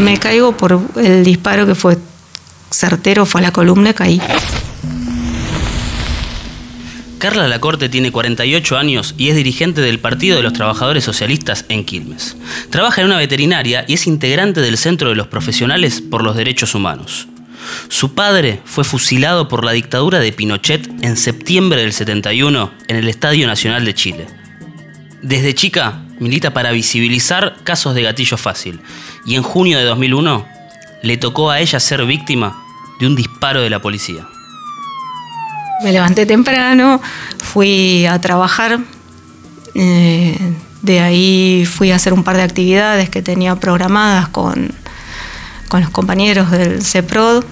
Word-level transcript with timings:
Me 0.00 0.16
caigo 0.16 0.56
por 0.56 0.80
el 0.96 1.24
disparo 1.24 1.66
que 1.66 1.74
fue 1.74 1.98
certero, 2.70 3.26
fue 3.26 3.40
a 3.40 3.44
la 3.44 3.52
columna, 3.52 3.92
caí. 3.92 4.20
Carla 7.18 7.48
Lacorte 7.48 7.88
tiene 7.88 8.12
48 8.12 8.78
años 8.78 9.14
y 9.18 9.28
es 9.28 9.36
dirigente 9.36 9.80
del 9.80 9.98
Partido 9.98 10.36
de 10.36 10.44
los 10.44 10.52
Trabajadores 10.52 11.02
Socialistas 11.02 11.64
en 11.68 11.84
Quilmes. 11.84 12.36
Trabaja 12.70 13.00
en 13.00 13.08
una 13.08 13.16
veterinaria 13.16 13.84
y 13.88 13.94
es 13.94 14.06
integrante 14.06 14.60
del 14.60 14.78
Centro 14.78 15.08
de 15.08 15.16
los 15.16 15.26
Profesionales 15.26 16.00
por 16.00 16.22
los 16.22 16.36
Derechos 16.36 16.76
Humanos. 16.76 17.26
Su 17.88 18.14
padre 18.14 18.62
fue 18.64 18.84
fusilado 18.84 19.48
por 19.48 19.64
la 19.64 19.72
dictadura 19.72 20.20
de 20.20 20.32
Pinochet 20.32 20.88
en 21.02 21.16
septiembre 21.16 21.80
del 21.80 21.92
71 21.92 22.70
en 22.86 22.96
el 22.96 23.08
Estadio 23.08 23.48
Nacional 23.48 23.84
de 23.84 23.94
Chile. 23.94 24.26
Desde 25.22 25.56
chica 25.56 26.04
milita 26.20 26.54
para 26.54 26.70
visibilizar 26.70 27.56
casos 27.64 27.96
de 27.96 28.02
gatillo 28.02 28.36
fácil 28.36 28.80
y 29.28 29.36
en 29.36 29.42
junio 29.42 29.76
de 29.76 29.84
2001 29.84 30.46
le 31.02 31.16
tocó 31.18 31.50
a 31.50 31.60
ella 31.60 31.78
ser 31.78 32.02
víctima 32.06 32.64
de 32.98 33.06
un 33.06 33.14
disparo 33.14 33.60
de 33.60 33.68
la 33.68 33.78
policía. 33.78 34.26
Me 35.84 35.92
levanté 35.92 36.24
temprano, 36.24 37.00
fui 37.38 38.06
a 38.06 38.18
trabajar. 38.20 38.80
eh, 39.74 40.36
de 40.80 41.00
ahí 41.00 41.66
fui 41.66 41.90
a 41.90 41.96
hacer 41.96 42.14
un 42.14 42.24
par 42.24 42.36
de 42.36 42.42
actividades 42.42 43.10
que 43.10 43.20
tenía 43.20 43.54
programadas 43.56 44.28
con, 44.28 44.72
con 45.68 45.82
los 45.82 45.90
compañeros 45.90 46.50
del 46.50 46.82
CEPROD. 46.82 47.44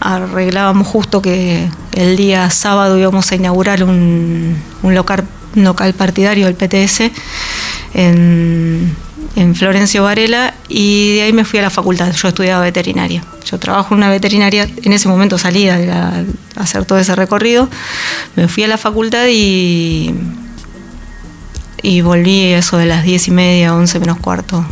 Arreglábamos 0.00 0.86
justo 0.86 1.22
que 1.22 1.70
el 1.92 2.16
día 2.18 2.50
sábado 2.50 2.98
íbamos 2.98 3.32
a 3.32 3.34
inaugurar 3.34 3.82
un, 3.82 4.60
local, 4.82 5.24
local 5.54 5.94
partidario 5.94 6.46
del 6.46 6.54
PTS 6.54 7.10
en, 7.94 8.94
en 9.38 9.54
Florencio 9.54 10.02
Varela 10.02 10.52
y 10.68 11.14
de 11.14 11.22
ahí 11.22 11.32
me 11.32 11.44
fui 11.44 11.60
a 11.60 11.62
la 11.62 11.70
facultad. 11.70 12.12
Yo 12.12 12.28
estudiaba 12.28 12.64
veterinaria. 12.64 13.22
Yo 13.44 13.58
trabajo 13.58 13.94
en 13.94 13.98
una 13.98 14.10
veterinaria, 14.10 14.68
en 14.82 14.92
ese 14.92 15.08
momento 15.08 15.38
salía 15.38 15.76
a 16.56 16.60
hacer 16.60 16.84
todo 16.84 16.98
ese 16.98 17.14
recorrido. 17.14 17.68
Me 18.34 18.48
fui 18.48 18.64
a 18.64 18.68
la 18.68 18.76
facultad 18.76 19.26
y, 19.30 20.12
y 21.82 22.00
volví 22.00 22.52
eso 22.52 22.78
de 22.78 22.86
las 22.86 23.04
diez 23.04 23.28
y 23.28 23.30
media, 23.30 23.74
once 23.74 24.00
menos 24.00 24.18
cuarto 24.18 24.66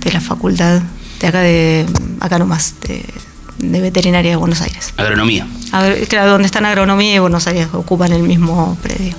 de 0.00 0.10
la 0.10 0.20
facultad, 0.20 0.80
de 1.20 1.26
acá 1.26 1.40
de 1.40 1.86
acá 2.20 2.38
nomás, 2.38 2.76
de, 2.80 3.04
de 3.58 3.80
veterinaria 3.82 4.30
de 4.30 4.36
Buenos 4.36 4.62
Aires. 4.62 4.94
Agronomía. 4.96 5.46
A 5.72 5.82
ver, 5.82 6.08
claro, 6.08 6.30
donde 6.30 6.46
están 6.46 6.64
agronomía 6.64 7.14
y 7.14 7.18
Buenos 7.18 7.46
Aires, 7.46 7.68
ocupan 7.74 8.12
el 8.12 8.22
mismo 8.22 8.78
predio. 8.82 9.14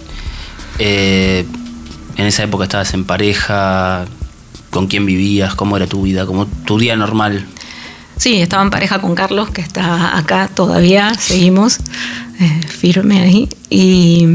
Eh, 0.79 1.45
en 2.15 2.25
esa 2.25 2.41
época 2.43 2.63
estabas 2.63 2.93
en 2.95 3.05
pareja, 3.05 4.05
con 4.69 4.87
quién 4.87 5.05
vivías, 5.05 5.55
cómo 5.55 5.77
era 5.77 5.87
tu 5.87 6.03
vida, 6.03 6.25
como 6.25 6.45
tu 6.45 6.77
día 6.79 6.95
normal. 6.95 7.45
Sí, 8.17 8.41
estaba 8.41 8.63
en 8.63 8.69
pareja 8.69 8.99
con 8.99 9.15
Carlos, 9.15 9.49
que 9.49 9.61
está 9.61 10.17
acá 10.17 10.49
todavía, 10.53 11.13
seguimos 11.17 11.79
eh, 12.39 12.61
firme 12.67 13.21
ahí. 13.21 13.49
Y, 13.69 14.25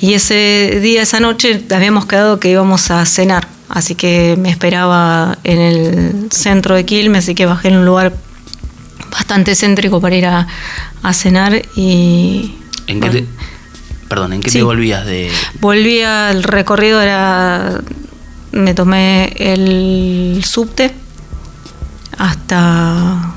y 0.00 0.14
ese 0.14 0.80
día, 0.82 1.02
esa 1.02 1.20
noche, 1.20 1.62
habíamos 1.74 2.06
quedado 2.06 2.40
que 2.40 2.50
íbamos 2.50 2.90
a 2.90 3.06
cenar. 3.06 3.46
Así 3.68 3.94
que 3.94 4.36
me 4.38 4.50
esperaba 4.50 5.38
en 5.44 5.58
el 5.60 6.26
centro 6.30 6.74
de 6.74 6.84
Quilmes, 6.84 7.24
así 7.24 7.34
que 7.34 7.46
bajé 7.46 7.68
en 7.68 7.76
un 7.76 7.86
lugar 7.86 8.12
bastante 9.10 9.54
céntrico 9.54 10.00
para 10.00 10.16
ir 10.16 10.26
a, 10.26 10.46
a 11.02 11.12
cenar 11.14 11.62
y... 11.76 12.54
¿En 12.88 13.00
qué 13.00 13.08
te, 13.10 13.24
perdón, 14.08 14.34
¿en 14.34 14.40
qué 14.42 14.50
Sí. 14.50 14.58
te 14.58 14.64
volvías 14.64 15.06
de...? 15.06 15.30
Volví 15.60 16.02
al 16.02 16.42
recorrido, 16.42 17.00
era, 17.00 17.80
me 18.54 18.74
tomé 18.74 19.32
el 19.36 20.42
subte 20.44 20.92
hasta, 22.16 23.34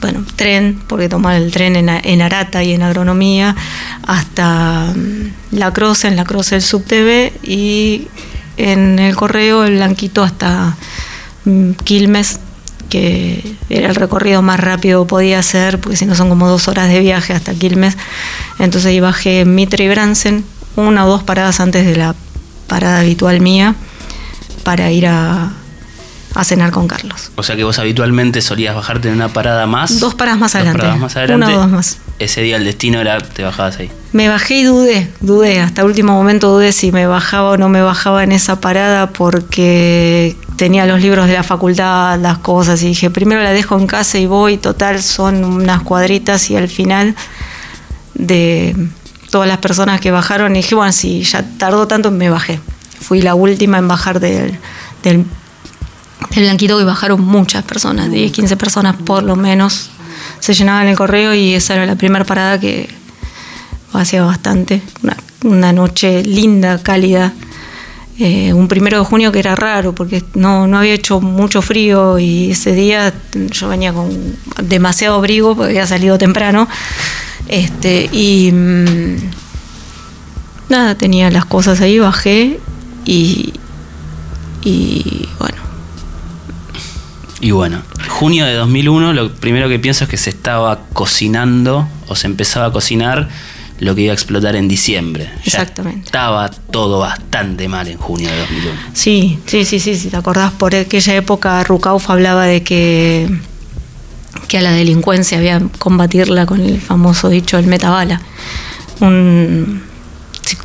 bueno, 0.00 0.24
tren, 0.36 0.82
porque 0.86 1.08
tomaba 1.08 1.36
el 1.36 1.50
tren 1.50 1.76
en, 1.76 1.88
en 1.88 2.22
Arata 2.22 2.62
y 2.62 2.72
en 2.72 2.82
Agronomía, 2.82 3.56
hasta 4.06 4.92
mm, 4.94 5.56
La 5.56 5.72
Croce, 5.72 6.08
en 6.08 6.16
La 6.16 6.24
Croce 6.24 6.56
el 6.56 6.62
subte 6.62 7.02
B 7.02 7.32
y 7.42 8.08
en 8.56 8.98
el 8.98 9.16
correo 9.16 9.64
el 9.64 9.76
Blanquito 9.76 10.22
hasta 10.22 10.76
mm, 11.44 11.72
Quilmes, 11.84 12.38
que 12.90 13.56
era 13.70 13.88
el 13.88 13.94
recorrido 13.94 14.42
más 14.42 14.60
rápido 14.60 15.04
que 15.04 15.08
podía 15.08 15.38
hacer, 15.38 15.80
porque 15.80 15.96
si 15.96 16.04
no 16.04 16.14
son 16.14 16.28
como 16.28 16.46
dos 16.48 16.68
horas 16.68 16.90
de 16.90 17.00
viaje 17.00 17.32
hasta 17.32 17.54
Quilmes. 17.54 17.96
Entonces 18.58 18.90
ahí 18.90 19.00
bajé 19.00 19.46
Mitre 19.46 19.84
y 19.84 19.88
Bransen, 19.88 20.44
una 20.76 21.06
o 21.06 21.08
dos 21.08 21.22
paradas 21.22 21.60
antes 21.60 21.86
de 21.86 21.96
la 21.96 22.14
parada 22.66 23.00
habitual 23.00 23.40
mía, 23.40 23.74
para 24.64 24.90
ir 24.90 25.06
a, 25.06 25.50
a 26.34 26.44
cenar 26.44 26.70
con 26.70 26.88
Carlos. 26.88 27.30
O 27.36 27.42
sea 27.42 27.56
que 27.56 27.64
vos 27.64 27.78
habitualmente 27.78 28.40
solías 28.40 28.74
bajarte 28.74 29.08
en 29.08 29.14
una 29.14 29.28
parada 29.28 29.66
más. 29.66 30.00
Dos 30.00 30.14
paradas 30.14 30.40
más 30.40 30.52
dos 30.52 30.56
adelante. 30.56 30.78
paradas 30.80 31.00
más 31.00 31.16
adelante. 31.16 31.46
Una 31.46 31.56
o 31.56 31.60
dos 31.60 31.70
más. 31.70 31.98
Ese 32.18 32.40
día 32.42 32.56
el 32.56 32.64
destino 32.64 33.00
era, 33.00 33.18
te 33.18 33.42
bajabas 33.42 33.78
ahí. 33.78 33.90
Me 34.12 34.28
bajé 34.28 34.56
y 34.56 34.62
dudé, 34.62 35.10
dudé, 35.20 35.60
hasta 35.60 35.84
último 35.84 36.12
momento 36.12 36.52
dudé 36.52 36.72
si 36.72 36.92
me 36.92 37.06
bajaba 37.06 37.50
o 37.50 37.56
no 37.56 37.68
me 37.68 37.82
bajaba 37.82 38.22
en 38.22 38.30
esa 38.30 38.60
parada 38.60 39.08
porque 39.08 40.36
tenía 40.56 40.84
los 40.86 41.00
libros 41.00 41.26
de 41.26 41.32
la 41.32 41.42
facultad, 41.42 42.20
las 42.20 42.38
cosas, 42.38 42.82
y 42.82 42.88
dije, 42.88 43.10
primero 43.10 43.42
la 43.42 43.52
dejo 43.52 43.78
en 43.78 43.86
casa 43.86 44.18
y 44.18 44.26
voy, 44.26 44.58
total, 44.58 45.02
son 45.02 45.42
unas 45.44 45.82
cuadritas 45.82 46.50
y 46.50 46.56
al 46.56 46.68
final 46.68 47.16
de 48.14 48.76
todas 49.30 49.48
las 49.48 49.58
personas 49.58 50.00
que 50.00 50.10
bajaron, 50.10 50.54
y 50.54 50.58
dije, 50.58 50.74
bueno, 50.74 50.92
si 50.92 51.22
ya 51.22 51.42
tardó 51.56 51.88
tanto, 51.88 52.10
me 52.10 52.28
bajé. 52.28 52.60
Fui 53.02 53.20
la 53.20 53.34
última 53.34 53.78
en 53.78 53.88
bajar 53.88 54.20
del, 54.20 54.58
del, 55.02 55.24
del 56.30 56.44
blanquito 56.44 56.80
y 56.80 56.84
bajaron 56.84 57.20
muchas 57.20 57.64
personas, 57.64 58.10
10, 58.10 58.32
15 58.32 58.56
personas 58.56 58.96
por 58.96 59.22
lo 59.22 59.36
menos. 59.36 59.90
Se 60.40 60.54
llenaban 60.54 60.88
el 60.88 60.96
correo 60.96 61.34
y 61.34 61.54
esa 61.54 61.74
era 61.74 61.86
la 61.86 61.96
primera 61.96 62.24
parada 62.24 62.58
que 62.58 62.88
hacía 63.92 64.22
bastante. 64.22 64.82
Una, 65.44 65.72
noche 65.72 66.22
linda, 66.22 66.82
cálida. 66.82 67.32
Eh, 68.18 68.52
un 68.52 68.68
primero 68.68 68.98
de 68.98 69.04
junio 69.04 69.32
que 69.32 69.38
era 69.38 69.56
raro 69.56 69.94
porque 69.94 70.22
no, 70.34 70.66
no 70.66 70.78
había 70.78 70.92
hecho 70.92 71.20
mucho 71.20 71.62
frío 71.62 72.18
y 72.18 72.52
ese 72.52 72.72
día 72.74 73.12
yo 73.50 73.68
venía 73.68 73.92
con 73.92 74.36
demasiado 74.62 75.16
abrigo 75.16 75.56
porque 75.56 75.70
había 75.70 75.86
salido 75.86 76.18
temprano. 76.18 76.68
Este, 77.48 78.08
y 78.12 78.52
mm, 78.52 79.16
nada, 80.68 80.94
tenía 80.94 81.30
las 81.30 81.44
cosas 81.44 81.80
ahí, 81.80 81.98
bajé 81.98 82.60
y, 83.04 83.52
y 84.62 85.28
bueno, 85.38 85.56
Y 87.40 87.50
bueno, 87.50 87.82
junio 88.08 88.44
de 88.46 88.54
2001, 88.54 89.12
lo 89.14 89.32
primero 89.34 89.68
que 89.68 89.78
pienso 89.78 90.04
es 90.04 90.10
que 90.10 90.16
se 90.16 90.30
estaba 90.30 90.80
cocinando 90.92 91.88
o 92.08 92.14
se 92.14 92.26
empezaba 92.28 92.66
a 92.66 92.72
cocinar 92.72 93.28
lo 93.80 93.96
que 93.96 94.02
iba 94.02 94.12
a 94.12 94.14
explotar 94.14 94.54
en 94.54 94.68
diciembre. 94.68 95.24
Ya 95.38 95.42
Exactamente. 95.44 96.06
estaba 96.06 96.48
todo 96.48 97.00
bastante 97.00 97.66
mal 97.68 97.88
en 97.88 97.98
junio 97.98 98.30
de 98.30 98.38
2001. 98.38 98.78
Sí, 98.92 99.40
sí, 99.46 99.64
sí, 99.64 99.80
sí, 99.80 99.96
si 99.96 100.08
te 100.08 100.16
acordás, 100.16 100.52
por 100.52 100.72
aquella 100.76 101.16
época 101.16 101.64
Rucauf 101.64 102.08
hablaba 102.08 102.44
de 102.44 102.62
que, 102.62 103.28
que 104.46 104.58
a 104.58 104.60
la 104.60 104.70
delincuencia 104.70 105.38
había 105.38 105.60
combatirla 105.78 106.46
con 106.46 106.60
el 106.60 106.80
famoso 106.80 107.28
dicho 107.28 107.58
el 107.58 107.66
metabala. 107.66 108.22
Un, 109.00 109.82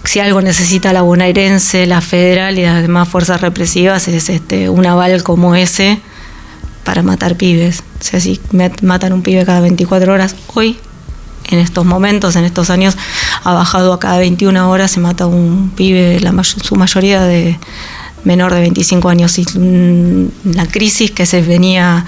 si, 0.03 0.19
algo 0.19 0.41
necesita 0.41 0.93
la 0.93 1.01
bonaerense, 1.01 1.85
la 1.85 2.01
federal 2.01 2.57
y 2.59 2.63
las 2.63 2.81
demás 2.81 3.07
fuerzas 3.07 3.41
represivas 3.41 4.07
es 4.07 4.29
este 4.29 4.69
un 4.69 4.85
aval 4.85 5.23
como 5.23 5.55
ese 5.55 5.99
para 6.83 7.03
matar 7.03 7.35
pibes. 7.35 7.83
O 7.99 8.03
sea, 8.03 8.19
si 8.19 8.39
matan 8.81 9.13
un 9.13 9.21
pibe 9.21 9.45
cada 9.45 9.59
24 9.61 10.13
horas, 10.13 10.35
hoy, 10.53 10.77
en 11.49 11.59
estos 11.59 11.85
momentos, 11.85 12.35
en 12.35 12.45
estos 12.45 12.69
años, 12.69 12.95
ha 13.43 13.53
bajado 13.53 13.93
a 13.93 13.99
cada 13.99 14.17
21 14.19 14.69
horas, 14.69 14.91
se 14.91 14.99
mata 14.99 15.25
un 15.25 15.71
pibe, 15.75 16.19
la 16.21 16.31
may- 16.31 16.45
su 16.45 16.75
mayoría 16.75 17.21
de 17.23 17.59
menor 18.23 18.53
de 18.53 18.61
25 18.61 19.09
años. 19.09 19.37
Y 19.39 19.45
mm, 19.57 20.53
la 20.55 20.65
crisis 20.67 21.11
que 21.11 21.25
se 21.25 21.41
venía 21.41 22.05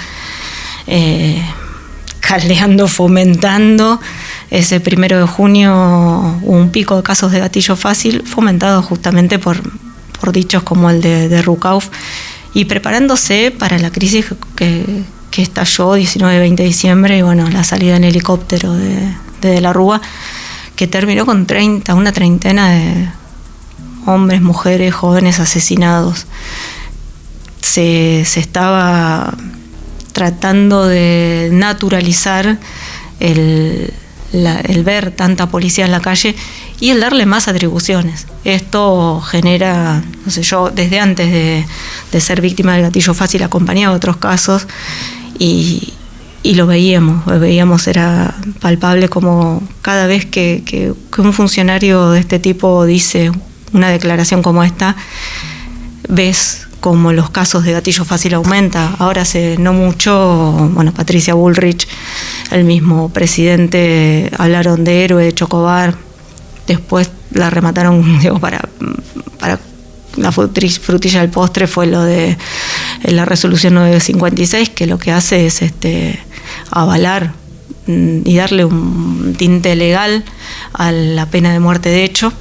eh, 0.88 1.42
fomentando, 2.88 4.00
ese 4.52 4.80
primero 4.80 5.20
de 5.20 5.28
junio 5.28 6.40
hubo 6.42 6.58
un 6.58 6.72
pico 6.72 6.96
de 6.96 7.04
casos 7.04 7.32
de 7.32 7.40
gatillo 7.40 7.76
fácil, 7.76 8.24
fomentado 8.26 8.82
justamente 8.82 9.38
por, 9.38 9.62
por 10.20 10.32
dichos 10.32 10.64
como 10.64 10.90
el 10.90 11.02
de, 11.02 11.30
de 11.30 11.42
Rukauf, 11.42 11.90
y 12.54 12.66
preparándose 12.66 13.54
para 13.58 13.78
la 13.78 13.92
crisis 13.92 14.26
que, 14.56 15.04
estalló 15.38 15.96
19-20 15.96 16.56
de 16.56 16.64
diciembre, 16.66 17.18
y 17.18 17.22
bueno, 17.22 17.50
la 17.50 17.64
salida 17.64 17.96
en 17.96 18.04
helicóptero 18.04 18.74
de, 18.74 19.16
de, 19.40 19.50
De 19.52 19.62
la 19.62 19.72
Rúa, 19.72 20.02
que 20.76 20.86
terminó 20.86 21.26
con 21.26 21.46
30, 21.46 21.94
una 21.94 22.12
treintena 22.12 22.72
de 22.72 23.10
hombres, 24.06 24.42
mujeres, 24.42 24.94
jóvenes 24.94 25.40
asesinados. 25.40 26.26
Se, 27.62 28.24
se 28.26 28.42
estaba 28.42 29.34
tratando 30.12 30.88
de 30.88 31.50
naturalizar 31.54 32.60
el, 33.22 33.94
el 34.32 34.84
ver 34.84 35.12
tanta 35.12 35.48
policía 35.48 35.86
en 35.86 35.92
la 35.92 36.00
calle 36.00 36.36
y 36.80 36.92
el 36.92 37.00
darle 37.00 37.26
más 37.26 37.48
atribuciones. 37.48 38.28
Esto 38.44 39.22
genera, 39.22 40.04
no 40.26 40.32
sé, 40.32 40.44
yo 40.44 40.70
desde 40.70 41.00
antes 41.00 41.32
de, 41.32 42.22
ser 42.22 42.42
víctima 42.42 42.74
del 42.74 42.84
gatillo 42.84 43.14
fácil 43.14 43.44
acompañaba 43.44 43.96
otros 43.96 44.18
casos 44.18 44.68
y, 45.38 45.94
lo 46.44 46.68
veíamos, 46.68 47.26
lo 47.28 47.40
veíamos, 47.40 47.88
era 47.88 48.36
palpable 48.60 49.08
como 49.10 49.62
cada 49.82 50.08
vez 50.08 50.26
que, 50.26 50.64
que, 50.66 50.94
un 51.22 51.34
funcionario 51.34 52.12
de 52.12 52.20
este 52.20 52.40
tipo 52.40 52.86
dice 52.86 53.32
una 53.74 53.90
declaración 53.90 54.42
como 54.42 54.64
esta, 54.64 54.96
ves 56.08 56.69
como 56.80 57.14
los 57.14 57.30
casos 57.30 57.64
de 57.64 57.74
gatillo 57.74 58.06
fácil 58.06 58.34
aumenta. 58.34 58.96
Ahora 59.00 59.24
hace 59.24 59.58
no 59.58 59.74
mucho, 59.74 60.70
bueno, 60.74 60.94
Patricia 60.94 61.34
Bullrich, 61.34 61.88
el 62.52 62.64
mismo 62.64 63.10
presidente, 63.10 64.32
hablaron 64.38 64.84
de 64.84 65.04
héroe 65.04 65.26
de 65.26 65.34
Chocobar, 65.34 65.96
después 66.68 67.12
la 67.32 67.50
remataron, 67.50 68.20
digo, 68.22 68.40
para, 68.40 68.68
para 69.40 69.60
la 70.18 70.32
frutilla 70.32 71.22
del 71.22 71.30
postre 71.30 71.68
fue 71.68 71.88
lo 71.88 72.04
de 72.04 72.38
la 73.04 73.26
resolución 73.26 73.76
956, 73.76 74.70
que 74.70 74.88
lo 74.88 74.98
que 74.98 75.12
hace 75.12 75.46
es 75.46 75.62
este 75.62 76.20
avalar 76.72 77.34
mm, 77.88 78.22
y 78.26 78.36
darle 78.36 78.66
un 78.66 79.36
tinte 79.38 79.76
legal 79.76 80.24
a 80.74 80.92
la 80.92 81.26
pena 81.28 81.54
de 81.54 81.60
muerte 81.60 81.90
de 81.90 82.04
hecho 82.04 82.34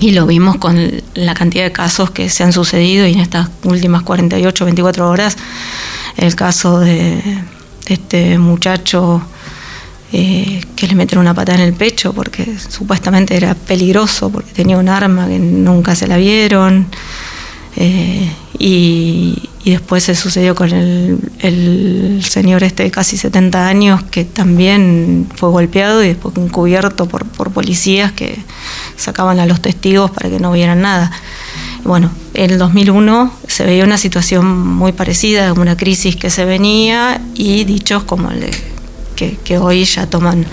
y 0.00 0.12
lo 0.12 0.26
vimos 0.26 0.56
con 0.56 0.90
la 1.14 1.34
cantidad 1.34 1.64
de 1.64 1.72
casos 1.72 2.10
que 2.10 2.30
se 2.30 2.44
han 2.44 2.52
sucedido 2.52 3.06
y 3.06 3.14
en 3.14 3.20
estas 3.20 3.48
últimas 3.64 4.02
48, 4.02 4.64
24 4.64 5.08
horas, 5.08 5.36
el 6.16 6.34
caso 6.34 6.80
de, 6.80 7.20
este 7.88 8.38
muchacho 8.38 9.22
eh, 10.12 10.62
que 10.76 10.86
le 10.86 10.94
metieron 10.94 11.24
una 11.24 11.34
patada 11.34 11.58
en 11.58 11.64
el 11.64 11.74
pecho 11.74 12.12
porque 12.12 12.46
supuestamente 12.58 13.36
era 13.36 13.54
peligroso, 13.54 14.30
porque 14.30 14.52
tenía 14.52 14.78
un 14.78 14.88
arma 14.88 15.26
que 15.26 15.38
nunca 15.38 15.94
se 15.94 16.06
la 16.06 16.16
vieron. 16.16 16.86
Eh, 17.80 18.28
y, 18.58 19.48
después 19.64 20.02
se 20.02 20.14
sucedió 20.14 20.54
con 20.54 20.70
el, 20.72 22.24
señor 22.26 22.64
este 22.64 22.84
de 22.84 22.90
casi 22.90 23.18
70 23.18 23.68
años 23.68 24.02
que 24.02 24.24
también 24.24 25.28
fue 25.36 25.50
golpeado 25.50 26.02
y 26.02 26.08
después 26.08 26.34
encubierto 26.38 27.06
por, 27.06 27.26
policías 27.52 28.10
que 28.12 28.38
sacaban 28.96 29.38
a 29.40 29.46
los 29.46 29.60
testigos 29.60 30.10
para 30.10 30.30
que 30.30 30.40
no 30.40 30.52
vieran 30.52 30.80
nada. 30.80 31.12
Bueno, 31.84 32.10
en 32.32 32.50
el 32.50 32.58
2001 32.58 33.30
se 33.46 33.64
veía 33.64 33.84
una 33.84 33.98
situación 33.98 34.66
muy 34.66 34.92
parecida, 34.92 35.52
una 35.52 35.76
crisis 35.76 36.16
que 36.16 36.30
se 36.30 36.46
venía 36.46 37.20
y 37.34 37.64
dichos 37.64 38.04
como 38.04 38.30
el 38.30 38.50
que, 39.14 39.58
hoy 39.58 39.84
ya 39.84 40.08
toman 40.08 40.46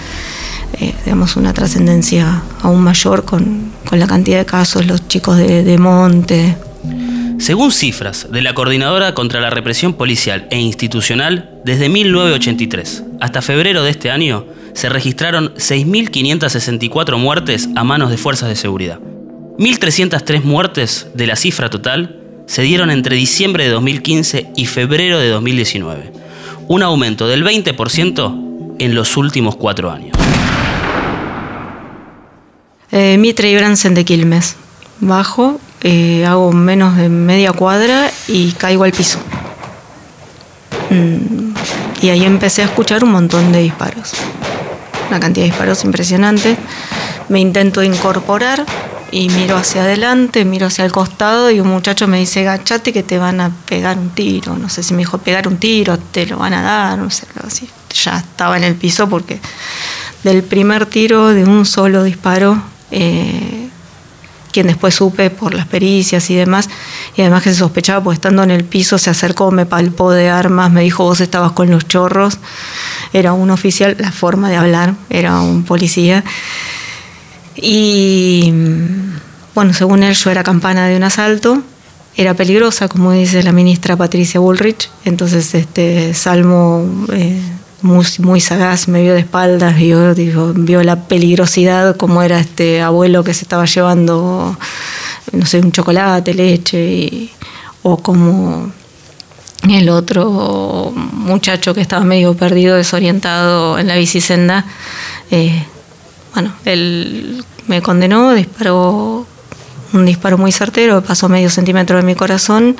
eh, 0.79 0.93
digamos, 1.05 1.37
una 1.37 1.53
trascendencia 1.53 2.43
aún 2.61 2.81
mayor 2.81 3.23
con, 3.23 3.73
la 3.91 4.07
cantidad 4.07 4.39
de 4.39 4.45
casos, 4.45 4.85
los 4.85 5.07
chicos 5.07 5.37
de, 5.37 5.63
de 5.63 5.77
Monte, 5.77 6.57
según 7.39 7.71
cifras 7.71 8.27
de 8.31 8.41
la 8.41 8.53
Coordinadora 8.53 9.13
contra 9.13 9.41
la 9.41 9.49
Represión 9.49 9.93
Policial 9.93 10.47
e 10.51 10.59
Institucional, 10.59 11.59
desde 11.63 11.89
1983 11.89 13.03
hasta 13.19 13.41
febrero 13.41 13.83
de 13.83 13.91
este 13.91 14.11
año 14.11 14.45
se 14.73 14.89
registraron 14.89 15.53
6.564 15.55 17.17
muertes 17.17 17.69
a 17.75 17.83
manos 17.83 18.09
de 18.09 18.17
fuerzas 18.17 18.49
de 18.49 18.55
seguridad. 18.55 18.99
1.303 19.57 20.43
muertes 20.43 21.07
de 21.13 21.27
la 21.27 21.35
cifra 21.35 21.69
total 21.69 22.19
se 22.45 22.61
dieron 22.61 22.91
entre 22.91 23.15
diciembre 23.15 23.63
de 23.63 23.69
2015 23.71 24.51
y 24.55 24.65
febrero 24.65 25.17
de 25.19 25.29
2019, 25.29 26.11
un 26.67 26.83
aumento 26.83 27.27
del 27.27 27.43
20% 27.43 28.75
en 28.79 28.95
los 28.95 29.17
últimos 29.17 29.55
cuatro 29.55 29.91
años. 29.91 30.17
Eh, 32.91 33.17
Mitre 33.17 33.49
y 33.49 33.55
Bransen 33.55 33.93
de 33.93 34.05
Quilmes. 34.05 34.55
Bajo 34.99 35.59
eh, 35.87 36.25
hago 36.25 36.51
menos 36.51 36.97
de 36.97 37.09
media 37.09 37.53
cuadra 37.53 38.09
y 38.27 38.53
caigo 38.53 38.85
al 38.85 38.91
piso. 38.91 39.19
Mm, 40.89 41.53
y 42.01 42.09
ahí 42.09 42.25
empecé 42.25 42.63
a 42.63 42.65
escuchar 42.65 43.03
un 43.03 43.11
montón 43.11 43.51
de 43.51 43.59
disparos, 43.59 44.13
una 45.09 45.19
cantidad 45.19 45.45
de 45.45 45.51
disparos 45.51 45.83
impresionante. 45.83 46.57
Me 47.29 47.39
intento 47.39 47.83
incorporar 47.83 48.65
y 49.11 49.29
miro 49.29 49.57
hacia 49.57 49.83
adelante, 49.83 50.43
miro 50.43 50.65
hacia 50.65 50.85
el 50.85 50.91
costado 50.91 51.51
y 51.51 51.59
un 51.59 51.67
muchacho 51.67 52.07
me 52.07 52.17
dice, 52.17 52.41
gachate 52.41 52.91
que 52.91 53.03
te 53.03 53.19
van 53.19 53.39
a 53.39 53.51
pegar 53.67 53.99
un 53.99 54.09
tiro. 54.09 54.57
No 54.57 54.69
sé 54.69 54.81
si 54.81 54.95
me 54.95 55.01
dijo 55.01 55.19
pegar 55.19 55.47
un 55.47 55.57
tiro, 55.57 55.99
te 55.99 56.25
lo 56.25 56.39
van 56.39 56.55
a 56.55 56.63
dar, 56.63 56.97
no 56.97 57.11
sé. 57.11 57.27
Ya 58.03 58.17
estaba 58.17 58.57
en 58.57 58.63
el 58.63 58.73
piso 58.73 59.07
porque 59.07 59.39
del 60.23 60.41
primer 60.41 60.87
tiro, 60.87 61.27
de 61.27 61.43
un 61.43 61.63
solo 61.67 62.03
disparo, 62.03 62.59
eh, 62.89 63.64
quien 64.55 64.67
después 64.67 64.95
supe 64.95 65.29
por 65.29 65.53
las 65.53 65.67
pericias 65.67 66.29
y 66.29 66.35
demás, 66.35 66.69
y 67.17 67.21
además 67.21 67.43
que 67.43 67.49
se 67.49 67.57
sospechaba, 67.57 68.01
pues 68.01 68.15
estando 68.15 68.41
en 68.41 68.51
el 68.51 68.63
piso 68.63 68.97
se 68.97 69.09
acercó, 69.09 69.51
me 69.51 69.65
palpó 69.65 70.11
de 70.11 70.29
armas, 70.29 70.71
me 70.71 70.81
dijo 70.81 71.03
vos 71.03 71.19
estabas 71.19 71.51
con 71.51 71.69
los 71.69 71.89
chorros, 71.89 72.39
era 73.11 73.33
un 73.33 73.51
oficial, 73.51 73.97
la 73.99 74.13
forma 74.13 74.49
de 74.49 74.55
hablar, 74.55 74.93
era 75.09 75.41
un 75.41 75.65
policía, 75.65 76.23
y 77.57 78.53
bueno, 79.53 79.73
según 79.73 80.03
él 80.03 80.15
yo 80.15 80.31
era 80.31 80.41
campana 80.41 80.87
de 80.87 80.95
un 80.95 81.03
asalto, 81.03 81.61
era 82.15 82.33
peligrosa, 82.33 82.87
como 82.87 83.11
dice 83.11 83.43
la 83.43 83.51
ministra 83.51 83.97
Patricia 83.97 84.39
Bullrich, 84.39 84.89
entonces 85.03 85.53
este 85.53 86.13
Salmo... 86.13 87.05
Eh, 87.11 87.41
muy, 87.85 88.41
sagaz, 88.41 88.87
me 88.87 89.01
vio 89.01 89.13
de 89.13 89.19
espaldas, 89.19 89.75
vio, 89.77 90.15
digo, 90.15 90.53
vio 90.55 90.83
la 90.83 91.07
peligrosidad, 91.07 91.95
como 91.95 92.21
era 92.21 92.39
este 92.39 92.81
abuelo 92.81 93.23
que 93.23 93.33
se 93.33 93.43
estaba 93.43 93.65
llevando, 93.65 94.57
no 95.31 95.45
sé, 95.45 95.59
un 95.59 95.71
chocolate, 95.71 96.33
leche, 96.33 97.29
o 97.83 97.97
como 97.97 98.71
el 99.69 99.89
otro 99.89 100.91
muchacho 100.95 101.73
que 101.73 101.81
estaba 101.81 102.03
medio 102.03 102.35
perdido, 102.35 102.75
desorientado 102.75 103.77
en 103.77 103.87
la 103.87 103.95
bicisenda. 103.95 104.65
Eh, 105.29 105.63
bueno, 106.33 106.53
él 106.65 107.43
me 107.67 107.81
condenó, 107.81 108.33
disparó 108.33 109.27
un 109.93 110.05
disparo 110.05 110.37
muy 110.37 110.51
certero, 110.51 111.03
pasó 111.03 111.29
medio 111.29 111.49
centímetro 111.49 111.97
de 111.97 112.03
mi 112.03 112.15
corazón, 112.15 112.75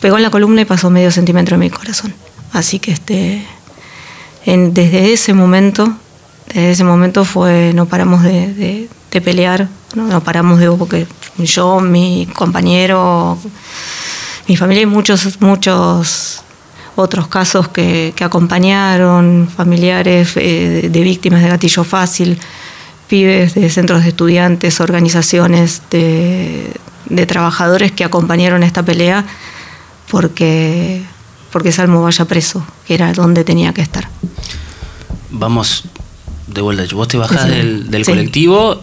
pegó 0.00 0.16
en 0.16 0.24
la 0.24 0.30
columna 0.30 0.62
y 0.62 0.64
pasó 0.64 0.90
medio 0.90 1.10
centímetro 1.10 1.56
de 1.56 1.60
mi 1.60 1.70
corazón. 1.70 2.12
Así 2.52 2.80
que 2.80 2.90
este 2.90 3.46
desde 4.44 5.12
ese 5.12 5.34
momento, 5.34 5.92
desde 6.48 6.70
ese 6.72 6.84
momento 6.84 7.24
fue, 7.24 7.72
no 7.74 7.86
paramos 7.86 8.22
de, 8.22 8.88
pelear, 9.10 9.68
¿no? 9.94 10.20
paramos 10.22 10.58
de, 10.60 10.70
porque 10.70 11.06
yo, 11.38 11.80
mi 11.80 12.28
compañero, 12.34 13.38
mi 14.48 14.56
familia 14.56 14.82
y 14.82 14.86
muchos, 14.86 15.40
muchos 15.40 16.42
otros 16.96 17.28
casos 17.28 17.68
que, 17.68 18.14
acompañaron, 18.20 19.48
familiares 19.54 20.32
eh, 20.36 20.88
de 20.90 21.00
víctimas 21.02 21.42
de 21.42 21.48
gatillo 21.48 21.84
fácil, 21.84 22.38
pibes 23.08 23.54
de 23.54 23.68
centros 23.70 24.02
de 24.02 24.10
estudiantes, 24.10 24.80
organizaciones 24.80 25.82
de, 25.90 26.72
de 27.06 27.26
trabajadores 27.26 27.92
que 27.92 28.04
acompañaron 28.04 28.62
esta 28.62 28.82
pelea 28.82 29.24
porque 30.10 31.02
porque 31.52 31.72
Salmo 31.72 32.02
vaya 32.02 32.24
preso, 32.24 32.64
que 32.86 32.94
era 32.94 33.12
donde 33.12 33.44
tenía 33.44 33.72
que 33.72 33.82
estar. 33.82 34.08
Vamos 35.30 35.84
de 36.46 36.60
vuelta. 36.60 36.84
Vos 36.94 37.08
te 37.08 37.16
bajás 37.16 37.48
del, 37.48 38.04
colectivo 38.04 38.82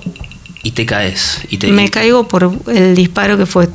y 0.63 0.71
te 0.71 0.85
caes. 0.85 1.41
Y 1.49 1.57
te... 1.57 1.67
Me 1.67 1.89
caigo 1.89 2.27
por 2.27 2.51
el 2.67 2.95
disparo 2.95 3.37
que 3.37 3.45
fue 3.45 3.69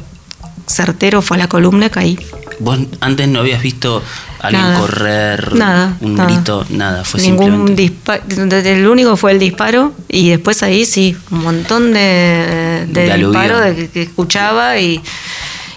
certero, 0.66 1.22
fue 1.22 1.36
a 1.36 1.40
la 1.40 1.48
columna, 1.48 1.90
caí. 1.90 2.18
¿Vos 2.58 2.78
antes 3.00 3.28
no 3.28 3.40
habías 3.40 3.62
visto 3.62 4.02
a 4.40 4.46
alguien 4.46 4.74
correr, 4.78 5.54
nada, 5.54 5.96
un 6.00 6.16
grito, 6.16 6.64
nada? 6.70 7.04
Fue 7.04 7.20
Ningún 7.20 7.74
disparo. 7.74 8.22
El 8.28 8.86
único 8.86 9.16
fue 9.16 9.32
el 9.32 9.38
disparo 9.38 9.92
y 10.08 10.30
después 10.30 10.62
ahí 10.62 10.84
sí, 10.84 11.16
un 11.30 11.42
montón 11.42 11.92
de, 11.92 12.86
disparos 13.16 13.62
que 13.92 14.02
escuchaba 14.02 14.78
y 14.78 15.00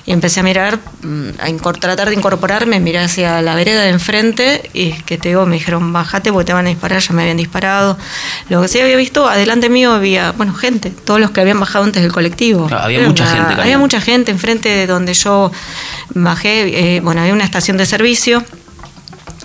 y 0.07 0.11
empecé 0.11 0.39
a 0.39 0.43
mirar, 0.43 0.79
mm, 1.01 1.29
a 1.39 1.73
tratar 1.73 2.09
de 2.09 2.15
incorporarme, 2.15 2.79
miré 2.79 2.99
hacia 2.99 3.41
la 3.41 3.55
vereda 3.55 3.81
de 3.81 3.89
enfrente 3.89 4.69
y 4.71 4.91
que 4.91 5.17
te 5.17 5.29
digo, 5.29 5.47
me 5.47 5.55
dijeron, 5.55 5.91
bájate 5.93 6.31
porque 6.31 6.45
te 6.45 6.53
van 6.53 6.67
a 6.67 6.69
disparar, 6.69 7.01
ya 7.01 7.13
me 7.13 7.23
habían 7.23 7.37
disparado. 7.37 7.97
Lo 8.49 8.61
que 8.61 8.67
sí 8.67 8.79
había 8.79 8.97
visto, 8.97 9.27
adelante 9.27 9.67
mío 9.67 9.93
había, 9.93 10.31
bueno, 10.33 10.53
gente, 10.53 10.91
todos 10.91 11.19
los 11.19 11.31
que 11.31 11.41
habían 11.41 11.59
bajado 11.59 11.85
antes 11.85 12.03
del 12.03 12.11
colectivo. 12.11 12.67
había 12.71 13.01
mucha 13.01 13.25
gente. 13.25 13.59
Había 13.59 13.79
mucha 13.79 13.99
gente 13.99 14.31
enfrente 14.31 14.69
de 14.69 14.85
donde 14.85 15.15
yo 15.15 15.51
bajé, 16.13 16.97
eh, 16.97 16.99
bueno, 17.01 17.21
había 17.21 17.33
una 17.33 17.45
estación 17.45 17.77
de 17.77 17.87
servicio 17.87 18.43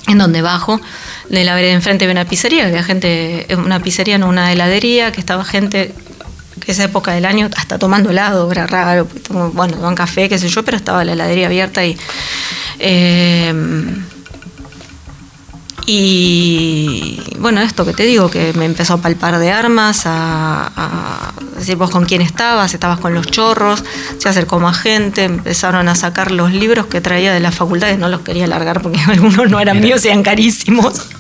en 0.09 0.19
donde 0.19 0.43
bajo, 0.43 0.81
de 1.31 1.45
la 1.45 1.55
vereda 1.55 1.71
de 1.71 1.77
enfrente 1.77 2.05
había 2.05 2.21
una 2.21 2.29
pizzería, 2.29 2.67
había 2.67 2.83
gente, 2.83 3.47
una 3.57 3.81
pizzería, 3.81 4.19
no 4.19 4.29
una 4.29 4.53
heladería, 4.53 5.13
que 5.13 5.21
estaba 5.21 5.45
gente 5.45 5.95
esa 6.71 6.85
época 6.85 7.13
del 7.13 7.25
año 7.25 7.49
hasta 7.57 7.79
tomando 7.79 8.11
helado, 8.11 8.51
era 8.51 8.67
raro, 8.67 9.07
bueno, 9.53 9.75
toman 9.77 9.95
café, 9.95 10.29
qué 10.29 10.39
sé 10.39 10.49
yo, 10.49 10.65
pero 10.65 10.77
estaba 10.77 11.05
la 11.05 11.13
heladería 11.13 11.47
abierta 11.47 11.85
y... 11.85 11.97
Eh, 12.79 13.53
Y 15.93 17.21
bueno, 17.41 17.61
esto 17.63 17.85
que 17.85 17.93
te 17.93 18.05
digo, 18.05 18.31
que 18.31 18.53
me 18.53 18.65
empezó 18.65 18.95
a 18.95 18.97
palpar 18.99 19.41
de 19.41 19.51
armas, 19.51 20.03
a, 20.05 21.33
decir 21.59 21.75
vos 21.75 21.91
con 21.91 22.05
quién 22.05 22.23
estabas, 22.23 22.75
estabas 22.75 23.01
con 23.01 23.13
los 23.13 23.27
chorros, 23.27 23.83
se 24.19 24.29
acercó 24.29 24.61
más 24.61 24.79
gente, 24.79 25.25
empezaron 25.25 25.89
a 25.89 25.97
sacar 25.97 26.31
los 26.31 26.53
libros 26.53 26.87
que 26.87 27.01
traía 27.01 27.33
de 27.33 27.41
las 27.41 27.57
facultades, 27.57 27.99
no 27.99 28.09
los 28.09 28.21
quería 28.21 28.47
largar 28.47 28.83
porque 28.83 29.01
algunos 29.09 29.51
no 29.51 29.59
eran 29.59 29.81
míos, 29.81 30.05
eran 30.05 30.23
carísimos. 30.23 30.95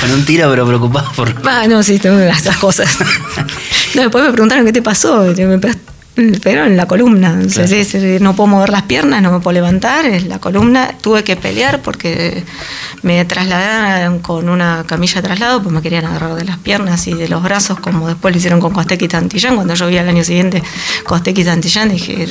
Con 0.00 0.10
un 0.12 0.24
tiro, 0.24 0.50
pero 0.50 0.66
preocupado 0.66 1.10
por. 1.12 1.34
Ah, 1.44 1.66
no, 1.68 1.82
sí, 1.82 1.98
tengo 1.98 2.18
esas 2.18 2.56
cosas. 2.58 2.98
después 3.94 4.24
me 4.24 4.32
preguntaron 4.32 4.64
qué 4.64 4.72
te 4.72 4.82
pasó. 4.82 5.22
Me 5.22 5.58
pero 6.42 6.64
en 6.64 6.76
la 6.78 6.86
columna. 6.86 7.38
no 8.20 8.36
puedo 8.36 8.46
mover 8.46 8.70
las 8.70 8.82
piernas, 8.82 9.20
no 9.20 9.32
me 9.32 9.40
puedo 9.40 9.54
levantar. 9.54 10.06
En 10.06 10.28
la 10.30 10.38
columna 10.38 10.94
tuve 11.02 11.22
que 11.24 11.36
pelear 11.36 11.82
porque 11.82 12.42
me 13.02 13.22
trasladaron 13.26 14.20
con 14.20 14.48
una 14.48 14.84
camilla 14.86 15.16
de 15.16 15.22
traslado, 15.22 15.62
pues 15.62 15.74
me 15.74 15.82
querían 15.82 16.06
agarrar 16.06 16.34
de 16.34 16.44
las 16.44 16.56
piernas 16.58 17.06
y 17.06 17.12
de 17.12 17.28
los 17.28 17.42
brazos, 17.42 17.78
como 17.80 18.08
después 18.08 18.32
lo 18.32 18.38
hicieron 18.38 18.60
con 18.60 18.72
Costec 18.72 19.02
y 19.02 19.08
Tantillán. 19.08 19.56
Cuando 19.56 19.74
yo 19.74 19.86
vi 19.88 19.98
al 19.98 20.08
año 20.08 20.24
siguiente 20.24 20.62
Costec 21.04 21.36
y 21.36 21.44
Tantillán, 21.44 21.90
dije, 21.90 22.26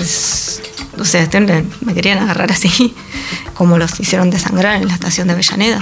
o 0.97 1.05
sea, 1.05 1.21
este, 1.21 1.39
me 1.39 1.93
querían 1.93 2.17
agarrar 2.17 2.51
así, 2.51 2.95
como 3.53 3.77
los 3.77 3.99
hicieron 3.99 4.31
desangrar 4.31 4.81
en 4.81 4.87
la 4.87 4.95
estación 4.95 5.27
de 5.27 5.33
Avellaneda. 5.33 5.79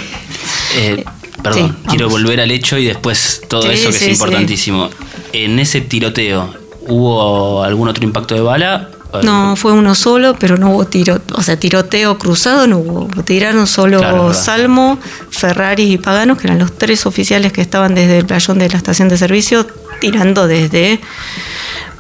Eh, 0.76 1.06
perdón, 1.44 1.78
quiero 1.88 2.10
volver 2.10 2.40
al 2.40 2.52
hecho 2.52 2.78
y 2.78 2.86
después 2.86 3.42
todo 3.48 3.70
eso 3.70 3.90
que 3.90 3.98
es 3.98 4.08
importantísimo. 4.08 4.90
En 5.34 5.60
ese 5.60 5.82
tiroteo, 5.82 6.54
¿hubo 6.88 7.64
algún 7.64 7.90
otro 7.90 8.04
impacto 8.04 8.36
de 8.36 8.42
bala? 8.42 8.90
No, 9.22 9.56
fue 9.56 9.74
uno 9.74 9.94
solo, 9.94 10.36
pero 10.40 10.58
no 10.58 10.72
hubo 10.72 10.86
tiro, 10.86 11.22
o 11.36 11.44
sea, 11.44 11.60
tiroteo 11.60 12.18
cruzado 12.18 12.66
no 12.66 12.80
hubo. 12.80 13.24
Tiraron 13.24 13.68
solo 13.68 14.34
Salmo, 14.34 14.98
Ferrari 15.30 15.94
y 15.94 15.98
Pagano, 16.00 16.36
que 16.36 16.48
eran 16.48 16.58
los 16.58 16.76
tres 16.76 17.06
oficiales 17.06 17.54
que 17.54 17.62
estaban 17.62 17.94
desde 17.94 18.18
el 18.18 18.26
playón 18.26 18.58
de 18.58 18.70
la 18.70 18.78
estación 18.78 19.10
de 19.10 19.18
servicio, 19.18 19.68
tirando 20.02 20.48
desde 20.48 21.00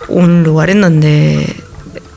un 0.08 0.44
lugar 0.44 0.72
en 0.72 0.82
donde 0.82 1.56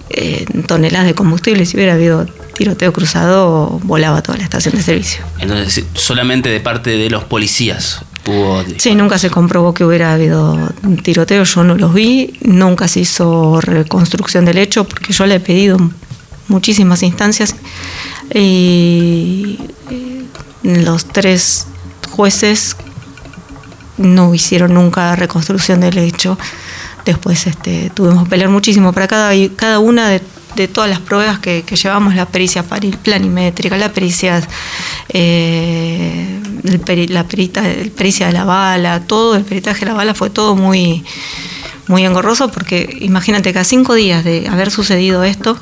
eh, 0.09 0.47
toneladas 0.67 1.07
de 1.07 1.15
combustible, 1.15 1.67
si 1.67 1.77
hubiera 1.77 1.93
habido 1.93 2.27
tiroteo 2.57 2.93
cruzado, 2.93 3.81
volaba 3.83 4.23
toda 4.23 4.39
la 4.39 4.45
estación 4.45 4.75
de 4.75 4.83
servicio. 4.83 5.25
Entonces, 5.39 5.85
solamente 5.95 6.49
de 6.49 6.61
parte 6.61 6.91
de 6.91 7.11
los 7.11 7.25
policías 7.25 8.01
Sí, 8.79 8.95
nunca 8.95 9.19
se 9.19 9.31
comprobó 9.31 9.73
que 9.73 9.85
hubiera 9.85 10.13
habido 10.13 10.73
tiroteo, 11.03 11.45
yo 11.45 11.63
no 11.63 11.77
los 11.77 11.95
vi, 11.95 12.37
nunca 12.43 12.89
se 12.89 13.01
hizo 13.01 13.61
reconstrucción 13.61 14.45
del 14.45 14.59
hecho 14.59 14.85
porque 14.85 15.13
yo 15.13 15.27
le 15.27 15.37
he 15.37 15.41
pedido 15.41 15.79
muchísimas 16.49 17.03
instancias 17.05 17.55
y 18.35 19.59
los 20.65 21.05
tres 21.07 21.67
jueces 22.11 22.77
no 23.97 24.35
hicieron 24.35 24.75
nunca 24.75 25.15
reconstrucción 25.15 25.81
del 25.81 25.97
hecho. 25.99 26.37
Después 27.05 27.47
este, 27.47 27.91
tuvimos 27.95 28.25
que 28.25 28.31
pelear 28.31 28.51
muchísimo 28.51 28.93
para 28.93 29.07
cada, 29.07 29.33
cada 29.55 29.79
una 29.79 30.09
de 30.09 30.21
de 30.57 30.69
todas 30.69 30.91
las 30.91 31.01
pruebas 31.01 31.39
que, 31.39 31.63
llevamos, 31.63 32.15
la 32.15 32.27
pericia 32.27 32.65
planimétrica, 32.65 33.77
la 33.77 33.93
pericia, 33.93 34.43
eh, 35.09 36.41
la 37.09 37.25
perita, 37.25 37.63
pericia 37.97 38.27
de 38.27 38.33
la 38.33 38.45
bala, 38.45 39.01
todo 39.07 39.37
el 39.37 39.45
peritaje 39.45 39.81
de 39.81 39.87
la 39.87 39.95
bala 39.95 40.15
fue 40.15 40.31
todo 40.31 40.57
muy, 40.57 41.05
muy 41.89 42.05
engorroso 42.05 42.51
porque 42.51 42.99
imagínate 43.01 43.53
que 43.53 43.59
a 43.59 43.65
cinco 43.65 43.95
días 43.95 44.25
de 44.25 44.49
haber 44.49 44.71
sucedido 44.71 45.23
esto, 45.23 45.59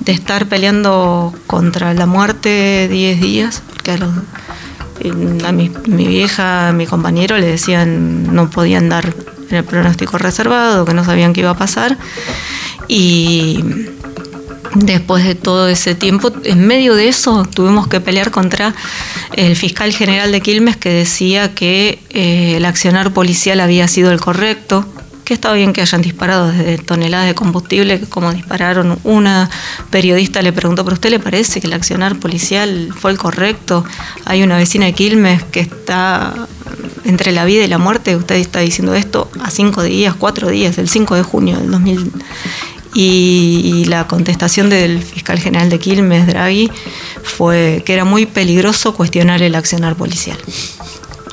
de 0.00 0.12
estar 0.12 0.46
peleando 0.46 1.32
contra 1.46 1.94
la 1.94 2.06
muerte 2.06 2.88
diez 2.90 3.20
días, 3.20 3.62
porque 3.70 3.92
a, 3.92 5.52
mi, 5.52 5.70
mi, 5.86 6.06
vieja, 6.06 6.68
a 6.68 6.72
mi 6.72 6.86
compañero 6.86 7.38
le 7.38 7.46
decían 7.46 8.34
no 8.34 8.50
podían 8.50 8.88
dar 8.88 9.14
el 9.50 9.64
pronóstico 9.64 10.18
reservado, 10.18 10.84
que 10.84 10.94
no 10.94 11.04
sabían 11.04 11.32
qué 11.32 11.40
iba 11.40 11.50
a 11.50 11.56
pasar. 11.56 11.98
Y 12.88 13.62
Después 14.74 15.24
de 15.24 15.34
todo 15.34 15.68
ese 15.68 15.94
tiempo, 15.94 16.32
en 16.44 16.66
medio 16.66 16.94
de 16.94 17.08
eso, 17.08 17.44
tuvimos 17.44 17.88
que 17.88 18.00
pelear 18.00 18.30
contra 18.30 18.74
el 19.34 19.54
fiscal 19.54 19.92
general 19.92 20.32
de 20.32 20.40
Quilmes 20.40 20.76
que 20.76 20.88
decía 20.88 21.54
que 21.54 21.98
eh, 22.10 22.54
el 22.56 22.64
accionar 22.64 23.12
policial 23.12 23.60
había 23.60 23.86
sido 23.86 24.12
el 24.12 24.20
correcto, 24.20 24.86
que 25.24 25.34
estaba 25.34 25.54
bien 25.54 25.72
que 25.72 25.82
hayan 25.82 26.00
disparado 26.00 26.50
desde 26.50 26.78
toneladas 26.78 27.26
de 27.26 27.34
combustible, 27.34 28.00
que 28.00 28.06
como 28.06 28.32
dispararon, 28.32 28.98
una 29.04 29.50
periodista 29.90 30.40
le 30.40 30.52
preguntó, 30.52 30.84
¿pero 30.84 30.94
usted 30.94 31.10
le 31.10 31.20
parece 31.20 31.60
que 31.60 31.66
el 31.66 31.74
accionar 31.74 32.18
policial 32.18 32.88
fue 32.96 33.10
el 33.10 33.18
correcto? 33.18 33.84
Hay 34.24 34.42
una 34.42 34.56
vecina 34.56 34.86
de 34.86 34.94
Quilmes 34.94 35.42
que 35.44 35.60
está 35.60 36.48
entre 37.04 37.32
la 37.32 37.44
vida 37.44 37.62
y 37.62 37.68
la 37.68 37.78
muerte, 37.78 38.16
usted 38.16 38.36
está 38.36 38.60
diciendo 38.60 38.94
esto 38.94 39.30
a 39.42 39.50
cinco 39.50 39.82
días, 39.82 40.14
cuatro 40.18 40.48
días, 40.48 40.78
el 40.78 40.88
5 40.88 41.14
de 41.14 41.22
junio 41.22 41.58
del 41.58 41.70
2000 41.70 42.12
y, 42.94 43.84
la 43.86 44.06
contestación 44.06 44.70
del 44.70 45.02
fiscal 45.02 45.38
general 45.38 45.70
de 45.70 45.78
Quilmes, 45.78 46.26
Draghi, 46.26 46.70
fue 47.22 47.82
que 47.84 47.94
era 47.94 48.04
muy 48.04 48.26
peligroso 48.26 48.94
cuestionar 48.94 49.42
el 49.42 49.54
accionar 49.54 49.96
policial. 49.96 50.38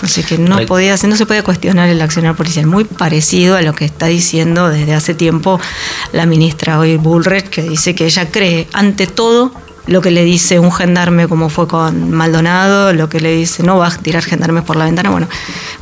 Así 0.02 0.24
que 0.24 0.38
no, 0.38 0.66
podía, 0.66 0.96
no 0.96 1.16
se 1.16 1.26
puede 1.26 1.44
cuestionar 1.44 1.90
el 1.90 2.02
accionar 2.02 2.36
policial. 2.36 2.66
Muy 2.66 2.86
parecido 2.86 3.58
a 3.58 3.62
lo 3.62 3.74
que 3.74 3.86
está 3.86 4.06
diciendo 4.06 4.70
desde 4.70 4.94
hace 4.94 5.14
tiempo 5.14 5.60
la 6.14 6.26
ministra 6.26 6.80
hoy 6.80 6.96
Bullrich, 6.96 7.50
que 7.50 7.62
dice 7.64 7.96
que 7.96 8.06
ella 8.06 8.30
cree 8.32 8.68
ante 8.72 9.08
todo 9.08 9.52
lo 9.88 10.02
que 10.02 10.12
le 10.12 10.24
dice 10.24 10.60
un 10.60 10.72
gendarme 10.72 11.28
como 11.28 11.50
fue 11.50 11.68
con 11.68 12.12
Maldonado, 12.12 12.94
lo 12.94 13.10
que 13.10 13.20
le 13.20 13.36
dice 13.36 13.64
no 13.64 13.78
va 13.78 13.88
a 13.88 13.98
tirar 13.98 14.24
gendarmes 14.24 14.64
por 14.64 14.76
la 14.76 14.86
ventana, 14.86 15.10
bueno, 15.10 15.28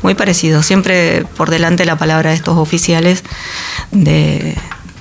muy 0.02 0.16
parecido, 0.16 0.64
siempre 0.64 1.26
por 1.36 1.50
delante 1.50 1.84
la 1.86 1.98
palabra 1.98 2.30
de 2.30 2.38
estos 2.38 2.58
oficiales 2.58 3.24
de, 3.92 4.56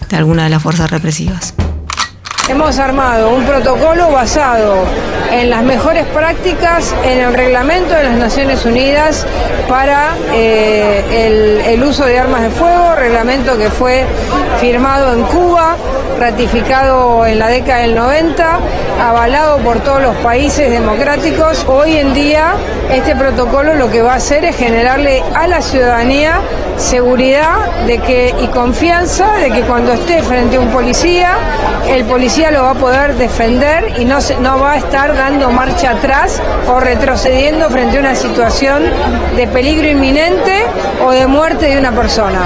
de 0.08 0.16
alguna 0.16 0.44
de 0.44 0.50
las 0.50 0.62
fuerzas 0.62 0.90
represivas. 0.90 1.54
Hemos 2.48 2.78
armado 2.78 3.30
un 3.30 3.44
protocolo 3.44 4.12
basado 4.12 4.84
en 5.32 5.50
las 5.50 5.64
mejores 5.64 6.06
prácticas 6.06 6.94
en 7.04 7.18
el 7.18 7.34
reglamento 7.34 7.92
de 7.92 8.04
las 8.04 8.16
Naciones 8.16 8.64
Unidas 8.64 9.26
para 9.68 10.14
eh, 10.32 11.64
el, 11.66 11.82
uso 11.82 12.04
de 12.04 12.20
armas 12.20 12.42
de 12.42 12.50
fuego, 12.50 12.94
reglamento 12.94 13.58
que 13.58 13.68
fue 13.68 14.04
firmado 14.60 15.12
en 15.12 15.22
Cuba, 15.24 15.76
ratificado 16.20 17.26
en 17.26 17.40
la 17.40 17.48
década 17.48 17.80
del 17.80 17.96
90, 17.96 18.60
avalado 19.00 19.58
por 19.58 19.80
todos 19.80 20.00
los 20.00 20.14
países 20.16 20.70
democráticos. 20.70 21.64
Hoy 21.68 21.96
en 21.96 22.14
día 22.14 22.54
este 22.92 23.16
protocolo 23.16 23.74
lo 23.74 23.90
que 23.90 24.02
va 24.02 24.12
a 24.12 24.16
hacer 24.16 24.44
es 24.44 24.56
generarle 24.56 25.22
a 25.34 25.48
la 25.48 25.60
ciudadanía 25.60 26.40
seguridad 26.78 27.84
de 27.86 27.98
que, 27.98 28.34
y 28.40 28.46
confianza 28.48 29.34
de 29.34 29.50
que 29.50 29.62
cuando 29.62 29.92
esté 29.92 30.22
frente 30.22 30.56
a 30.56 30.60
un 30.60 30.68
policía, 30.68 31.32
el 31.88 32.04
policía 32.04 32.35
lo 32.36 32.62
va 32.62 32.70
a 32.72 32.74
poder 32.74 33.14
defender 33.14 33.94
y 33.98 34.04
no, 34.04 34.18
no 34.40 34.58
va 34.58 34.72
a 34.72 34.76
estar 34.76 35.14
dando 35.16 35.50
marcha 35.50 35.92
atrás 35.92 36.42
o 36.68 36.78
retrocediendo 36.80 37.70
frente 37.70 37.96
a 37.96 38.00
una 38.00 38.14
situación 38.14 38.82
de 39.36 39.46
peligro 39.46 39.88
inminente 39.88 40.64
o 41.02 41.12
de 41.12 41.26
muerte 41.26 41.66
de 41.66 41.78
una 41.78 41.92
persona. 41.92 42.42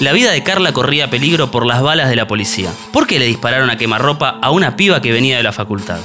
La 0.00 0.12
vida 0.12 0.32
de 0.32 0.42
Carla 0.42 0.72
corría 0.72 1.08
peligro 1.08 1.52
por 1.52 1.64
las 1.64 1.80
balas 1.80 2.08
de 2.08 2.16
la 2.16 2.26
policía. 2.26 2.70
¿Por 2.92 3.06
qué 3.06 3.20
le 3.20 3.26
dispararon 3.26 3.70
a 3.70 3.78
quemarropa 3.78 4.38
a 4.42 4.50
una 4.50 4.74
piba 4.74 5.00
que 5.00 5.12
venía 5.12 5.36
de 5.36 5.44
la 5.44 5.52
facultad? 5.52 5.98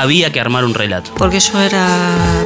Había 0.00 0.32
que 0.32 0.40
armar 0.40 0.64
un 0.64 0.74
relato. 0.74 1.12
Porque 1.16 1.40
yo 1.40 1.60
era. 1.60 1.86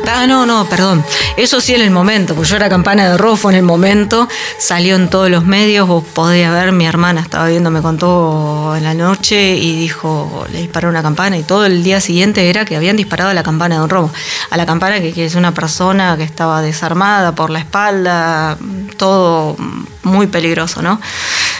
Ah, 0.07 0.27
no, 0.27 0.47
no, 0.47 0.69
perdón. 0.69 1.05
Eso 1.37 1.61
sí 1.61 1.75
en 1.75 1.83
el 1.83 1.91
momento, 1.91 2.35
porque 2.35 2.51
yo 2.51 2.57
era 2.57 2.69
campana 2.69 3.11
de 3.11 3.19
rofo 3.19 3.51
en 3.51 3.57
el 3.57 3.63
momento, 3.63 4.29
salió 4.59 4.97
en 4.97 5.09
todos 5.09 5.31
los 5.31 5.45
medios, 5.45 5.87
vos 5.87 6.05
podías 6.05 6.53
ver, 6.53 6.73
mi 6.73 6.87
hermana 6.87 7.21
estaba 7.21 7.49
viendo, 7.49 7.71
me 7.71 7.83
contó 7.83 8.75
en 8.77 8.85
la 8.85 8.95
noche 8.95 9.55
y 9.57 9.79
dijo, 9.79 10.47
le 10.53 10.61
disparó 10.61 10.89
una 10.89 11.03
campana 11.03 11.37
y 11.37 11.43
todo 11.43 11.67
el 11.67 11.83
día 11.83 12.01
siguiente 12.01 12.49
era 12.51 12.65
que 12.65 12.77
habían 12.77 12.97
disparado 12.97 13.31
a 13.31 13.35
la 13.35 13.43
campana 13.43 13.77
de 13.77 13.81
Don 13.81 13.91
Romo. 13.91 14.13
A 14.51 14.57
la 14.57 14.67
campana 14.67 15.01
que, 15.01 15.13
que 15.13 15.25
es 15.25 15.35
una 15.35 15.53
persona 15.53 16.17
que 16.17 16.25
estaba 16.25 16.63
desarmada 16.63 17.35
por 17.35 17.51
la 17.51 17.61
espalda, 17.61 18.57
todo 18.97 19.57
muy 20.03 20.27
peligroso, 20.27 20.83
¿no? 20.83 21.01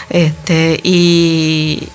Este, 0.09 0.79
y, 0.83 1.87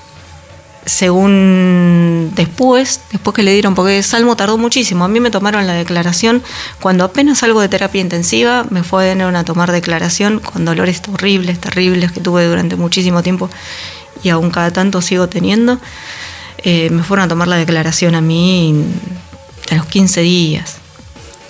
según 0.87 2.33
después, 2.35 3.00
después 3.11 3.35
que 3.35 3.43
le 3.43 3.53
dieron, 3.53 3.75
porque 3.75 4.03
Salmo 4.03 4.37
tardó 4.37 4.59
muchísimo, 4.59 5.05
a 5.05 5.09
mí 5.09 5.21
me 5.21 5.31
tomaron 5.31 5.67
la 5.67 5.73
declaración, 5.73 6.43
cuando 6.81 7.05
apenas 7.05 7.38
salgo 7.38 7.61
de 7.61 7.69
terapia 7.69 8.00
intensiva, 8.00 8.67
me 8.71 8.83
fueron 8.83 9.37
a 9.37 9.45
tomar 9.45 9.73
declaración 9.73 10.41
con 10.41 10.64
dolores 10.64 11.03
horribles, 11.12 11.61
terribles 11.61 12.12
que 12.12 12.21
tuve 12.21 12.45
durante 12.47 12.76
muchísimo 12.76 13.23
tiempo 13.23 13.49
y 14.23 14.29
aún 14.29 14.50
cada 14.50 14.73
tanto 14.73 15.03
sigo 15.03 15.29
teniendo, 15.29 15.79
eh, 16.59 16.91
me 16.91 17.03
fueron 17.03 17.26
a 17.26 17.29
tomar 17.29 17.49
la 17.49 17.57
declaración 17.57 18.14
a 18.14 18.21
mí 18.21 18.85
a 19.71 19.75
los 19.75 19.87
15 19.87 20.21
días, 20.23 20.76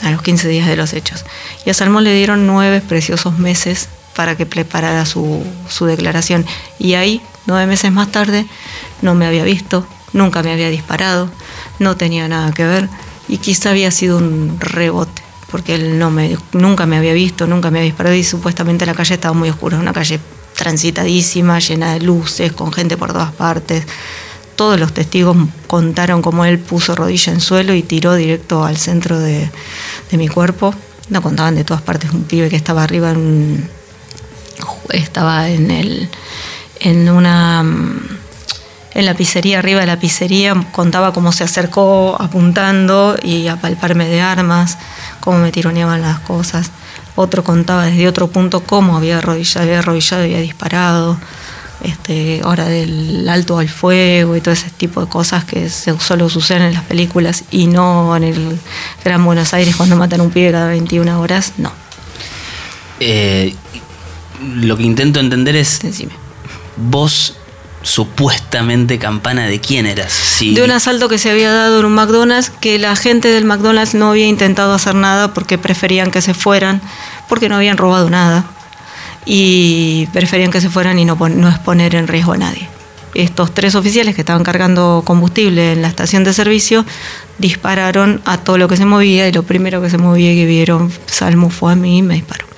a 0.02 0.10
los 0.10 0.22
15 0.22 0.48
días 0.48 0.66
de 0.66 0.76
los 0.76 0.92
hechos. 0.92 1.24
Y 1.64 1.70
a 1.70 1.74
Salmo 1.74 2.00
le 2.00 2.14
dieron 2.14 2.46
nueve 2.46 2.80
preciosos 2.80 3.38
meses 3.38 3.88
para 4.14 4.36
que 4.36 4.46
preparara 4.46 5.06
su, 5.06 5.44
declaración. 5.80 6.46
Y 6.78 6.94
ahí, 6.94 7.20
nueve 7.46 7.66
meses 7.66 7.92
más 7.92 8.10
tarde, 8.10 8.46
no 9.02 9.14
me 9.14 9.26
había 9.26 9.44
visto, 9.44 9.86
nunca 10.12 10.42
me 10.42 10.52
había 10.52 10.70
disparado, 10.70 11.28
no 11.78 11.96
tenía 11.96 12.28
nada 12.28 12.52
que 12.52 12.64
ver 12.64 12.88
Y 13.28 13.38
quizá 13.38 13.70
había 13.70 13.90
sido 13.90 14.18
un 14.18 14.58
rebote, 14.60 15.22
porque 15.50 15.74
él 15.74 15.98
no 15.98 16.10
me, 16.10 16.36
nunca 16.52 16.86
me 16.86 16.96
había 16.96 17.12
visto, 17.12 17.46
nunca 17.46 17.70
me 17.70 17.78
había 17.78 17.90
disparado 17.90 18.16
y 18.16 18.24
supuestamente 18.24 18.86
la 18.86 18.94
calle 18.94 19.14
estaba 19.14 19.34
muy 19.34 19.50
oscura, 19.50 19.78
una 19.78 19.92
calle 19.92 20.20
transitadísima, 20.54 21.58
llena 21.58 21.94
de 21.94 22.00
luces, 22.00 22.52
con 22.52 22.72
gente 22.72 22.96
por 22.96 23.12
todas 23.12 23.32
partes. 23.32 23.84
Todos 24.56 24.78
los 24.78 24.94
testigos 24.94 25.36
contaron 25.66 26.22
cómo 26.22 26.44
él 26.44 26.60
puso 26.60 26.94
rodilla 26.94 27.32
en 27.32 27.40
suelo 27.40 27.74
y 27.74 27.82
tiró 27.82 28.14
directo 28.14 28.64
al 28.64 28.76
centro 28.76 29.18
de, 29.18 29.50
mi 30.12 30.28
cuerpo. 30.28 30.72
No 31.08 31.20
contaban 31.20 31.56
de 31.56 31.64
todas 31.64 31.82
partes 31.82 32.12
un 32.12 32.22
pibe 32.22 32.48
que 32.48 32.56
estaba 32.56 32.84
arriba 32.84 33.10
en, 33.10 33.68
estaba 34.90 35.48
en 35.48 35.70
el 35.70 36.08
en 36.80 37.08
una 37.08 37.64
en 38.94 39.06
la 39.06 39.14
pizzería, 39.14 39.58
arriba 39.58 39.80
de 39.80 39.86
la 39.86 39.98
pizzería, 39.98 40.54
contaba 40.70 41.12
cómo 41.12 41.32
se 41.32 41.42
acercó 41.42 42.16
apuntando 42.20 43.16
y 43.20 43.48
a 43.48 43.56
palparme 43.56 44.06
de 44.06 44.20
armas, 44.20 44.78
cómo 45.18 45.38
me 45.38 45.50
tironeaban 45.50 46.00
las 46.00 46.20
cosas. 46.20 46.70
Otro 47.16 47.42
contaba 47.42 47.86
desde 47.86 48.06
otro 48.06 48.28
punto 48.28 48.60
cómo 48.60 48.96
había 48.96 49.18
arrodillado, 49.18 49.66
había 49.66 49.78
arrodillado 49.80 50.22
había 50.22 50.38
disparado. 50.38 51.18
Este, 51.82 52.40
hora 52.44 52.64
del 52.64 53.28
alto 53.28 53.58
al 53.58 53.68
fuego 53.68 54.36
y 54.36 54.40
todo 54.40 54.54
ese 54.54 54.70
tipo 54.70 55.02
de 55.02 55.06
cosas 55.06 55.44
que 55.44 55.68
solo 55.68 56.30
suceden 56.30 56.62
en 56.62 56.72
las 56.72 56.84
películas 56.84 57.44
y 57.50 57.66
no 57.66 58.16
en 58.16 58.24
el 58.24 58.58
Gran 59.04 59.22
Buenos 59.22 59.52
Aires 59.52 59.76
cuando 59.76 59.94
matan 59.96 60.22
un 60.22 60.30
pibe 60.30 60.52
cada 60.52 60.68
21 60.68 61.20
horas, 61.20 61.52
no. 61.58 61.72
Eh, 63.00 63.54
lo 64.42 64.76
que 64.76 64.82
intento 64.82 65.20
entender 65.20 65.56
es, 65.56 65.80
Decime. 65.80 66.12
vos 66.76 67.34
supuestamente 67.84 68.98
campana 68.98 69.46
de 69.46 69.60
quién 69.60 69.86
eras. 69.86 70.38
De 70.40 70.62
un 70.62 70.70
asalto 70.70 71.08
que 71.08 71.18
se 71.18 71.30
había 71.30 71.52
dado 71.52 71.80
en 71.80 71.86
un 71.86 71.94
McDonald's, 71.94 72.50
que 72.50 72.78
la 72.78 72.96
gente 72.96 73.28
del 73.28 73.44
McDonald's 73.44 73.94
no 73.94 74.10
había 74.10 74.26
intentado 74.26 74.72
hacer 74.72 74.94
nada 74.94 75.34
porque 75.34 75.58
preferían 75.58 76.10
que 76.10 76.22
se 76.22 76.34
fueran, 76.34 76.80
porque 77.28 77.48
no 77.48 77.56
habían 77.56 77.76
robado 77.76 78.10
nada 78.10 78.44
y 79.26 80.08
preferían 80.12 80.50
que 80.50 80.60
se 80.60 80.70
fueran 80.70 80.98
y 80.98 81.04
no, 81.04 81.16
no 81.16 81.48
exponer 81.48 81.94
en 81.94 82.08
riesgo 82.08 82.32
a 82.32 82.38
nadie. 82.38 82.68
Estos 83.14 83.54
tres 83.54 83.74
oficiales 83.76 84.14
que 84.14 84.22
estaban 84.22 84.42
cargando 84.42 85.02
combustible 85.04 85.72
en 85.72 85.82
la 85.82 85.88
estación 85.88 86.24
de 86.24 86.32
servicio 86.32 86.84
dispararon 87.38 88.22
a 88.24 88.38
todo 88.38 88.58
lo 88.58 88.66
que 88.66 88.76
se 88.76 88.86
movía 88.86 89.28
y 89.28 89.32
lo 89.32 89.44
primero 89.44 89.80
que 89.80 89.90
se 89.90 89.98
movía 89.98 90.32
y 90.32 90.36
que 90.36 90.46
vieron 90.46 90.90
Salmo 91.06 91.50
fue 91.50 91.72
a 91.72 91.76
mí 91.76 91.98
y 91.98 92.02
me 92.02 92.14
disparó 92.14 92.53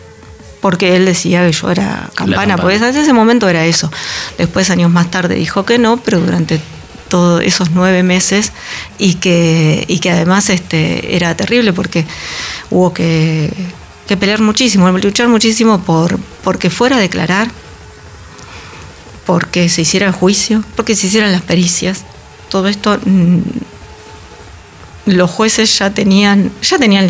porque 0.66 0.96
él 0.96 1.04
decía 1.04 1.46
que 1.46 1.52
yo 1.52 1.70
era 1.70 2.10
campana, 2.16 2.56
porque 2.56 2.74
en 2.74 2.82
ese 2.82 3.12
momento 3.12 3.48
era 3.48 3.64
eso. 3.66 3.88
Después, 4.36 4.68
años 4.68 4.90
más 4.90 5.12
tarde, 5.12 5.36
dijo 5.36 5.64
que 5.64 5.78
no, 5.78 5.98
pero 5.98 6.18
durante 6.18 6.60
todos 7.06 7.40
esos 7.44 7.70
nueve 7.70 8.02
meses 8.02 8.50
y 8.98 9.14
que, 9.14 9.84
y 9.86 10.00
que 10.00 10.10
además 10.10 10.50
este, 10.50 11.14
era 11.14 11.36
terrible 11.36 11.72
porque 11.72 12.04
hubo 12.70 12.92
que, 12.92 13.52
que 14.08 14.16
pelear 14.16 14.40
muchísimo, 14.40 14.90
luchar 14.90 15.28
muchísimo 15.28 15.82
por 15.82 16.18
porque 16.42 16.68
fuera 16.68 16.96
a 16.96 16.98
declarar, 16.98 17.48
porque 19.24 19.68
se 19.68 19.82
hiciera 19.82 20.06
el 20.06 20.12
juicio, 20.12 20.64
porque 20.74 20.96
se 20.96 21.06
hicieran 21.06 21.30
las 21.30 21.42
pericias. 21.42 22.02
Todo 22.48 22.66
esto 22.66 22.98
mm, 23.06 23.38
los 25.06 25.30
jueces 25.30 25.78
ya 25.78 25.90
tenían, 25.90 26.50
ya 26.62 26.78
tenían 26.78 27.06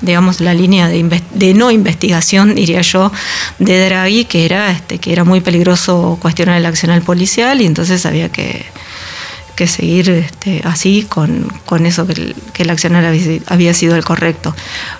digamos, 0.00 0.40
la 0.40 0.54
línea 0.54 0.88
de, 0.88 1.22
de, 1.34 1.54
no 1.54 1.70
investigación, 1.70 2.54
diría 2.54 2.80
yo, 2.82 3.12
de 3.58 3.84
Draghi, 3.84 4.24
que 4.24 4.44
era, 4.44 4.70
este, 4.70 4.98
que 4.98 5.12
era 5.12 5.24
muy 5.24 5.40
peligroso 5.40 6.18
cuestionar 6.20 6.56
el 6.56 6.66
accional 6.66 7.02
policial 7.02 7.60
y 7.60 7.66
entonces 7.66 8.06
había 8.06 8.30
que, 8.30 8.64
que 9.56 9.66
seguir 9.66 10.08
este, 10.10 10.62
así 10.64 11.06
con, 11.08 11.52
con 11.66 11.86
eso 11.86 12.06
que 12.06 12.12
el, 12.12 12.36
que 12.52 12.62
el 12.62 12.70
accionar 12.70 13.04
había, 13.04 13.74
sido 13.74 13.96
el 13.96 14.04
correcto. 14.04 14.54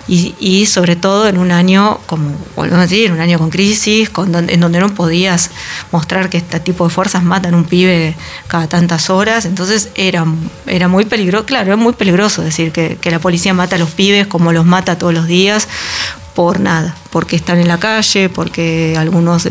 Y, 0.07 0.35
y, 0.39 0.65
sobre 0.65 0.95
todo 0.95 1.27
en 1.27 1.37
un 1.37 1.51
año, 1.51 1.99
como 2.05 2.31
volvemos 2.55 2.79
a 2.79 2.81
decir, 2.83 3.11
un 3.11 3.19
año 3.19 3.39
con 3.39 3.49
crisis, 3.49 4.09
con 4.09 4.33
en 4.49 4.59
donde 4.59 4.79
no 4.79 4.93
podías 4.93 5.51
mostrar 5.91 6.29
que 6.29 6.37
este 6.37 6.59
tipo 6.59 6.87
de 6.87 6.93
fuerzas 6.93 7.23
matan 7.23 7.55
un 7.55 7.63
pibe 7.63 8.15
cada 8.47 8.67
tantas 8.67 9.09
horas, 9.09 9.45
entonces 9.45 9.89
era, 9.95 10.25
era 10.67 10.87
muy 10.87 11.05
peligroso, 11.05 11.45
claro, 11.45 11.73
es 11.73 11.79
muy 11.79 11.93
peligroso 11.93 12.41
decir 12.41 12.71
que, 12.71 12.97
que 12.99 13.11
la 13.11 13.19
policía 13.19 13.53
mata 13.53 13.75
a 13.75 13.79
los 13.79 13.91
pibes 13.91 14.27
como 14.27 14.51
los 14.51 14.65
mata 14.65 14.97
todos 14.97 15.13
los 15.13 15.27
días 15.27 15.67
por 16.33 16.59
nada, 16.59 16.95
porque 17.11 17.35
están 17.35 17.59
en 17.59 17.67
la 17.67 17.79
calle, 17.79 18.29
porque 18.29 18.95
algunos 18.97 19.47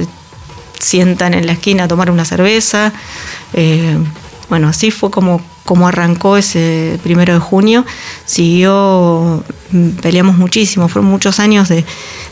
sientan 0.79 1.33
en 1.35 1.47
la 1.47 1.53
esquina 1.53 1.85
a 1.85 1.89
tomar 1.89 2.11
una 2.11 2.25
cerveza. 2.25 2.93
Eh, 3.55 3.97
bueno, 4.53 4.69
así 4.69 4.91
fue 4.91 5.11
como, 5.11 5.41
como 5.65 5.89
arrancó 5.89 6.37
ese 6.37 7.01
primero 7.03 7.33
de 7.33 7.39
junio. 7.39 7.87
Siguió, 8.27 9.43
mm, 9.71 9.89
peleamos 10.03 10.37
muchísimo, 10.37 10.89
fueron 10.89 11.11
muchos 11.11 11.41
años 11.41 11.71
de, 11.71 11.87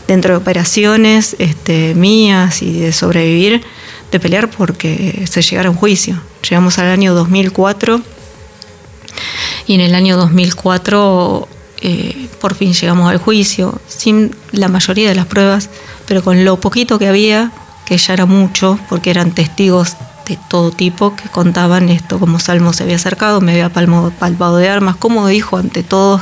dentro 0.07 0.35
de 0.35 0.37
operaciones 0.37 1.35
este, 1.39 1.95
mías 1.95 2.61
y 2.61 2.73
de 2.79 2.93
sobrevivir, 2.93 3.63
de 4.11 4.19
pelear 4.19 4.51
porque 4.51 5.25
se 5.27 5.41
llegara 5.41 5.69
a 5.69 5.71
un 5.71 5.77
juicio. 5.77 6.21
Llegamos 6.47 6.77
al 6.77 6.89
año 6.89 7.15
2004 7.15 8.03
y 9.65 9.73
en 9.73 9.81
el 9.81 9.95
año 9.95 10.15
2004 10.15 11.47
eh, 11.81 12.27
por 12.39 12.53
fin 12.53 12.73
llegamos 12.73 13.09
al 13.09 13.17
juicio, 13.17 13.81
sin 13.87 14.35
la 14.51 14.67
mayoría 14.67 15.09
de 15.09 15.15
las 15.15 15.25
pruebas, 15.25 15.71
pero 16.05 16.23
con 16.23 16.45
lo 16.45 16.59
poquito 16.59 16.99
que 16.99 17.07
había, 17.07 17.51
que 17.87 17.97
ya 17.97 18.13
era 18.13 18.27
mucho, 18.27 18.77
porque 18.89 19.09
eran 19.09 19.31
testigos 19.31 19.95
todo 20.49 20.71
tipo 20.71 21.15
que 21.15 21.29
contaban 21.29 21.89
esto, 21.89 22.19
como 22.19 22.39
Salmo 22.39 22.73
se 22.73 22.83
había 22.83 22.95
acercado, 22.95 23.41
me 23.41 23.51
había 23.51 23.69
palmo, 23.69 24.11
palpado 24.19 24.57
de 24.57 24.69
armas, 24.69 24.95
como 24.95 25.27
dijo 25.27 25.57
ante 25.57 25.83
todos 25.83 26.21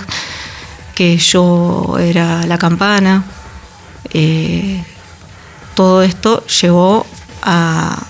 que 0.96 1.18
yo 1.18 1.98
era 2.00 2.46
la 2.46 2.58
campana. 2.58 3.24
Eh, 4.14 4.84
todo 5.76 6.04
esto 6.04 6.46
llevó 6.48 7.06
a, 7.42 8.06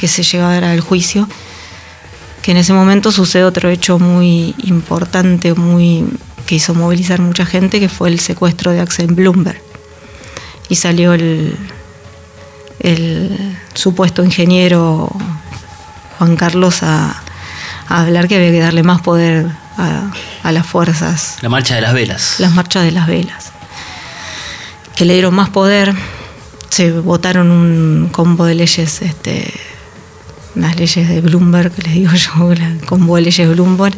que 0.00 0.08
se 0.08 0.22
llegara 0.22 0.72
el 0.72 0.80
juicio, 0.80 1.28
que 2.40 2.52
en 2.52 2.56
ese 2.56 2.72
momento 2.72 3.12
sucede 3.12 3.44
otro 3.44 3.68
hecho 3.68 3.98
muy 3.98 4.54
importante, 4.64 5.54
muy 5.54 6.06
que 6.46 6.54
hizo 6.54 6.74
movilizar 6.74 7.20
mucha 7.20 7.44
gente, 7.44 7.78
que 7.78 7.90
fue 7.90 8.08
el 8.08 8.20
secuestro 8.20 8.72
de 8.72 8.80
Axel 8.80 9.08
Bloomberg. 9.08 9.60
Y 10.70 10.76
salió 10.76 11.12
el, 11.12 11.56
el 12.80 13.58
supuesto 13.74 14.24
ingeniero 14.24 15.10
Juan 16.18 16.36
Carlos 16.36 16.82
a, 16.82 17.22
hablar 17.88 18.28
que 18.28 18.36
había 18.36 18.50
que 18.50 18.60
darle 18.60 18.82
más 18.82 19.00
poder 19.00 19.46
a, 19.76 20.52
las 20.52 20.66
fuerzas. 20.66 21.36
La 21.42 21.48
marcha 21.48 21.74
de 21.74 21.80
las 21.80 21.92
velas. 21.92 22.36
Las 22.38 22.52
marchas 22.52 22.84
de 22.84 22.90
las 22.92 23.06
velas. 23.06 23.52
Que 24.96 25.04
le 25.04 25.14
dieron 25.14 25.34
más 25.34 25.50
poder. 25.50 25.94
Se 26.70 26.92
votaron 26.92 27.50
un 27.50 28.08
combo 28.10 28.44
de 28.44 28.54
leyes 28.54 29.02
este, 29.02 29.52
las 30.60 30.76
leyes 30.76 31.08
de 31.08 31.20
Bloomberg, 31.20 31.72
les 31.84 31.94
digo 31.94 32.12
yo, 32.12 32.52
el 32.52 32.80
combo 32.86 33.16
de 33.16 33.22
leyes 33.22 33.48
de 33.48 33.54
Bloomberg, 33.54 33.96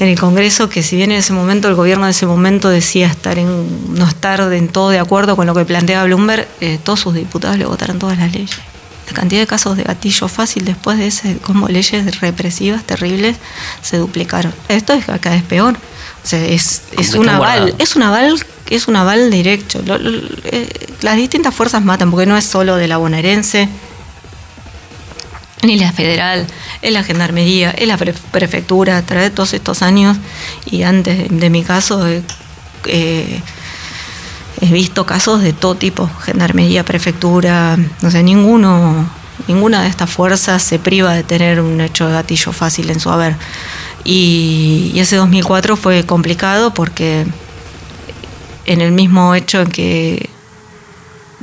en 0.00 0.08
el 0.08 0.18
Congreso, 0.18 0.68
que 0.68 0.82
si 0.82 0.96
bien 0.96 1.12
en 1.12 1.18
ese 1.18 1.32
momento 1.32 1.68
el 1.68 1.74
gobierno 1.74 2.04
de 2.06 2.12
ese 2.12 2.26
momento 2.26 2.68
decía 2.68 3.06
estar 3.06 3.38
en, 3.38 3.94
no 3.94 4.06
estar 4.06 4.40
en 4.52 4.68
todo 4.68 4.90
de 4.90 4.98
acuerdo 4.98 5.36
con 5.36 5.46
lo 5.46 5.54
que 5.54 5.64
planteaba 5.64 6.04
Bloomberg, 6.04 6.46
eh, 6.60 6.78
todos 6.82 7.00
sus 7.00 7.14
diputados 7.14 7.58
le 7.58 7.64
votaron 7.64 7.98
todas 7.98 8.18
las 8.18 8.32
leyes. 8.32 8.56
La 9.08 9.14
cantidad 9.14 9.40
de 9.40 9.46
casos 9.46 9.76
de 9.76 9.82
gatillo 9.82 10.28
fácil 10.28 10.64
después 10.64 10.96
de 10.96 11.08
ese 11.08 11.36
combo 11.38 11.66
de 11.66 11.74
leyes 11.74 12.20
represivas 12.20 12.84
terribles 12.84 13.36
se 13.82 13.98
duplicaron. 13.98 14.54
Esto 14.68 14.92
es 14.92 15.04
cada 15.04 15.34
vez 15.34 15.42
peor. 15.42 15.74
O 16.24 16.26
sea, 16.26 16.42
es, 16.44 16.82
es 16.96 17.14
un 17.14 17.28
aval, 17.28 17.74
es 17.78 17.96
un 17.96 18.04
aval 18.04 18.38
es 18.70 18.88
un 18.88 18.96
aval 18.96 19.30
directo. 19.30 19.80
Eh, 20.44 20.68
las 21.02 21.16
distintas 21.16 21.54
fuerzas 21.54 21.84
matan, 21.84 22.10
porque 22.10 22.26
no 22.26 22.36
es 22.36 22.44
solo 22.44 22.76
de 22.76 22.88
la 22.88 22.96
bonaerense, 22.96 23.68
ni 25.62 25.78
la 25.78 25.92
federal, 25.92 26.46
en 26.82 26.94
la 26.94 27.04
gendarmería, 27.04 27.72
en 27.76 27.88
la 27.88 27.96
prefectura, 27.96 28.98
a 28.98 29.02
través 29.02 29.30
de 29.30 29.34
todos 29.34 29.52
estos 29.54 29.82
años 29.82 30.16
y 30.66 30.82
antes 30.82 31.28
de, 31.30 31.50
mi 31.50 31.62
caso 31.62 32.04
he 32.06 33.40
visto 34.60 35.06
casos 35.06 35.42
de 35.42 35.52
todo 35.52 35.76
tipo, 35.76 36.10
gendarmería, 36.24 36.84
prefectura, 36.84 37.76
no 38.00 38.10
sé, 38.10 38.22
ninguno, 38.22 39.08
ninguna 39.46 39.82
de 39.82 39.88
estas 39.88 40.10
fuerzas 40.10 40.62
se 40.62 40.78
priva 40.78 41.14
de 41.14 41.22
tener 41.22 41.60
un 41.60 41.80
hecho 41.80 42.06
de 42.06 42.12
gatillo 42.14 42.52
fácil 42.52 42.90
en 42.90 43.00
su 43.00 43.10
haber. 43.10 43.36
Y, 44.04 44.92
ese 44.96 45.16
2004 45.16 45.76
fue 45.76 46.04
complicado 46.04 46.74
porque 46.74 47.26
en 48.66 48.80
el 48.80 48.92
mismo 48.92 49.34
hecho 49.34 49.62
en 49.62 49.70
que 49.70 50.28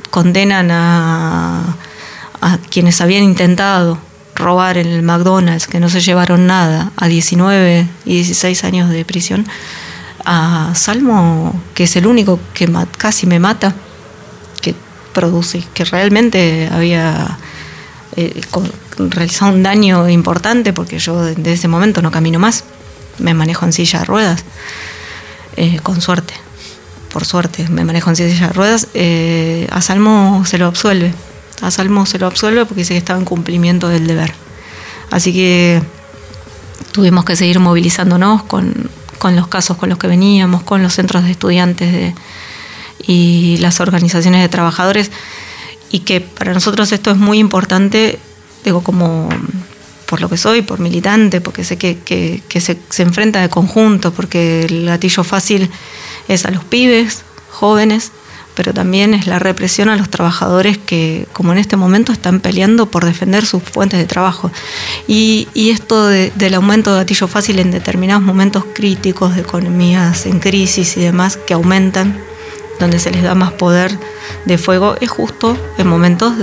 condenan 0.09 0.69
a 0.71 1.75
quienes 2.69 3.01
habían 3.01 3.23
intentado 3.23 3.97
robar 4.39 4.77
en 4.77 4.87
el 4.87 5.03
McDonald's, 5.03 5.67
que 5.67 5.79
no 5.79 5.89
se 5.89 6.01
llevaron 6.01 6.47
nada, 6.47 6.91
a 6.95 7.07
19 7.07 7.87
y 8.05 8.15
16 8.15 8.63
años 8.63 8.89
de 8.89 9.05
prisión, 9.05 9.45
a 10.25 10.71
Salmo, 10.73 11.53
que 11.75 11.83
es 11.83 11.95
el 11.95 12.07
único 12.07 12.39
que 12.53 12.67
casi 12.97 13.27
me 13.27 13.39
mata, 13.39 13.75
que 14.61 14.73
produce, 15.13 15.63
que 15.73 15.85
realmente 15.85 16.69
había 16.71 17.37
eh, 18.15 18.41
realizado 18.97 19.53
un 19.53 19.63
daño 19.63 20.09
importante, 20.09 20.73
porque 20.73 20.99
yo 20.99 21.21
desde 21.21 21.53
ese 21.53 21.67
momento 21.67 22.01
no 22.01 22.11
camino 22.11 22.39
más, 22.39 22.63
me 23.19 23.33
manejo 23.33 23.65
en 23.65 23.73
silla 23.73 23.99
de 23.99 24.05
ruedas. 24.05 24.43
eh, 25.57 25.79
con 25.83 25.99
suerte, 25.99 26.33
por 27.11 27.25
suerte, 27.25 27.67
me 27.69 27.83
manejo 27.83 28.09
en 28.09 28.15
silla 28.15 28.47
de 28.47 28.53
ruedas, 28.53 28.87
eh, 28.93 29.67
a 29.71 29.81
Salmo 29.81 30.43
se 30.45 30.57
lo 30.57 30.67
absuelve. 30.67 31.13
A 31.61 31.71
Salmo 31.71 32.05
se 32.05 32.19
lo 32.19 32.27
absuelve 32.27 32.65
porque 32.65 32.81
dice 32.81 32.93
que 32.93 32.99
estaba 32.99 33.19
en 33.19 33.25
cumplimiento 33.25 33.89
del 33.89 34.07
deber. 34.07 34.33
Así 35.11 35.33
que 35.33 35.81
tuvimos 36.91 37.25
que 37.25 37.35
seguir 37.35 37.59
movilizándonos 37.59 38.43
con, 38.43 38.89
con 39.17 39.35
los 39.35 39.47
casos 39.47 39.77
con 39.77 39.89
los 39.89 39.97
que 39.97 40.07
veníamos, 40.07 40.63
con 40.63 40.81
los 40.81 40.93
centros 40.93 41.23
de 41.23 41.31
estudiantes 41.31 41.91
de, 41.91 42.15
y 43.05 43.57
las 43.57 43.79
organizaciones 43.79 44.41
de 44.41 44.49
trabajadores, 44.49 45.11
y 45.91 45.99
que 45.99 46.21
para 46.21 46.53
nosotros 46.53 46.91
esto 46.91 47.11
es 47.11 47.17
muy 47.17 47.39
importante, 47.39 48.19
digo, 48.63 48.81
como 48.83 49.29
por 50.05 50.21
lo 50.21 50.29
que 50.29 50.37
soy, 50.37 50.61
por 50.61 50.79
militante, 50.79 51.41
porque 51.41 51.63
sé 51.63 51.77
que, 51.77 51.99
que, 51.99 52.61
se, 52.61 52.79
se, 52.89 53.03
enfrenta 53.03 53.41
de 53.41 53.49
conjunto, 53.49 54.11
porque 54.11 54.63
el 54.63 54.85
gatillo 54.85 55.23
fácil 55.23 55.69
es 56.27 56.45
a 56.45 56.51
los 56.51 56.63
pibes, 56.63 57.23
jóvenes, 57.51 58.11
pero 58.59 58.73
también 58.73 59.13
es 59.13 59.25
la 59.25 59.39
represión 59.39 59.87
a 59.87 59.95
los 59.95 60.09
trabajadores 60.09 60.77
que, 60.77 61.25
como 61.31 61.53
en 61.53 61.59
este 61.59 61.77
momento, 61.77 62.11
están 62.11 62.41
peleando 62.41 62.87
por 62.87 63.05
defender 63.05 63.45
sus 63.45 63.63
fuentes 63.63 63.97
de 63.97 64.05
trabajo. 64.05 64.51
Y, 65.07 65.47
esto 65.55 66.07
del 66.07 66.53
aumento 66.55 66.91
de 66.91 66.97
gatillo 66.97 67.29
fácil 67.29 67.59
en 67.59 67.71
determinados 67.71 68.21
momentos 68.21 68.65
críticos 68.73 69.35
de 69.35 69.43
economías 69.43 70.25
en 70.25 70.41
crisis 70.41 70.97
y 70.97 70.99
demás 70.99 71.37
que 71.37 71.53
aumentan, 71.53 72.19
donde 72.81 72.99
se 72.99 73.11
les 73.11 73.23
da 73.23 73.33
más 73.33 73.53
poder 73.53 73.97
de 74.43 74.57
fuego, 74.57 74.97
es 74.99 75.09
justo 75.09 75.57
en 75.77 75.87
momentos 75.87 76.33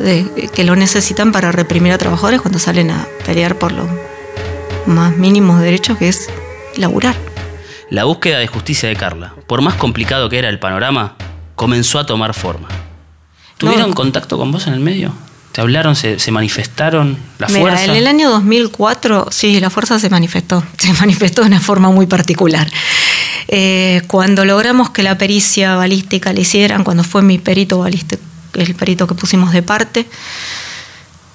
que 0.55 0.65
lo 0.65 0.75
necesitan 0.75 1.33
para 1.33 1.53
reprimir 1.53 1.93
a 1.93 1.99
trabajadores 1.99 2.41
cuando 2.41 2.59
salen 2.59 2.93
a 2.93 3.07
pelear 3.27 3.59
por 3.59 3.73
los 3.73 3.89
más 4.87 5.15
mínimos 5.19 5.61
derechos, 5.61 5.99
que 5.99 6.09
es 6.09 6.31
laburar. 6.79 7.15
La 7.91 8.05
búsqueda 8.05 8.39
de 8.39 8.47
justicia 8.47 8.89
de 8.89 8.97
Carla, 8.97 9.35
por 9.47 9.61
más 9.61 9.75
complicado 9.75 10.31
que 10.31 10.39
era 10.39 10.49
el 10.49 10.59
panorama, 10.59 11.19
comenzó 11.57 11.99
a 11.99 12.07
tomar 12.07 12.35
forma. 12.35 12.69
¿Tuvieron 13.59 13.93
contacto 13.93 14.39
con 14.39 14.53
vos 14.53 14.67
en 14.67 14.75
el 14.75 14.81
medio? 14.81 15.13
¿Te 15.53 15.63
hablaron? 15.63 15.97
¿Se, 15.97 16.31
manifestaron? 16.31 17.19
¿La 17.39 17.49
fuerza? 17.49 17.85
En 17.85 17.97
el 17.97 18.07
año 18.07 18.31
2004, 18.31 19.29
sí, 19.31 19.59
la 19.59 19.71
fuerza 19.71 19.99
se 19.99 20.11
manifestó. 20.11 20.63
Se 20.79 20.93
manifestó 20.93 21.41
de 21.41 21.49
una 21.49 21.61
forma 21.61 21.91
muy 21.91 22.07
particular. 22.07 22.71
Eh, 23.49 24.03
cuando 24.07 24.45
logramos 24.45 24.91
que 24.91 25.03
la 25.03 25.17
pericia 25.17 25.77
balística 25.77 26.33
la 26.33 26.41
hicieran, 26.41 26.85
cuando 26.85 27.05
fue 27.05 27.23
mi 27.23 27.39
perito 27.39 27.79
balístico, 27.79 28.23
el 28.55 28.75
perito 28.75 29.07
que 29.07 29.15
pusimos 29.15 29.53
de 29.53 29.63
parte, 29.63 30.07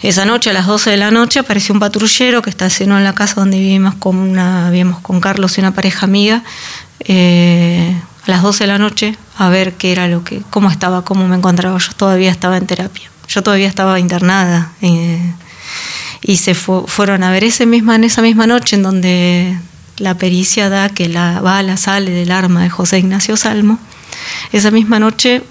esa 0.02 0.26
noche, 0.26 0.50
a 0.50 0.54
las 0.54 0.66
12 0.66 0.92
de 0.92 0.98
la 0.98 1.12
noche, 1.12 1.40
apareció 1.40 1.74
un 1.74 1.80
patrullero 1.80 2.42
que 2.42 2.50
estacionó 2.50 2.98
en 2.98 3.04
la 3.04 3.14
casa 3.14 3.36
donde 3.36 3.60
vivimos 3.60 3.96
con, 3.96 4.18
una, 4.18 4.70
vivimos 4.72 5.00
con 5.00 5.20
Carlos 5.20 5.58
y 5.58 5.62
una 5.62 5.74
pareja 5.74 6.06
amiga. 6.06 6.44
Eh, 7.00 7.96
a 8.28 8.32
las 8.32 8.42
12 8.42 8.64
de 8.64 8.68
la 8.68 8.78
noche 8.78 9.18
a 9.38 9.50
ver 9.50 9.74
qué 9.74 9.92
era 9.92 10.08
lo 10.08 10.24
que, 10.24 10.42
cómo 10.50 10.70
estaba, 10.70 11.04
cómo 11.04 11.28
me 11.28 11.36
encontraba. 11.36 11.78
Yo 11.78 11.92
todavía 11.94 12.32
estaba 12.32 12.58
en 12.58 12.68
terapia, 12.68 13.10
yo 13.28 13.42
todavía 13.42 13.68
estaba 13.68 14.00
internada. 14.00 14.72
Eh, 14.82 15.34
y 16.24 16.38
se 16.38 16.54
fueron 16.54 17.24
a 17.24 17.32
ver 17.32 17.44
ese 17.44 17.66
misma, 17.66 17.96
en 17.96 18.04
esa 18.04 18.22
misma 18.22 18.46
noche 18.46 18.76
en 18.76 18.84
donde 18.84 19.58
la 19.98 20.16
pericia 20.16 20.70
da 20.70 20.90
que 20.90 21.10
la 21.10 21.42
bala 21.42 21.78
sale 21.78 22.12
del 22.12 22.32
arma 22.32 22.62
de 22.62 22.70
José 22.70 23.00
Ignacio 23.00 23.38
Salmo. 23.38 23.80
Esa 24.52 24.70
misma 24.70 25.00
noche, 25.00 25.42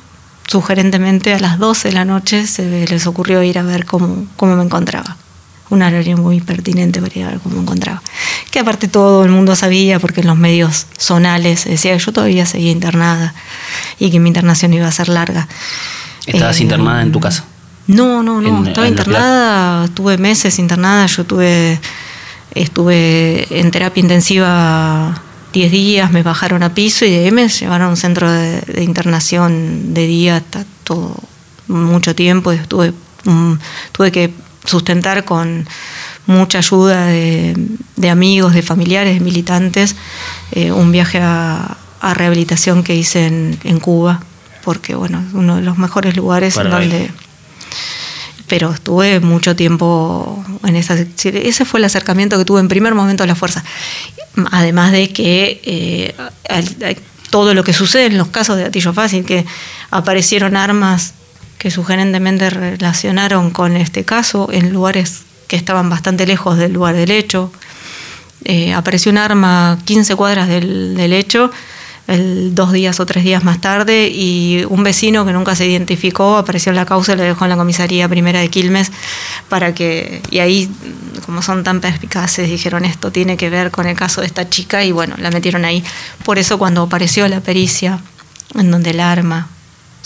sugerentemente 0.46 1.34
a 1.34 1.40
las 1.40 1.58
12 1.58 1.88
de 1.88 1.94
la 1.94 2.04
noche, 2.04 2.46
se 2.46 2.86
les 2.86 3.06
ocurrió 3.06 3.42
ir 3.42 3.58
a 3.58 3.62
ver 3.62 3.84
cómo, 3.84 4.26
cómo 4.36 4.54
me 4.54 4.62
encontraba 4.62 5.16
un 5.70 5.82
horario 5.82 6.16
muy 6.16 6.40
pertinente 6.40 7.00
para 7.00 7.18
ir 7.18 7.24
a 7.24 7.28
ver 7.30 7.40
cómo 7.40 7.60
encontraba. 7.60 8.02
Que 8.50 8.58
aparte 8.58 8.88
todo 8.88 9.24
el 9.24 9.30
mundo 9.30 9.54
sabía, 9.56 9.98
porque 9.98 10.20
en 10.20 10.26
los 10.26 10.36
medios 10.36 10.86
zonales 10.98 11.64
decía 11.64 11.92
que 11.92 11.98
yo 12.00 12.12
todavía 12.12 12.44
seguía 12.44 12.72
internada 12.72 13.34
y 13.98 14.10
que 14.10 14.20
mi 14.20 14.28
internación 14.28 14.74
iba 14.74 14.86
a 14.86 14.92
ser 14.92 15.08
larga. 15.08 15.48
¿Estabas 16.26 16.58
eh, 16.58 16.64
internada 16.64 17.02
en 17.02 17.12
tu 17.12 17.20
casa? 17.20 17.44
No, 17.86 18.22
no, 18.22 18.40
no. 18.40 18.66
Estaba 18.66 18.88
internada, 18.88 19.88
tuve 19.88 20.18
meses 20.18 20.58
internada, 20.58 21.06
yo 21.06 21.24
tuve, 21.24 21.80
estuve 22.54 23.46
en 23.58 23.70
terapia 23.70 24.00
intensiva 24.00 25.22
10 25.52 25.72
días, 25.72 26.12
me 26.12 26.22
bajaron 26.22 26.62
a 26.62 26.74
piso 26.74 27.04
y 27.04 27.10
de 27.10 27.24
ahí 27.24 27.30
me 27.32 27.48
llevaron 27.48 27.88
a 27.88 27.90
un 27.90 27.96
centro 27.96 28.30
de, 28.30 28.82
internación 28.82 29.94
de 29.94 30.06
día 30.06 30.36
hasta 30.36 30.64
todo 30.84 31.16
mucho 31.66 32.14
tiempo. 32.14 32.52
Estuve, 32.52 32.92
tuve 33.92 34.12
que 34.12 34.32
sustentar 34.70 35.24
con 35.24 35.66
mucha 36.26 36.58
ayuda 36.58 37.06
de, 37.06 38.10
amigos, 38.10 38.54
de 38.54 38.62
familiares, 38.62 39.14
de 39.14 39.20
militantes, 39.20 39.96
eh, 40.52 40.72
un 40.72 40.92
viaje 40.92 41.18
a, 41.20 41.76
rehabilitación 42.14 42.82
que 42.82 42.94
hice 42.94 43.26
en, 43.26 43.80
Cuba, 43.80 44.22
porque 44.64 44.94
bueno, 44.94 45.22
uno 45.34 45.56
de 45.56 45.62
los 45.62 45.76
mejores 45.76 46.16
lugares 46.16 46.56
en 46.56 46.70
donde... 46.70 47.10
Pero 48.46 48.72
estuve 48.72 49.20
mucho 49.20 49.54
tiempo 49.54 50.42
en 50.64 50.76
esa... 50.76 50.94
Ese 50.94 51.64
fue 51.64 51.78
el 51.78 51.84
acercamiento 51.84 52.38
que 52.38 52.44
tuve 52.44 52.58
en 52.60 52.68
primer 52.68 52.94
momento 52.94 53.22
a 53.22 53.26
la 53.26 53.34
fuerza. 53.34 53.62
Además 54.50 54.92
de 54.92 55.12
que 55.12 55.60
eh, 55.62 56.14
todo 57.28 57.54
lo 57.54 57.62
que 57.62 57.74
sucede 57.74 58.06
en 58.06 58.18
los 58.18 58.28
casos 58.28 58.56
de 58.56 58.64
gatillo 58.64 58.92
fácil, 58.92 59.24
que 59.24 59.44
aparecieron 59.90 60.56
armas 60.56 61.14
que 61.60 61.70
sugerentemente 61.70 62.48
relacionaron 62.48 63.50
con 63.50 63.76
este 63.76 64.02
caso 64.02 64.48
en 64.50 64.72
lugares 64.72 65.24
que 65.46 65.56
estaban 65.56 65.90
bastante 65.90 66.26
lejos 66.26 66.56
del 66.56 66.72
lugar 66.72 66.96
del 66.96 67.10
hecho. 67.10 67.52
Eh, 68.44 68.72
apareció 68.72 69.12
un 69.12 69.18
arma 69.18 69.78
15 69.84 70.16
cuadras 70.16 70.48
del, 70.48 71.12
hecho, 71.12 71.50
dos 72.06 72.72
días 72.72 72.98
o 72.98 73.04
tres 73.04 73.24
días 73.24 73.44
más 73.44 73.60
tarde, 73.60 74.08
y 74.08 74.64
un 74.70 74.82
vecino 74.82 75.26
que 75.26 75.34
nunca 75.34 75.54
se 75.54 75.66
identificó 75.66 76.38
apareció 76.38 76.70
en 76.70 76.76
la 76.76 76.86
causa 76.86 77.12
y 77.12 77.16
lo 77.16 77.24
dejó 77.24 77.44
en 77.44 77.50
la 77.50 77.56
comisaría 77.58 78.08
primera 78.08 78.40
de 78.40 78.48
Quilmes 78.48 78.90
para 79.50 79.74
que, 79.74 80.22
y 80.30 80.38
ahí, 80.38 80.70
como 81.26 81.42
son 81.42 81.62
tan 81.62 81.82
perspicaces, 81.82 82.48
dijeron 82.48 82.86
esto 82.86 83.12
tiene 83.12 83.36
que 83.36 83.50
ver 83.50 83.70
con 83.70 83.86
el 83.86 83.96
caso 83.96 84.22
de 84.22 84.28
esta 84.28 84.48
chica 84.48 84.82
y 84.82 84.92
bueno, 84.92 85.14
la 85.18 85.30
metieron 85.30 85.66
ahí. 85.66 85.84
Por 86.24 86.38
eso 86.38 86.58
cuando 86.58 86.80
apareció 86.80 87.28
la 87.28 87.40
pericia, 87.42 88.00
en 88.54 88.70
donde 88.70 88.90
el 88.90 89.00
arma 89.00 89.48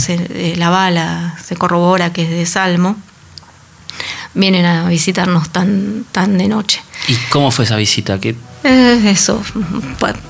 eh, 0.09 0.55
la 0.57 0.71
bala 0.71 1.37
se 1.43 1.57
corrobora 1.57 2.13
que 2.13 2.23
es 2.25 2.31
de 2.31 2.47
Salmo, 2.47 2.97
vienen 4.35 4.67
a 4.67 4.89
visitarnos 4.89 5.51
tan, 5.51 6.05
tan 6.13 6.37
de 6.37 6.49
noche. 6.49 6.83
¿Y 7.09 7.15
cómo 7.31 7.51
fue 7.51 7.65
esa 7.65 7.77
visita? 7.77 8.19
¿Qué? 8.19 8.35
Eh, 8.65 9.11
eso, 9.11 9.43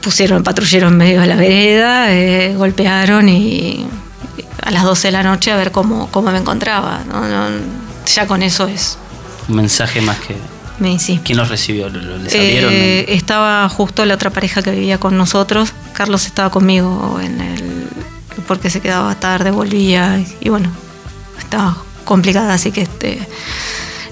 pusieron 0.03 0.43
patrullero 0.43 0.89
en 0.89 0.97
medio 0.97 1.21
de 1.21 1.27
la 1.27 1.37
vereda, 1.37 2.13
eh, 2.13 2.55
golpearon 2.57 3.29
y 3.29 3.87
a 4.63 4.71
las 4.71 4.85
12 4.85 5.09
de 5.09 5.13
la 5.13 5.23
noche 5.23 5.53
a 5.53 5.57
ver 5.57 5.71
cómo, 5.71 6.11
cómo 6.11 6.31
me 6.31 6.39
encontraba. 6.39 7.03
ya 8.13 8.27
con 8.27 8.43
eso 8.43 8.67
es. 8.67 8.99
Un 9.49 9.57
mensaje 9.57 10.01
más 10.01 10.19
que... 10.19 10.37
Me, 10.79 10.99
sí. 10.99 11.21
¿Quién 11.23 11.39
los 11.39 11.49
recibió? 11.49 11.89
¿Les 11.89 12.35
estaba 12.35 13.69
justo 13.69 14.05
la 14.05 14.15
otra 14.15 14.31
pareja 14.31 14.61
que 14.61 14.73
vivía 14.73 14.99
con 14.99 15.17
nosotros. 15.17 15.73
Carlos 15.93 16.27
estaba 16.27 16.51
conmigo 16.51 17.21
en 17.23 17.41
el 17.41 17.89
porque 18.47 18.71
se 18.71 18.81
quedaba 18.81 19.15
tarde, 19.15 19.51
volvía 19.51 20.23
y, 20.41 20.49
bueno, 20.49 20.71
estaba 21.39 21.77
complicada, 22.05 22.55
así 22.55 22.71
que 22.71 22.83
este, 22.83 23.27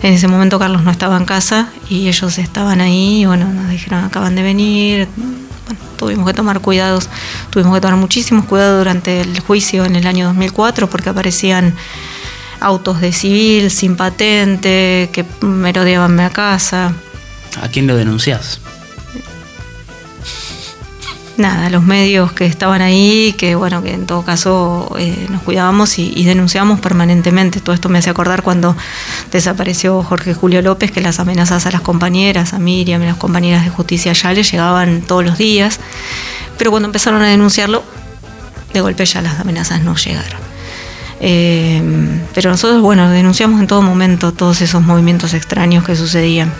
en 0.02 0.14
ese 0.14 0.28
momento 0.28 0.58
Carlos 0.58 0.82
no 0.82 0.90
estaba 0.90 1.16
en 1.16 1.24
casa 1.24 1.68
y 1.88 2.08
ellos 2.08 2.38
estaban 2.38 2.80
ahí 2.80 3.22
y 3.22 3.26
bueno, 3.26 3.48
nos 3.52 3.70
dijeron 3.70 4.04
acaban 4.04 4.34
de 4.34 4.42
venir, 4.42 5.08
bueno, 5.16 5.80
tuvimos 5.96 6.26
que 6.26 6.34
tomar 6.34 6.60
cuidados, 6.60 7.08
tuvimos 7.50 7.74
que 7.74 7.80
tomar 7.80 7.96
muchísimos 7.96 8.46
cuidados 8.46 8.78
durante 8.78 9.20
el 9.20 9.40
juicio 9.40 9.84
en 9.84 9.96
el 9.96 10.06
año 10.06 10.26
2004 10.26 10.88
porque 10.88 11.10
aparecían 11.10 11.74
autos 12.60 13.00
de 13.00 13.12
civil 13.12 13.70
sin 13.70 13.96
patente 13.96 15.10
que 15.12 15.24
merodeaban 15.40 16.16
mi 16.16 16.28
casa. 16.30 16.94
¿A 17.60 17.68
quién 17.68 17.86
lo 17.86 17.96
denuncias? 17.96 18.61
Nada, 21.36 21.70
los 21.70 21.82
medios 21.82 22.32
que 22.32 22.46
estaban 22.46 22.82
ahí, 22.82 23.34
que 23.38 23.54
bueno, 23.54 23.82
que 23.82 23.92
en 23.92 24.06
todo 24.06 24.22
caso 24.22 24.94
eh, 24.98 25.26
nos 25.30 25.42
cuidábamos 25.42 25.98
y, 25.98 26.24
denunciábamos 26.24 26.80
permanentemente. 26.80 27.60
Todo 27.60 27.74
esto 27.74 27.88
me 27.88 27.98
hace 27.98 28.10
acordar 28.10 28.42
cuando 28.42 28.76
desapareció 29.30 30.02
Jorge 30.02 30.34
Julio 30.34 30.62
López, 30.62 30.90
que 30.90 31.00
las 31.00 31.20
amenazas 31.20 31.66
a 31.66 31.70
las 31.70 31.80
compañeras, 31.80 32.52
a 32.52 32.58
Miriam 32.58 33.02
y 33.02 33.06
las 33.06 33.16
compañeras 33.16 33.64
de 33.64 33.70
justicia 33.70 34.12
ya 34.12 34.32
le 34.32 34.42
llegaban 34.42 35.02
todos 35.02 35.24
los 35.24 35.38
días, 35.38 35.80
pero 36.58 36.70
cuando 36.70 36.86
empezaron 36.86 37.22
a 37.22 37.26
denunciarlo, 37.26 37.82
de 38.72 38.80
golpe 38.80 39.04
ya 39.04 39.22
las 39.22 39.40
amenazas 39.40 39.82
no 39.82 39.96
llegaron. 39.96 40.40
Eh, 41.24 41.80
pero 42.34 42.50
nosotros, 42.50 42.82
bueno, 42.82 43.08
denunciamos 43.08 43.60
en 43.60 43.68
todo 43.68 43.80
momento 43.80 44.32
todos 44.32 44.60
esos 44.60 44.82
movimientos 44.82 45.34
extraños 45.34 45.84
que 45.84 45.94
sucedían. 45.94 46.52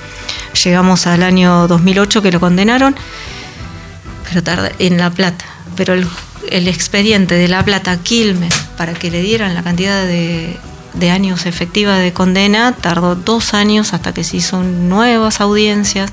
Llegamos 0.63 1.07
al 1.07 1.23
año 1.23 1.67
2008 1.67 2.23
que 2.23 2.31
lo 2.31 2.39
condenaron 2.39 2.95
pero 4.33 4.43
tarda, 4.43 4.73
en 4.79 4.97
La 4.97 5.11
Plata. 5.11 5.45
Pero 5.77 5.93
el, 5.93 6.69
expediente 6.69 7.35
de 7.35 7.49
La 7.49 7.63
Plata 7.65 7.99
Quilmes 7.99 8.55
para 8.79 8.95
que 8.95 9.11
le 9.11 9.21
dieran 9.21 9.55
la 9.55 9.63
cantidad 9.63 10.07
de, 10.07 10.59
años 11.11 11.47
efectiva 11.47 11.97
de 11.99 12.13
condena 12.13 12.73
tardó 12.73 13.15
dos 13.15 13.55
años 13.55 13.93
hasta 13.93 14.15
que 14.15 14.25
se 14.25 14.39
hizo 14.39 14.63
nuevas 14.63 15.41
audiencias. 15.41 16.11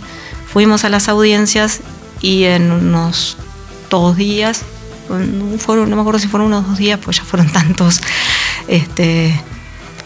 Fuimos 0.52 0.84
a 0.84 0.90
las 0.90 1.08
audiencias 1.08 1.80
y 2.22 2.44
en 2.44 2.72
unos 2.72 3.38
dos 3.90 4.18
días 4.18 4.64
fueron, 5.58 5.90
no 5.90 5.96
me 5.96 6.02
acuerdo 6.02 6.20
si 6.20 6.28
fueron 6.28 6.48
unos 6.48 6.68
dos 6.68 6.78
días, 6.78 7.00
pues 7.02 7.18
ya 7.18 7.24
fueron 7.24 7.50
tantos. 7.54 8.02
Este, 8.68 9.40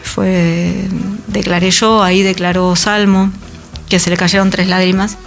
fue, 0.03 0.87
declaré 1.27 1.71
yo, 1.71 2.03
ahí 2.03 2.21
declaró 2.21 2.75
Salmo, 2.75 3.31
que 3.89 3.97
se 3.99 4.11
le 4.11 4.17
cayeron 4.17 4.51
tres 4.51 4.67
lágrimas. 4.67 5.17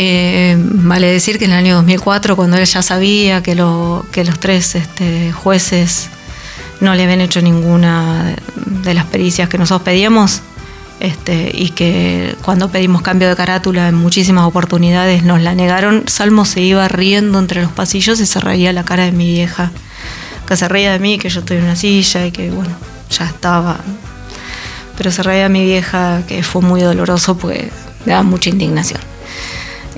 Eh, 0.00 0.54
vale 0.56 1.08
decir 1.08 1.40
que 1.40 1.46
en 1.46 1.50
el 1.50 1.56
año 1.56 1.74
2004, 1.74 2.36
cuando 2.36 2.56
él 2.56 2.64
ya 2.66 2.82
sabía 2.82 3.42
que, 3.42 3.56
lo, 3.56 4.06
que 4.12 4.24
los 4.24 4.38
tres 4.38 4.76
este, 4.76 5.32
jueces 5.32 6.08
no 6.80 6.94
le 6.94 7.02
habían 7.02 7.20
hecho 7.20 7.42
ninguna 7.42 8.36
de 8.84 8.94
las 8.94 9.06
pericias 9.06 9.48
que 9.48 9.58
nosotros 9.58 9.82
pedíamos, 9.84 10.42
este, 11.00 11.50
y 11.52 11.70
que 11.70 12.36
cuando 12.44 12.70
pedimos 12.70 13.02
cambio 13.02 13.28
de 13.28 13.34
carátula 13.34 13.88
en 13.88 13.96
muchísimas 13.96 14.44
oportunidades 14.44 15.24
nos 15.24 15.42
la 15.42 15.56
negaron, 15.56 16.04
Salmo 16.06 16.44
se 16.44 16.60
iba 16.60 16.86
riendo 16.86 17.40
entre 17.40 17.62
los 17.62 17.72
pasillos 17.72 18.20
y 18.20 18.26
se 18.26 18.38
reía 18.38 18.72
la 18.72 18.84
cara 18.84 19.04
de 19.04 19.10
mi 19.10 19.26
vieja, 19.26 19.72
que 20.46 20.56
se 20.56 20.68
reía 20.68 20.92
de 20.92 21.00
mí, 21.00 21.18
que 21.18 21.28
yo 21.28 21.40
estoy 21.40 21.56
en 21.56 21.64
una 21.64 21.74
silla 21.74 22.24
y 22.24 22.30
que 22.30 22.52
bueno, 22.52 22.70
ya 23.10 23.24
estaba. 23.24 23.80
Pero 24.96 25.10
se 25.10 25.24
reía 25.24 25.48
mi 25.48 25.64
vieja, 25.64 26.22
que 26.28 26.44
fue 26.44 26.62
muy 26.62 26.82
doloroso, 26.82 27.36
pues 27.36 27.64
me 28.06 28.12
daba 28.12 28.22
mucha 28.22 28.48
indignación. 28.50 29.00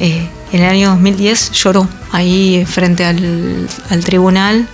Eh, 0.00 0.26
en 0.52 0.62
el 0.62 0.68
año 0.68 0.90
2010 0.90 1.52
lloró 1.52 1.86
ahí 2.10 2.64
frente 2.66 3.04
al, 3.04 3.68
al 3.90 4.04
tribunal 4.04 4.66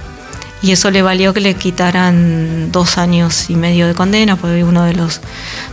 y 0.63 0.73
eso 0.73 0.91
le 0.91 1.03
valió 1.03 1.35
que 1.35 1.41
le 1.41 1.55
quitaran 1.55 2.73
dos 2.73 2.97
años 2.97 3.51
y 3.51 3.57
medio 3.57 3.87
de 3.87 3.95
condena, 3.95 4.37
porque 4.37 4.65
uno 4.65 4.85
de 4.85 4.95
los, 4.95 5.21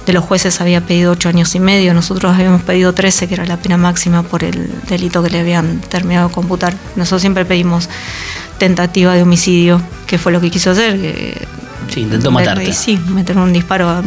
de 0.06 0.13
los 0.13 0.24
jueces 0.24 0.60
había 0.60 0.82
pedido 0.82 1.13
ocho 1.13 1.30
años 1.30 1.56
y 1.56 1.60
medio, 1.60 1.94
nosotros 1.94 2.34
habíamos 2.36 2.62
pedido 2.63 2.94
trece, 2.94 3.28
que 3.28 3.36
era 3.36 3.46
la 3.46 3.58
pena 3.58 3.78
máxima 3.78 4.24
por 4.24 4.44
el 4.44 4.70
delito 4.89 5.24
que 5.24 5.30
le 5.30 5.39
habían 5.39 5.80
terminado 5.80 6.28
de 6.28 6.34
computar. 6.34 6.76
Nosotros 6.96 7.22
siempre 7.22 7.46
pedimos 7.46 7.89
tentativa 8.58 9.13
de 9.13 9.24
homicidio, 9.24 9.82
que 10.06 10.18
fue 10.18 10.32
lo 10.32 10.42
que 10.42 10.52
quiso 10.52 10.72
hacer. 10.72 11.00
sí, 11.92 12.02
intentó 12.02 12.30
matarte. 12.30 12.74
Sí, 12.74 13.00
meter 13.08 13.38
un 13.38 13.54
disparo 13.54 13.89
a 13.89 14.04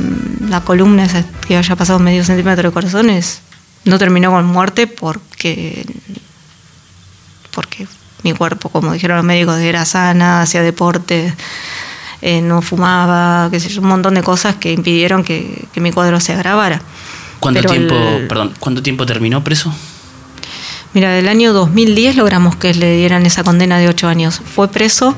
la 0.49 0.61
columna, 0.61 1.09
que 1.49 1.57
haya 1.57 1.75
pasado 1.75 1.99
medio 1.99 2.23
centímetro 2.23 2.69
de 2.69 2.75
corazones, 2.75 3.41
no 3.87 3.99
terminó 3.99 4.31
con 4.31 4.45
muerte 4.45 4.87
porque 4.87 5.87
porque 7.53 7.87
mi 8.23 8.35
cuerpo, 8.35 8.69
como 8.69 8.93
dijeron 8.93 9.17
los 9.17 9.25
médicos, 9.25 9.59
era 9.59 9.87
sana, 9.87 10.43
hacía 10.43 10.61
deporte, 10.61 11.35
eh, 12.21 12.43
no 12.43 12.61
fumaba, 12.61 13.49
qué 13.51 13.61
sé 13.61 13.71
yo, 13.71 13.81
un 13.81 13.89
montón 13.89 14.15
de 14.15 14.23
cosas 14.23 14.57
que 14.57 14.73
impidieron 14.73 15.25
que, 15.25 15.67
mi 15.77 15.91
cuadro 15.91 16.21
se 16.21 16.35
agravara. 16.35 16.83
¿Cuánto 17.41 17.63
tiempo, 17.63 17.95
perdón, 18.29 18.53
cuánto 18.59 18.83
tiempo 18.83 19.07
terminó 19.07 19.43
preso? 19.43 19.73
Mira, 20.93 21.11
del 21.11 21.29
año 21.29 21.53
2010 21.53 22.17
logramos 22.17 22.57
que 22.57 22.75
le 22.75 22.97
dieran 22.97 23.25
esa 23.25 23.45
condena 23.45 23.79
de 23.79 23.89
ocho 23.89 24.09
años. 24.09 24.41
Fue 24.55 24.69
preso 24.69 25.15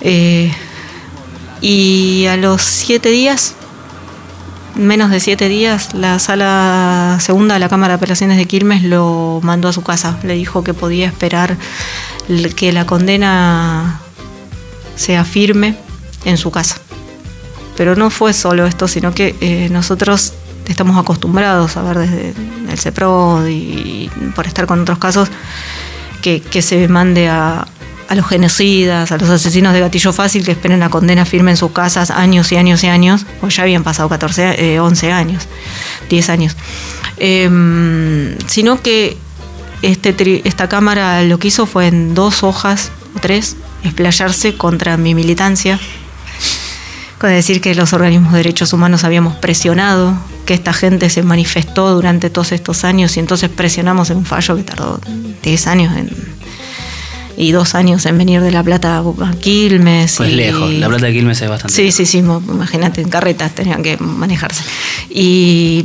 eh, 0.00 0.52
y 1.60 2.26
a 2.26 2.36
los 2.36 2.62
siete 2.62 3.10
días, 3.10 3.54
menos 4.74 5.10
de 5.10 5.20
siete 5.20 5.48
días, 5.48 5.94
la 5.94 6.18
sala 6.18 7.18
segunda 7.20 7.54
de 7.54 7.60
la 7.60 7.68
Cámara 7.68 7.92
de 7.92 7.96
Apelaciones 7.96 8.36
de 8.36 8.46
Quilmes 8.46 8.82
lo 8.82 9.40
mandó 9.42 9.68
a 9.68 9.72
su 9.72 9.82
casa. 9.82 10.18
Le 10.22 10.34
dijo 10.34 10.64
que 10.64 10.74
podía 10.74 11.06
esperar 11.06 11.56
que 12.56 12.72
la 12.72 12.86
condena 12.86 14.00
sea 14.96 15.24
firme 15.24 15.76
en 16.24 16.36
su 16.36 16.50
casa. 16.50 16.76
Pero 17.76 17.96
no 17.96 18.10
fue 18.10 18.32
solo 18.32 18.66
esto, 18.66 18.88
sino 18.88 19.14
que 19.14 19.34
eh, 19.40 19.68
nosotros 19.70 20.34
estamos 20.68 20.96
acostumbrados 20.98 21.76
a 21.76 21.82
ver 21.82 21.98
desde 21.98 22.34
el 22.70 22.78
CEPRO 22.78 23.48
y 23.48 24.10
por 24.34 24.46
estar 24.46 24.66
con 24.66 24.80
otros 24.80 24.98
casos 24.98 25.28
que, 26.22 26.62
se 26.62 26.88
mande 26.88 27.28
a, 27.28 27.66
los 28.14 28.26
genocidas, 28.26 29.12
a 29.12 29.18
los 29.18 29.28
asesinos 29.28 29.72
de 29.72 29.80
gatillo 29.80 30.12
fácil 30.12 30.44
que 30.44 30.52
esperen 30.52 30.80
la 30.80 30.90
condena 30.90 31.24
firme 31.24 31.50
en 31.52 31.56
sus 31.56 31.72
casas 31.72 32.10
años 32.10 32.50
y 32.52 32.56
años 32.56 32.82
y 32.84 32.88
años, 32.88 33.26
pues 33.40 33.56
ya 33.56 33.62
habían 33.62 33.82
pasado 33.82 34.08
14, 34.08 34.80
11 34.80 35.06
eh, 35.06 35.12
años, 35.12 35.48
10 36.08 36.28
años. 36.28 36.56
Em, 37.18 38.36
sino 38.46 38.80
que 38.80 39.16
este, 39.82 40.48
esta 40.48 40.68
Cámara 40.68 41.22
lo 41.22 41.38
que 41.38 41.48
hizo 41.48 41.66
fue 41.66 41.86
en 41.88 42.14
dos 42.14 42.42
hojas 42.42 42.90
o 43.16 43.20
tres 43.20 43.56
explayarse 43.84 44.56
contra 44.56 44.96
mi 44.96 45.14
militancia, 45.14 45.78
con 47.18 47.30
decir 47.30 47.60
que 47.60 47.74
los 47.74 47.92
organismos 47.92 48.32
de 48.32 48.38
derechos 48.38 48.72
humanos 48.72 49.04
habíamos 49.04 49.36
presionado, 49.36 50.16
que 50.46 50.54
esta 50.54 50.72
gente 50.72 51.10
se 51.10 51.22
manifestó 51.22 51.94
durante 51.94 52.30
todos 52.30 52.52
estos 52.52 52.84
años 52.84 53.16
y 53.16 53.20
entonces 53.20 53.48
presionamos 53.50 54.10
en 54.10 54.18
un 54.18 54.24
fallo 54.24 54.56
que 54.56 54.62
tardó 54.62 55.00
10 55.42 55.66
años 55.66 55.92
y 57.36 57.52
dos 57.52 57.74
años 57.74 58.04
en 58.06 58.18
venir 58.18 58.40
de 58.40 58.50
La 58.50 58.62
Plata 58.62 58.98
a 58.98 59.32
Quilmes. 59.40 60.16
Pues 60.16 60.32
lejos, 60.32 60.70
La 60.72 60.88
Plata 60.88 61.06
de 61.06 61.12
Quilmes 61.12 61.40
es 61.40 61.48
bastante. 61.48 61.74
Sí, 61.74 61.92
sí, 61.92 62.06
sí, 62.06 62.18
imagínate, 62.18 63.00
en 63.00 63.08
carretas 63.08 63.54
tenían 63.54 63.82
que 63.82 63.96
manejarse. 63.98 64.62
Y 65.10 65.82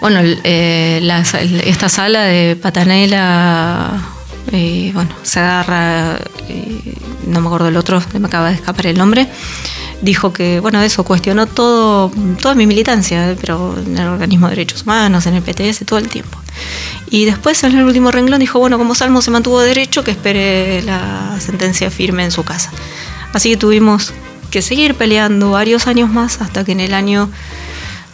bueno, 0.00 0.20
eh, 0.22 1.22
esta 1.64 1.88
sala 1.90 2.22
de 2.22 2.56
Patanela, 2.56 3.90
eh, 4.50 4.90
bueno, 4.94 5.10
se 5.22 5.40
agarra, 5.40 6.16
eh, 6.48 6.94
no 7.26 7.40
me 7.40 7.46
acuerdo 7.48 7.68
el 7.68 7.76
otro, 7.76 8.02
me 8.18 8.26
acaba 8.26 8.48
de 8.48 8.54
escapar 8.54 8.86
el 8.86 8.96
nombre, 8.96 9.28
dijo 10.02 10.32
que, 10.32 10.60
bueno, 10.60 10.80
eso 10.82 11.04
cuestionó 11.04 11.46
todo, 11.46 12.10
toda 12.40 12.54
mi 12.54 12.66
militancia, 12.66 13.36
pero 13.40 13.76
en 13.78 13.98
el 13.98 14.08
organismo 14.08 14.46
de 14.46 14.56
derechos 14.56 14.82
humanos, 14.82 15.26
en 15.26 15.34
el 15.34 15.42
PTS, 15.42 15.84
todo 15.84 15.98
el 15.98 16.08
tiempo. 16.08 16.38
Y 17.10 17.24
después 17.24 17.62
en 17.64 17.76
el 17.76 17.84
último 17.84 18.10
renglón 18.10 18.40
dijo, 18.40 18.58
bueno, 18.58 18.78
como 18.78 18.94
Salmo 18.94 19.22
se 19.22 19.30
mantuvo 19.30 19.60
derecho, 19.60 20.04
que 20.04 20.12
espere 20.12 20.82
la 20.82 21.36
sentencia 21.40 21.90
firme 21.90 22.24
en 22.24 22.30
su 22.30 22.44
casa. 22.44 22.70
Así 23.32 23.50
que 23.50 23.56
tuvimos 23.56 24.12
que 24.50 24.62
seguir 24.62 24.94
peleando 24.94 25.52
varios 25.52 25.86
años 25.86 26.10
más 26.10 26.40
hasta 26.40 26.64
que 26.64 26.72
en 26.72 26.80
el 26.80 26.94
año 26.94 27.30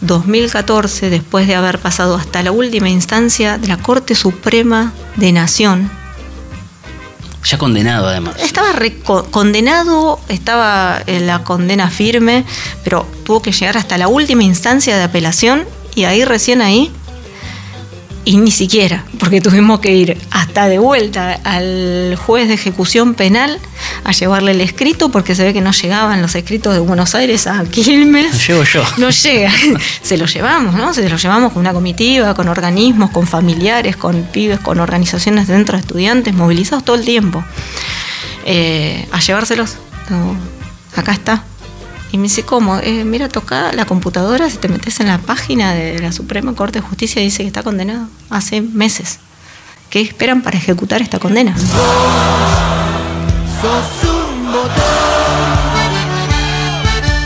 2014, 0.01 1.09
después 1.09 1.47
de 1.47 1.55
haber 1.55 1.79
pasado 1.79 2.17
hasta 2.17 2.43
la 2.43 2.53
última 2.53 2.89
instancia 2.89 3.59
de 3.59 3.69
la 3.69 3.79
Corte 3.79 4.15
Suprema 4.15 4.93
de 5.17 5.33
Nación. 5.33 5.91
Ya 7.49 7.59
condenado 7.59 8.09
además. 8.09 8.35
Estaba 8.41 8.73
condenado, 9.31 10.19
estaba 10.29 11.01
en 11.07 11.29
la 11.29 11.45
condena 11.45 11.91
firme, 11.91 12.45
pero 12.83 13.07
tuvo 13.25 13.41
que 13.41 13.53
llegar 13.53 13.77
hasta 13.77 13.97
la 13.99 14.09
última 14.09 14.43
instancia 14.43 14.97
de 14.97 15.05
apelación 15.05 15.65
y 15.95 16.05
ahí 16.05 16.25
recién 16.25 16.61
ahí 16.61 16.91
y 18.27 18.39
ni 18.39 18.51
siquiera, 18.51 19.05
porque 19.21 19.41
tuvimos 19.41 19.79
que 19.79 19.95
ir 19.95 20.19
hasta 20.33 20.67
de 20.67 20.81
vuelta 20.81 21.39
al 21.45 22.17
juez 22.17 22.49
de 22.49 22.55
ejecución 22.55 23.15
penal 23.15 23.61
a 24.03 24.11
llevarle 24.11 24.51
el 24.51 24.61
escrito, 24.61 25.11
porque 25.11 25.37
se 25.37 25.45
ve 25.45 25.53
que 25.53 25.61
no 25.61 25.71
llegaban 25.71 26.21
los 26.21 26.35
escritos 26.35 26.75
de 26.75 26.81
Buenos 26.81 27.15
Aires 27.15 27.47
a 27.47 27.65
Quilmes. 27.65 28.33
Lo 28.33 28.39
llevo 28.41 28.65
yo. 28.65 28.85
No 28.99 29.11
llega. 29.11 29.53
se 30.03 30.17
lo 30.17 30.27
llevamos, 30.27 30.75
¿no? 30.75 30.93
Se 30.93 31.09
lo 31.09 31.17
llevamos 31.17 31.53
con 31.53 31.61
una 31.61 31.73
comitiva, 31.73 32.35
con 32.35 32.49
organismos, 32.49 33.11
con 33.11 33.29
familiares, 33.29 33.97
con 33.97 34.25
pibes, 34.25 34.59
con 34.59 34.81
organizaciones 34.81 35.47
dentro 35.47 35.77
de 35.77 35.83
estudiantes, 35.83 36.35
movilizados 36.35 36.85
todo 36.85 36.97
el 36.97 37.05
tiempo. 37.05 37.45
Eh, 38.45 39.07
a 39.13 39.21
llevárselos. 39.21 39.77
acá 40.97 41.13
está, 41.13 41.45
y 42.13 42.19
me 42.19 42.25
dice, 42.25 42.45
¿cómo? 42.45 42.79
Eh, 42.79 43.05
mira, 43.05 43.29
toca 43.29 43.73
la 43.73 43.85
computadora, 43.85 44.49
si 44.49 44.59
te 44.59 44.69
metes 44.69 45.01
en 45.01 45.09
la 45.09 45.19
página 45.19 45.75
de 45.75 45.99
la 45.99 46.13
Suprema 46.13 46.55
Corte 46.55 46.81
de 46.81 46.87
Justicia, 46.87 47.21
dice 47.21 47.43
que 47.43 47.49
está 47.49 47.63
condenado 47.63 48.09
hace 48.31 48.61
meses. 48.63 49.19
¿Qué 49.91 50.01
esperan 50.01 50.43
para 50.43 50.57
ejecutar 50.57 51.03
esta 51.03 51.19
condena? 51.19 51.55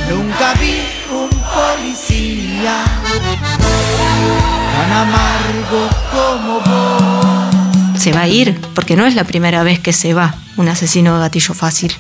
Nunca 0.09 0.55
vi 0.55 0.81
un 1.13 1.29
policía 1.29 2.85
tan 4.73 4.93
amargo 4.93 5.89
como 6.13 6.61
vos. 6.61 6.80
Se 8.01 8.13
va 8.13 8.23
a 8.23 8.29
ir, 8.29 8.59
porque 8.75 8.97
no 8.97 9.05
es 9.05 9.15
la 9.15 9.25
primera 9.25 9.63
vez 9.63 9.79
que 9.79 9.93
se 9.93 10.15
va 10.15 10.35
un 10.57 10.69
asesino 10.69 11.15
de 11.15 11.21
gatillo 11.21 11.53
fácil. 11.53 11.93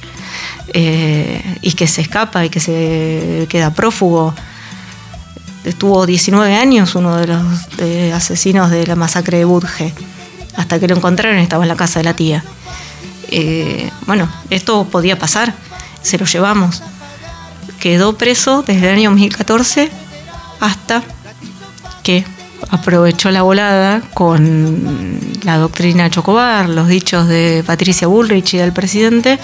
Eh, 0.72 1.58
y 1.60 1.72
que 1.72 1.86
se 1.86 2.00
escapa 2.00 2.42
y 2.42 2.48
que 2.48 2.58
se 2.58 3.46
queda 3.50 3.74
prófugo. 3.74 4.34
Estuvo 5.64 6.06
19 6.06 6.56
años 6.56 6.94
uno 6.94 7.16
de 7.16 7.26
los 7.26 7.44
asesinos 8.14 8.70
de 8.70 8.86
la 8.86 8.96
masacre 8.96 9.36
de 9.36 9.44
Budge. 9.44 9.92
Hasta 10.56 10.80
que 10.80 10.88
lo 10.88 10.96
encontraron 10.96 11.38
estaba 11.38 11.64
en 11.64 11.68
la 11.68 11.76
casa 11.76 11.98
de 11.98 12.04
la 12.04 12.16
tía. 12.16 12.42
Eh, 13.30 13.90
bueno, 14.06 14.26
esto 14.48 14.84
podía 14.84 15.18
pasar, 15.18 15.52
se 16.00 16.16
lo 16.16 16.24
llevamos. 16.24 16.82
Quedó 17.78 18.16
preso 18.16 18.62
desde 18.66 18.88
el 18.88 18.96
año 18.96 19.10
2014 19.10 19.90
hasta 20.60 21.02
que 22.02 22.24
aprovechó 22.70 23.30
la 23.30 23.42
volada 23.42 24.00
con 24.14 25.18
la 25.42 25.58
doctrina 25.58 26.10
Chocobar, 26.10 26.68
los 26.68 26.88
dichos 26.88 27.28
de 27.28 27.64
Patricia 27.66 28.06
Bullrich 28.06 28.54
y 28.54 28.58
del 28.58 28.72
presidente, 28.72 29.38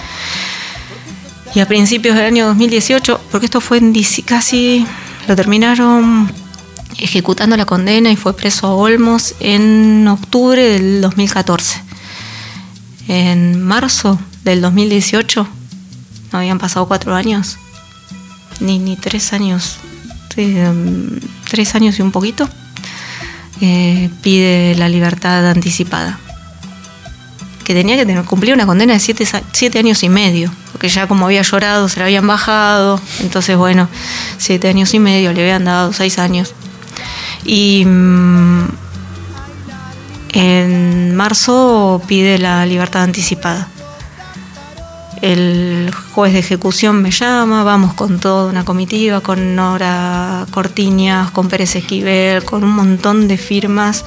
y 1.53 1.59
a 1.59 1.67
principios 1.67 2.15
del 2.15 2.25
año 2.25 2.47
2018, 2.47 3.19
porque 3.31 3.45
esto 3.45 3.61
fue 3.61 3.77
en 3.77 3.93
casi, 4.25 4.85
lo 5.27 5.35
terminaron 5.35 6.31
ejecutando 6.99 7.57
la 7.57 7.65
condena 7.65 8.11
y 8.11 8.15
fue 8.15 8.35
preso 8.35 8.67
a 8.67 8.73
Olmos 8.73 9.35
en 9.39 10.07
octubre 10.07 10.61
del 10.61 11.01
2014. 11.01 11.83
en 13.09 13.61
marzo 13.63 14.19
del 14.43 14.61
2018, 14.61 15.47
no 16.31 16.39
habían 16.39 16.59
pasado 16.59 16.87
cuatro 16.87 17.15
años, 17.15 17.57
ni, 18.59 18.79
ni 18.79 18.95
tres 18.95 19.33
años, 19.33 19.77
um, 20.37 21.19
tres 21.49 21.73
años 21.75 21.99
y 21.99 22.01
un 22.01 22.11
poquito, 22.11 22.49
eh, 23.61 24.09
pide 24.21 24.75
la 24.75 24.89
libertad 24.89 25.49
anticipada. 25.49 26.19
Que 27.63 27.73
tenía 27.73 27.97
que 27.97 28.05
tener, 28.05 28.23
cumplir 28.23 28.53
una 28.53 28.65
condena 28.65 28.93
de 28.93 28.99
siete, 28.99 29.27
siete 29.51 29.79
años 29.79 30.01
y 30.03 30.09
medio, 30.09 30.51
porque 30.71 30.87
ya 30.87 31.07
como 31.07 31.25
había 31.25 31.41
llorado 31.41 31.89
se 31.89 31.99
la 31.99 32.05
habían 32.05 32.25
bajado, 32.25 33.01
entonces 33.19 33.57
bueno, 33.57 33.89
siete 34.37 34.69
años 34.69 34.93
y 34.93 34.99
medio, 34.99 35.33
le 35.33 35.41
habían 35.41 35.65
dado 35.65 35.91
seis 35.91 36.17
años. 36.17 36.53
Y 37.43 37.83
mm, 37.85 38.67
en 40.33 41.15
marzo 41.15 42.01
pide 42.07 42.37
la 42.37 42.65
libertad 42.65 43.03
anticipada. 43.03 43.67
El 45.21 45.91
juez 46.13 46.33
de 46.33 46.39
ejecución 46.39 47.01
me 47.01 47.11
llama, 47.11 47.63
vamos 47.63 47.93
con 47.93 48.19
toda 48.19 48.49
una 48.49 48.63
comitiva, 48.63 49.21
con 49.21 49.55
Nora 49.55 50.45
Cortiñas, 50.51 51.31
con 51.31 51.47
Pérez 51.47 51.75
Esquivel, 51.75 52.43
con 52.43 52.63
un 52.63 52.71
montón 52.71 53.27
de 53.27 53.37
firmas, 53.37 54.05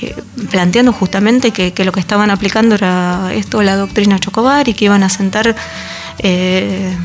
eh, 0.00 0.16
planteando 0.50 0.92
justamente 0.92 1.50
que, 1.50 1.72
lo 1.84 1.92
que 1.92 2.00
estaban 2.00 2.30
aplicando 2.30 2.74
era 2.76 3.30
esto, 3.34 3.62
la 3.62 3.76
doctrina 3.76 4.18
Chocobar, 4.18 4.68
y 4.68 4.74
que 4.74 4.86
iban 4.86 5.02
a 5.02 5.10
sentar 5.10 5.54
eh, 6.18 6.96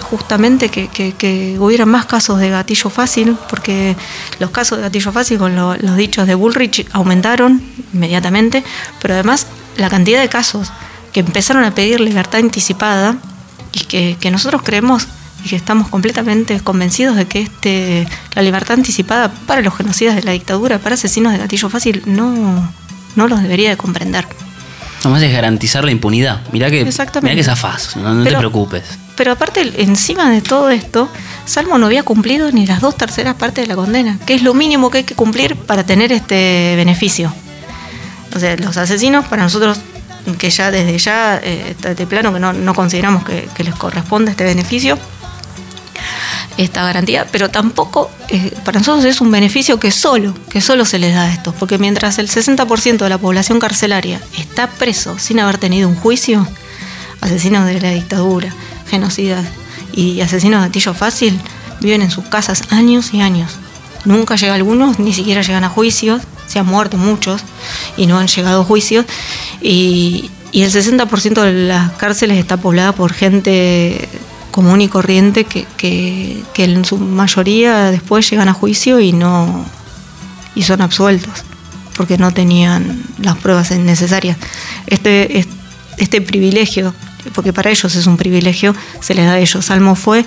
justamente 0.00 0.70
que, 0.70 0.88
que, 0.88 1.56
hubiera 1.58 1.84
más 1.84 2.06
casos 2.06 2.38
de 2.38 2.48
gatillo 2.48 2.88
fácil, 2.88 3.36
porque 3.50 3.96
los 4.38 4.50
casos 4.50 4.78
de 4.78 4.84
gatillo 4.84 5.12
fácil 5.12 5.38
con 5.38 5.54
lo- 5.54 5.76
los 5.76 5.96
dichos 5.96 6.26
de 6.26 6.34
Bullrich 6.34 6.86
aumentaron 6.92 7.62
inmediatamente, 7.92 8.64
pero 9.02 9.14
además 9.14 9.46
la 9.76 9.90
cantidad 9.90 10.20
de 10.20 10.28
casos 10.28 10.72
que 11.12 11.20
empezaron 11.20 11.64
a 11.64 11.74
pedir 11.74 12.00
libertad 12.00 12.40
anticipada 12.40 13.16
y 13.72 13.80
que, 13.84 14.16
que 14.20 14.30
nosotros 14.30 14.62
creemos 14.64 15.06
y 15.44 15.48
que 15.50 15.56
estamos 15.56 15.88
completamente 15.88 16.58
convencidos 16.60 17.16
de 17.16 17.26
que 17.26 17.42
este 17.42 18.08
la 18.34 18.42
libertad 18.42 18.74
anticipada 18.74 19.30
para 19.46 19.60
los 19.60 19.74
genocidas 19.76 20.16
de 20.16 20.22
la 20.22 20.32
dictadura, 20.32 20.78
para 20.78 20.94
asesinos 20.94 21.32
de 21.32 21.38
gatillo 21.38 21.68
fácil, 21.68 22.02
no, 22.06 22.72
no 23.14 23.28
los 23.28 23.42
debería 23.42 23.70
de 23.70 23.76
comprender. 23.76 24.26
Nomás 25.04 25.22
es 25.22 25.32
garantizar 25.32 25.84
la 25.84 25.92
impunidad. 25.92 26.40
Mirá 26.50 26.70
que, 26.70 26.84
mirá 27.22 27.34
que 27.36 27.44
zafás, 27.44 27.96
no, 27.96 28.14
no 28.14 28.24
te 28.24 28.30
Pero- 28.30 28.38
preocupes. 28.40 28.82
Pero 29.14 29.32
aparte, 29.32 29.72
encima 29.82 30.30
de 30.30 30.40
todo 30.40 30.70
esto, 30.70 31.08
Salmo 31.44 31.76
no 31.78 31.86
había 31.86 32.04
cumplido 32.04 32.52
ni 32.52 32.66
las 32.66 32.80
dos 32.80 32.96
terceras 32.96 33.34
partes 33.34 33.64
de 33.64 33.66
la 33.68 33.74
condena, 33.74 34.16
que 34.24 34.34
es 34.34 34.42
lo 34.42 34.54
mínimo 34.54 34.90
que 34.90 34.98
hay 34.98 35.04
que 35.04 35.16
cumplir 35.16 35.56
para 35.56 35.84
tener 35.84 36.12
este 36.12 36.74
beneficio. 36.76 37.32
O 38.34 38.38
sea, 38.38 38.56
los 38.56 38.76
asesinos, 38.76 39.26
para 39.26 39.42
nosotros, 39.42 39.78
que 40.36 40.50
ya 40.50 40.70
desde 40.70 40.98
ya 40.98 41.40
eh, 41.42 41.74
de 41.80 42.06
plano 42.06 42.32
que 42.32 42.40
no, 42.40 42.52
no 42.52 42.74
consideramos 42.74 43.24
que, 43.24 43.48
que 43.54 43.64
les 43.64 43.74
corresponde 43.74 44.30
este 44.32 44.44
beneficio, 44.44 44.98
esta 46.58 46.84
garantía, 46.84 47.26
pero 47.30 47.48
tampoco 47.50 48.10
eh, 48.28 48.52
para 48.64 48.80
nosotros 48.80 49.04
es 49.04 49.20
un 49.20 49.30
beneficio 49.30 49.78
que 49.78 49.90
solo, 49.90 50.34
que 50.50 50.60
solo 50.60 50.84
se 50.84 50.98
les 50.98 51.14
da 51.14 51.22
a 51.22 51.32
estos, 51.32 51.54
porque 51.54 51.78
mientras 51.78 52.18
el 52.18 52.28
60% 52.28 52.98
de 52.98 53.08
la 53.08 53.18
población 53.18 53.60
carcelaria 53.60 54.20
está 54.36 54.66
preso 54.66 55.18
sin 55.18 55.38
haber 55.38 55.58
tenido 55.58 55.88
un 55.88 55.94
juicio, 55.94 56.46
asesinos 57.20 57.64
de 57.66 57.80
la 57.80 57.90
dictadura, 57.90 58.52
genocidas 58.90 59.46
y 59.92 60.20
asesinos 60.20 60.60
de 60.60 60.68
gatillo 60.68 60.94
fácil 60.94 61.40
viven 61.80 62.02
en 62.02 62.10
sus 62.10 62.24
casas 62.24 62.64
años 62.70 63.14
y 63.14 63.20
años. 63.20 63.52
Nunca 64.04 64.34
llega 64.34 64.54
algunos, 64.54 64.98
ni 64.98 65.12
siquiera 65.12 65.42
llegan 65.42 65.64
a 65.64 65.68
juicios, 65.68 66.22
se 66.48 66.58
han 66.58 66.66
muerto 66.66 66.96
muchos 66.96 67.42
y 67.96 68.06
no 68.06 68.18
han 68.18 68.26
llegado 68.26 68.62
a 68.62 68.64
juicios. 68.64 69.04
Y, 69.62 70.30
y 70.50 70.62
el 70.62 70.70
60% 70.72 71.42
de 71.42 71.52
las 71.68 71.92
cárceles 71.92 72.38
está 72.38 72.56
poblada 72.56 72.92
por 72.92 73.12
gente 73.12 74.08
común 74.50 74.80
y 74.80 74.88
corriente 74.88 75.44
que, 75.44 75.66
que, 75.76 76.42
que 76.54 76.64
en 76.64 76.84
su 76.84 76.96
mayoría 76.98 77.90
después 77.92 78.28
llegan 78.28 78.48
a 78.48 78.54
juicio 78.54 78.98
y 78.98 79.12
no 79.12 79.64
y 80.54 80.62
son 80.62 80.80
absueltos 80.80 81.44
porque 81.96 82.16
no 82.18 82.32
tenían 82.32 83.02
las 83.20 83.36
pruebas 83.36 83.70
necesarias. 83.72 84.36
Este, 84.86 85.38
es- 85.38 85.48
este 85.98 86.20
privilegio, 86.20 86.94
porque 87.34 87.52
para 87.52 87.70
ellos 87.70 87.94
es 87.96 88.06
un 88.06 88.16
privilegio, 88.16 88.74
se 89.00 89.14
les 89.14 89.26
da 89.26 89.32
a 89.32 89.38
ellos. 89.40 89.64
Salmo 89.64 89.96
fue 89.96 90.24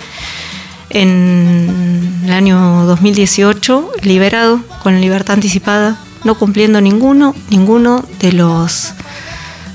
en 0.90 2.22
el 2.26 2.32
año 2.34 2.86
2018 2.86 3.92
liberado 4.04 4.62
con 4.84 5.00
libertad 5.02 5.36
anticipada, 5.36 5.98
no 6.24 6.36
cumpliendo 6.36 6.80
ninguno, 6.82 7.36
ninguno 7.50 8.04
de 8.20 8.34
los 8.34 8.94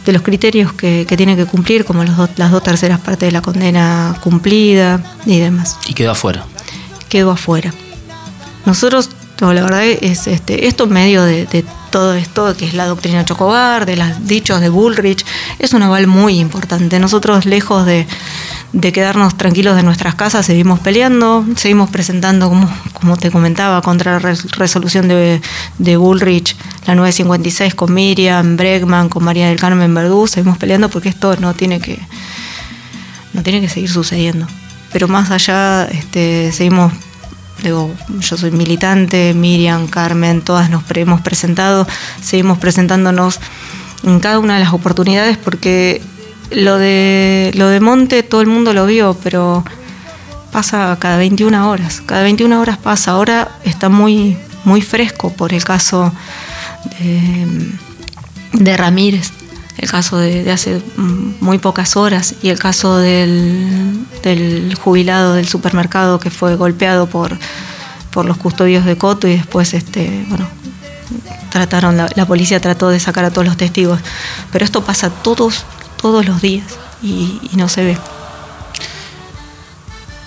de 0.04 0.12
los 0.12 0.22
criterios 0.22 0.72
que, 0.72 1.04
que 1.08 1.16
tiene 1.16 1.34
que 1.34 1.46
cumplir, 1.46 1.84
como 1.84 2.04
los 2.04 2.16
dos- 2.16 2.30
las 2.36 2.52
dos 2.52 2.62
terceras 2.62 3.00
partes 3.00 3.26
de 3.28 3.32
la 3.32 3.42
condena 3.42 4.14
cumplida 4.22 5.00
y 5.26 5.40
demás 5.40 5.76
Y 5.88 5.94
quedó 5.94 6.12
afuera. 6.12 6.44
quedó 7.08 7.32
afuera. 7.32 7.74
Nosotros, 8.66 9.10
no, 9.40 9.52
la 9.52 9.62
verdad 9.62 9.84
es 9.84 10.28
este, 10.28 10.68
esto 10.68 10.84
en 10.84 10.90
medio 10.92 11.22
de, 11.24 11.46
de 11.46 11.64
todo 11.90 12.14
esto, 12.14 12.56
que 12.56 12.66
es 12.66 12.74
la 12.74 12.86
doctrina 12.86 13.24
Chocobar, 13.24 13.84
de 13.86 13.96
los 13.96 14.26
dichos 14.28 14.60
de 14.60 14.68
Bullrich, 14.68 15.24
es 15.58 15.72
un 15.72 15.82
aval 15.82 16.06
muy 16.06 16.38
importante. 16.38 16.98
Nosotros, 17.00 17.44
lejos 17.44 17.84
de, 17.84 18.06
de 18.78 18.92
quedarnos 18.92 19.38
tranquilos 19.38 19.74
de 19.74 19.82
nuestras 19.82 20.14
casas, 20.16 20.44
seguimos 20.44 20.80
peleando, 20.80 21.46
seguimos 21.56 21.88
presentando, 21.88 22.50
como, 22.92 23.16
te 23.16 23.30
comentaba, 23.30 23.80
contra 23.80 24.12
la 24.12 24.18
res- 24.18 24.50
resolución 24.52 25.08
de, 25.08 25.40
de 25.78 25.96
Bullrich, 25.96 26.54
la 26.86 26.94
956 26.94 27.74
con 27.74 27.94
Miriam, 27.94 28.58
Bregman, 28.58 29.08
con 29.08 29.24
María 29.24 29.48
del 29.48 29.58
Carmen 29.58 29.94
Verdú, 29.94 30.26
seguimos 30.26 30.58
peleando 30.58 30.90
porque 30.90 31.08
esto 31.08 31.34
no 31.36 31.54
tiene 31.54 31.80
que, 31.80 31.98
no 33.32 33.42
tiene 33.42 33.62
que 33.62 33.70
seguir 33.70 33.88
sucediendo. 33.90 34.46
Pero 34.92 35.08
más 35.08 35.30
allá, 35.30 35.86
este, 35.86 36.52
seguimos, 36.52 36.92
digo, 37.62 37.90
yo 38.20 38.36
soy 38.36 38.50
militante, 38.50 39.32
Miriam, 39.32 39.86
Carmen, 39.86 40.42
todas 40.42 40.68
nos 40.68 40.82
hemos 40.94 41.22
presentado, 41.22 41.86
seguimos 42.22 42.58
presentándonos 42.58 43.40
en 44.04 44.20
cada 44.20 44.38
una 44.38 44.58
de 44.58 44.64
las 44.64 44.74
oportunidades 44.74 45.38
porque 45.38 46.02
lo 46.50 46.78
de, 46.78 47.52
lo 47.54 47.68
de 47.68 47.80
Monte 47.80 48.22
todo 48.22 48.40
el 48.40 48.46
mundo 48.46 48.72
lo 48.72 48.86
vio, 48.86 49.16
pero 49.22 49.64
pasa 50.52 50.96
cada 51.00 51.16
21 51.18 51.68
horas, 51.70 52.02
cada 52.04 52.22
21 52.22 52.60
horas 52.60 52.78
pasa, 52.78 53.12
ahora 53.12 53.58
está 53.64 53.88
muy, 53.88 54.36
muy 54.64 54.80
fresco 54.80 55.32
por 55.32 55.52
el 55.52 55.64
caso 55.64 56.12
de, 58.52 58.76
Ramírez, 58.76 59.32
el 59.76 59.90
caso 59.90 60.18
de, 60.18 60.50
hace 60.50 60.80
muy 60.96 61.58
pocas 61.58 61.96
horas 61.96 62.34
y 62.42 62.48
el 62.48 62.58
caso 62.58 62.98
del, 62.98 64.06
del 64.22 64.74
jubilado 64.76 65.34
del 65.34 65.48
supermercado 65.48 66.20
que 66.20 66.30
fue 66.30 66.56
golpeado 66.56 67.06
por, 67.06 67.38
por 68.10 68.24
los 68.24 68.38
custodios 68.38 68.84
de 68.84 68.96
Coto 68.96 69.28
y 69.28 69.36
después 69.36 69.74
este 69.74 70.24
bueno 70.28 70.46
trataron 71.50 71.96
la 71.96 72.26
policía 72.26 72.60
trató 72.60 72.88
de 72.90 73.00
sacar 73.00 73.24
a 73.24 73.30
todos 73.30 73.46
los 73.46 73.56
testigos. 73.56 74.00
Pero 74.52 74.64
esto 74.64 74.84
pasa 74.84 75.10
todos 75.10 75.64
todos 76.00 76.26
los 76.26 76.40
días 76.40 76.66
y, 77.02 77.40
y 77.52 77.56
no 77.56 77.68
se 77.68 77.84
ve 77.84 77.98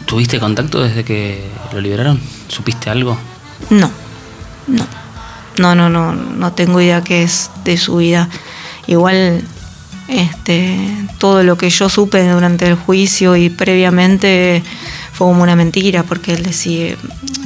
¿Tuviste 0.10 0.40
contacto 0.40 0.82
desde 0.82 1.04
que 1.04 1.40
lo 1.72 1.80
liberaron? 1.80 2.20
¿Supiste 2.48 2.90
algo? 2.90 3.16
No, 3.70 3.92
no. 4.66 4.88
No, 5.60 5.76
no, 5.76 5.88
no, 5.88 6.14
no 6.14 6.52
tengo 6.54 6.82
idea 6.82 7.04
qué 7.04 7.22
es 7.22 7.52
de 7.64 7.78
su 7.78 7.98
vida. 7.98 8.28
Igual, 8.88 9.44
este, 10.08 10.80
todo 11.20 11.44
lo 11.44 11.60
que 11.60 11.70
yo 11.70 11.90
supe 11.90 12.28
durante 12.28 12.66
el 12.66 12.74
juicio 12.74 13.36
y 13.36 13.52
previamente 13.52 14.64
fue 15.14 15.28
como 15.28 15.44
una 15.44 15.56
mentira, 15.56 16.02
porque 16.02 16.34
él 16.34 16.42
decía, 16.42 16.96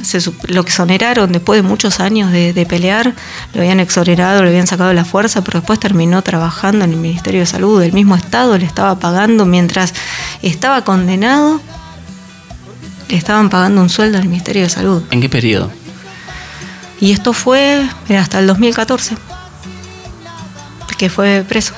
se, 0.04 0.20
lo 0.48 0.60
exoneraron 0.60 1.32
después 1.32 1.62
de 1.62 1.68
muchos 1.68 2.00
años 2.00 2.30
de, 2.32 2.52
de 2.52 2.66
pelear, 2.66 3.14
lo 3.52 3.60
habían 3.60 3.80
exonerado, 3.80 4.42
le 4.42 4.50
habían 4.50 4.66
sacado 4.66 4.92
la 4.92 5.04
fuerza, 5.04 5.42
pero 5.42 5.60
después 5.60 5.80
terminó 5.80 6.22
trabajando 6.22 6.84
en 6.84 6.92
el 6.92 6.98
Ministerio 6.98 7.40
de 7.40 7.46
Salud, 7.46 7.82
el 7.82 7.92
mismo 7.92 8.16
Estado 8.16 8.56
le 8.58 8.64
estaba 8.64 8.98
pagando 8.98 9.46
mientras 9.46 9.94
estaba 10.42 10.84
condenado, 10.84 11.60
le 13.08 13.16
estaban 13.16 13.50
pagando 13.50 13.80
un 13.80 13.88
sueldo 13.88 14.18
al 14.18 14.28
Ministerio 14.28 14.62
de 14.62 14.70
Salud. 14.70 15.02
¿En 15.10 15.20
qué 15.20 15.28
periodo? 15.28 15.70
Y 17.00 17.12
esto 17.12 17.32
fue 17.32 17.86
hasta 18.18 18.38
el 18.38 18.46
2014, 18.46 19.16
que 20.96 21.10
fue 21.10 21.44
preso. 21.46 21.74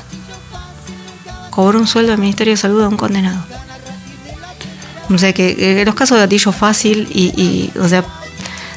Cobró 1.50 1.78
un 1.78 1.86
sueldo 1.86 2.12
del 2.12 2.20
Ministerio 2.20 2.52
de 2.52 2.58
Salud 2.58 2.82
a 2.82 2.88
un 2.88 2.96
condenado. 2.96 3.38
O 5.10 5.18
sea 5.18 5.32
que, 5.32 5.54
que 5.56 5.84
los 5.84 5.94
casos 5.94 6.16
de 6.16 6.22
gatillo 6.24 6.52
fácil 6.52 7.08
y, 7.12 7.26
y, 7.40 7.72
o 7.78 7.88
sea, 7.88 8.04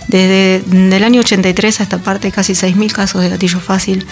desde 0.07 0.63
el 0.95 1.03
año 1.03 1.21
83 1.21 1.79
a 1.79 1.83
esta 1.83 1.97
parte, 1.99 2.31
casi 2.31 2.53
6.000 2.53 2.91
casos 2.91 3.21
de 3.21 3.29
gatillo 3.29 3.59
fácil 3.59 4.05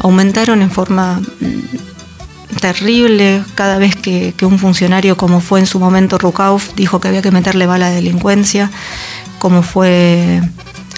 aumentaron 0.00 0.62
en 0.62 0.70
forma 0.70 1.20
mm, 1.40 2.56
terrible. 2.60 3.42
Cada 3.54 3.78
vez 3.78 3.96
que, 3.96 4.34
un 4.42 4.58
funcionario, 4.58 5.16
como 5.16 5.40
fue 5.40 5.60
en 5.60 5.66
su 5.66 5.78
momento 5.80 6.18
Rukauf, 6.18 6.74
dijo 6.74 7.00
que 7.00 7.08
había 7.08 7.22
que 7.22 7.30
meterle 7.30 7.66
bala 7.66 7.86
a 7.86 7.90
la 7.90 7.94
delincuencia, 7.94 8.70
como 9.38 9.62
fue 9.62 10.42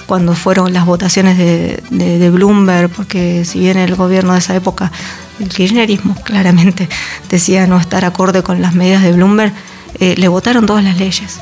cuando 0.07 0.35
fueron 0.37 0.72
las 0.72 0.87
votaciones 0.87 1.37
de- 1.37 1.83
de 1.91 2.31
Bloomberg, 2.31 2.89
porque 2.91 3.45
si 3.45 3.59
bien 3.59 3.77
el 3.77 3.97
gobierno 3.97 4.35
de 4.35 4.39
esa 4.39 4.55
época 4.55 4.93
el 5.41 5.49
kirchnerismo 5.49 6.14
claramente 6.24 6.89
decía 7.29 7.66
no 7.66 7.77
estar 7.79 8.05
acorde 8.05 8.43
con 8.45 8.62
las 8.62 8.74
medidas 8.74 9.03
de 9.03 9.12
Bloomberg, 9.12 9.53
eh, 10.01 10.14
le 10.16 10.28
votaron 10.28 10.66
todas 10.66 10.84
las 10.84 10.99
leyes. 10.99 11.40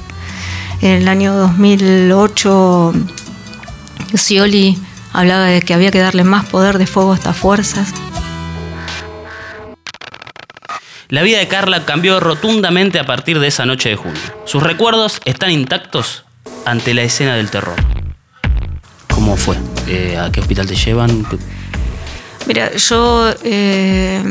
En 0.81 1.03
el 1.03 1.09
año 1.09 1.35
2008, 1.35 2.93
Scioli 4.17 4.79
hablaba 5.13 5.47
de 5.47 5.63
que 5.63 5.75
había 5.75 5.91
que 5.91 6.01
darle 6.01 6.25
más 6.25 6.47
poder 6.47 6.79
de 6.79 6.87
fuego 6.87 7.13
a 7.13 7.17
estas 7.17 7.37
fuerzas. 7.37 7.93
La 11.09 11.23
vida 11.23 11.39
de 11.39 11.47
Carla 11.47 11.85
cambió 11.85 12.19
rotundamente 12.19 12.99
a 12.99 13.07
partir 13.07 13.39
de 13.39 13.47
esa 13.47 13.67
noche 13.67 13.91
de 13.91 13.97
junio. 13.97 14.21
Sus 14.47 14.63
recuerdos 14.63 15.21
están 15.25 15.51
intactos 15.51 16.25
ante 16.65 16.95
la 16.95 17.03
escena 17.03 17.37
del 17.37 17.51
terror. 17.51 17.77
¿Cómo 19.13 19.37
fue? 19.37 19.57
Eh, 19.87 20.19
¿A 20.19 20.33
qué 20.33 20.41
hospital 20.41 20.67
te 20.67 20.75
llevan? 20.75 21.25
Mira, 22.47 22.75
yo 22.77 23.33
eh, 23.45 24.23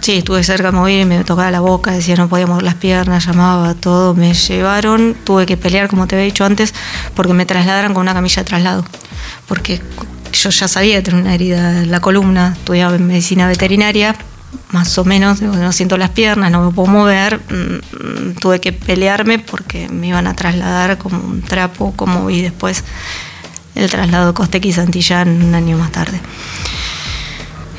sí, 0.00 0.18
estuve 0.18 0.42
cerca 0.42 0.70
de 0.70 0.72
morir, 0.72 1.06
me 1.06 1.22
tocaba 1.24 1.50
la 1.50 1.60
boca, 1.60 1.92
decía 1.92 2.16
no 2.16 2.28
podía 2.28 2.46
mover 2.46 2.62
las 2.62 2.74
piernas, 2.74 3.26
llamaba, 3.26 3.74
todo. 3.74 4.14
Me 4.14 4.34
llevaron, 4.34 5.16
tuve 5.24 5.46
que 5.46 5.56
pelear, 5.56 5.88
como 5.88 6.06
te 6.06 6.16
había 6.16 6.26
dicho 6.26 6.44
antes, 6.44 6.74
porque 7.14 7.32
me 7.32 7.46
trasladaron 7.46 7.94
con 7.94 8.02
una 8.02 8.14
camilla 8.14 8.42
de 8.42 8.44
traslado. 8.44 8.84
Porque 9.46 9.80
yo 10.32 10.50
ya 10.50 10.68
sabía 10.68 11.02
tener 11.02 11.20
una 11.20 11.34
herida 11.34 11.82
en 11.82 11.90
la 11.90 12.00
columna, 12.00 12.54
estudiaba 12.56 12.96
en 12.96 13.06
medicina 13.06 13.46
veterinaria, 13.48 14.16
más 14.70 14.96
o 14.98 15.04
menos, 15.04 15.42
no 15.42 15.72
siento 15.72 15.96
las 15.96 16.10
piernas, 16.10 16.50
no 16.50 16.64
me 16.64 16.72
puedo 16.72 16.88
mover, 16.88 17.38
mm, 17.38 18.34
tuve 18.40 18.60
que 18.60 18.72
pelearme 18.72 19.38
porque 19.38 19.88
me 19.88 20.08
iban 20.08 20.26
a 20.26 20.34
trasladar 20.34 20.98
como 20.98 21.18
un 21.18 21.42
trapo, 21.42 21.92
como 21.96 22.26
vi 22.26 22.42
después 22.42 22.84
el 23.74 23.90
traslado 23.90 24.28
de 24.28 24.34
Costequi 24.34 24.72
Santillán 24.72 25.42
un 25.42 25.54
año 25.54 25.76
más 25.76 25.92
tarde. 25.92 26.20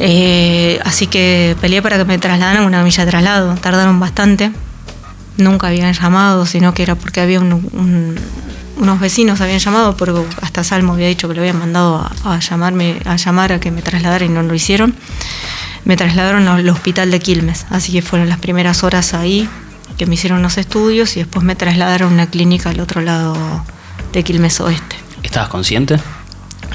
Eh, 0.04 0.80
así 0.84 1.06
que 1.06 1.56
peleé 1.62 1.82
para 1.82 1.97
que 1.97 2.06
me 2.06 2.18
trasladaran 2.18 2.64
a 2.64 2.66
una 2.66 2.84
milla 2.84 3.06
de 3.06 3.12
traslado, 3.12 3.56
tardaron 3.56 3.99
bastante, 3.99 4.52
nunca 5.38 5.68
habían 5.68 5.93
llamado, 5.93 6.45
sino 6.45 6.74
que 6.74 6.84
era 6.84 6.95
porque 6.95 7.22
había 7.22 7.39
unos 7.39 8.99
vecinos 8.99 9.41
habían 9.41 9.60
llamado, 9.60 9.95
porque 9.95 10.24
hasta 10.41 10.64
Salmo 10.64 10.93
había 10.93 11.08
dicho 11.08 11.28
que 11.28 11.36
le 11.36 11.41
habían 11.41 11.60
mandado 11.60 11.97
a, 11.97 12.34
a, 12.36 12.39
llamarme, 12.39 12.99
a 13.06 13.16
llamar 13.16 13.54
a 13.54 13.60
que 13.60 13.70
me 13.70 13.84
trasladara 13.84 14.26
y 14.26 14.30
no 14.30 14.41
lo 14.41 14.56
hicieron 14.56 14.95
me 15.86 15.97
trasladaron 15.97 16.47
al 16.47 16.68
hospital 16.70 17.12
de 17.12 17.20
Quilmes, 17.20 17.66
así 17.70 17.91
que 17.91 18.02
fueron 18.02 18.30
las 18.30 18.39
primeras 18.39 18.84
horas 18.84 19.14
ahí 19.14 19.49
que 19.97 20.06
me 20.06 20.16
hicieron 20.16 20.41
los 20.41 20.58
estudios 20.58 21.16
y 21.18 21.20
después 21.20 21.43
me 21.43 21.56
trasladaron 21.56 22.12
a 22.12 22.14
una 22.14 22.28
clínica 22.28 22.70
al 22.70 22.80
otro 22.80 23.02
lado 23.02 23.36
de 24.14 24.24
Quilmes 24.24 24.60
Oeste. 24.60 24.95
¿Estabas 25.24 25.49
consciente? 25.49 25.99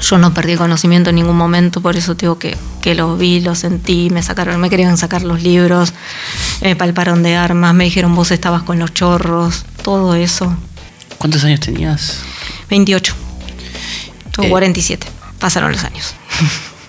Yo 0.01 0.17
no 0.17 0.33
perdí 0.33 0.55
conocimiento 0.55 1.09
en 1.09 1.15
ningún 1.15 1.37
momento, 1.37 1.81
por 1.81 1.97
eso 1.97 2.13
digo 2.13 2.37
que, 2.37 2.55
que 2.81 2.95
lo 2.95 3.17
vi, 3.17 3.39
lo 3.39 3.55
sentí, 3.55 4.09
me 4.09 4.21
sacaron, 4.21 4.59
me 4.61 4.69
querían 4.69 4.97
sacar 4.97 5.23
los 5.23 5.41
libros, 5.41 5.93
me 6.61 6.75
palparon 6.75 7.23
de 7.23 7.35
armas, 7.35 7.73
me 7.73 7.85
dijeron 7.85 8.15
vos 8.15 8.31
estabas 8.31 8.63
con 8.63 8.77
los 8.79 8.93
chorros, 8.93 9.65
todo 9.83 10.13
eso. 10.15 10.55
¿Cuántos 11.17 11.43
años 11.43 11.59
tenías? 11.59 12.19
28. 12.69 13.13
Tuve 14.31 14.47
eh, 14.47 14.49
47. 14.49 15.07
Pasaron 15.39 15.71
los 15.71 15.83
años. 15.83 16.13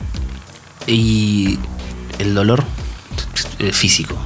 ¿Y 0.87 1.59
el 2.19 2.35
dolor 2.35 2.65
eh, 3.59 3.73
físico? 3.73 4.17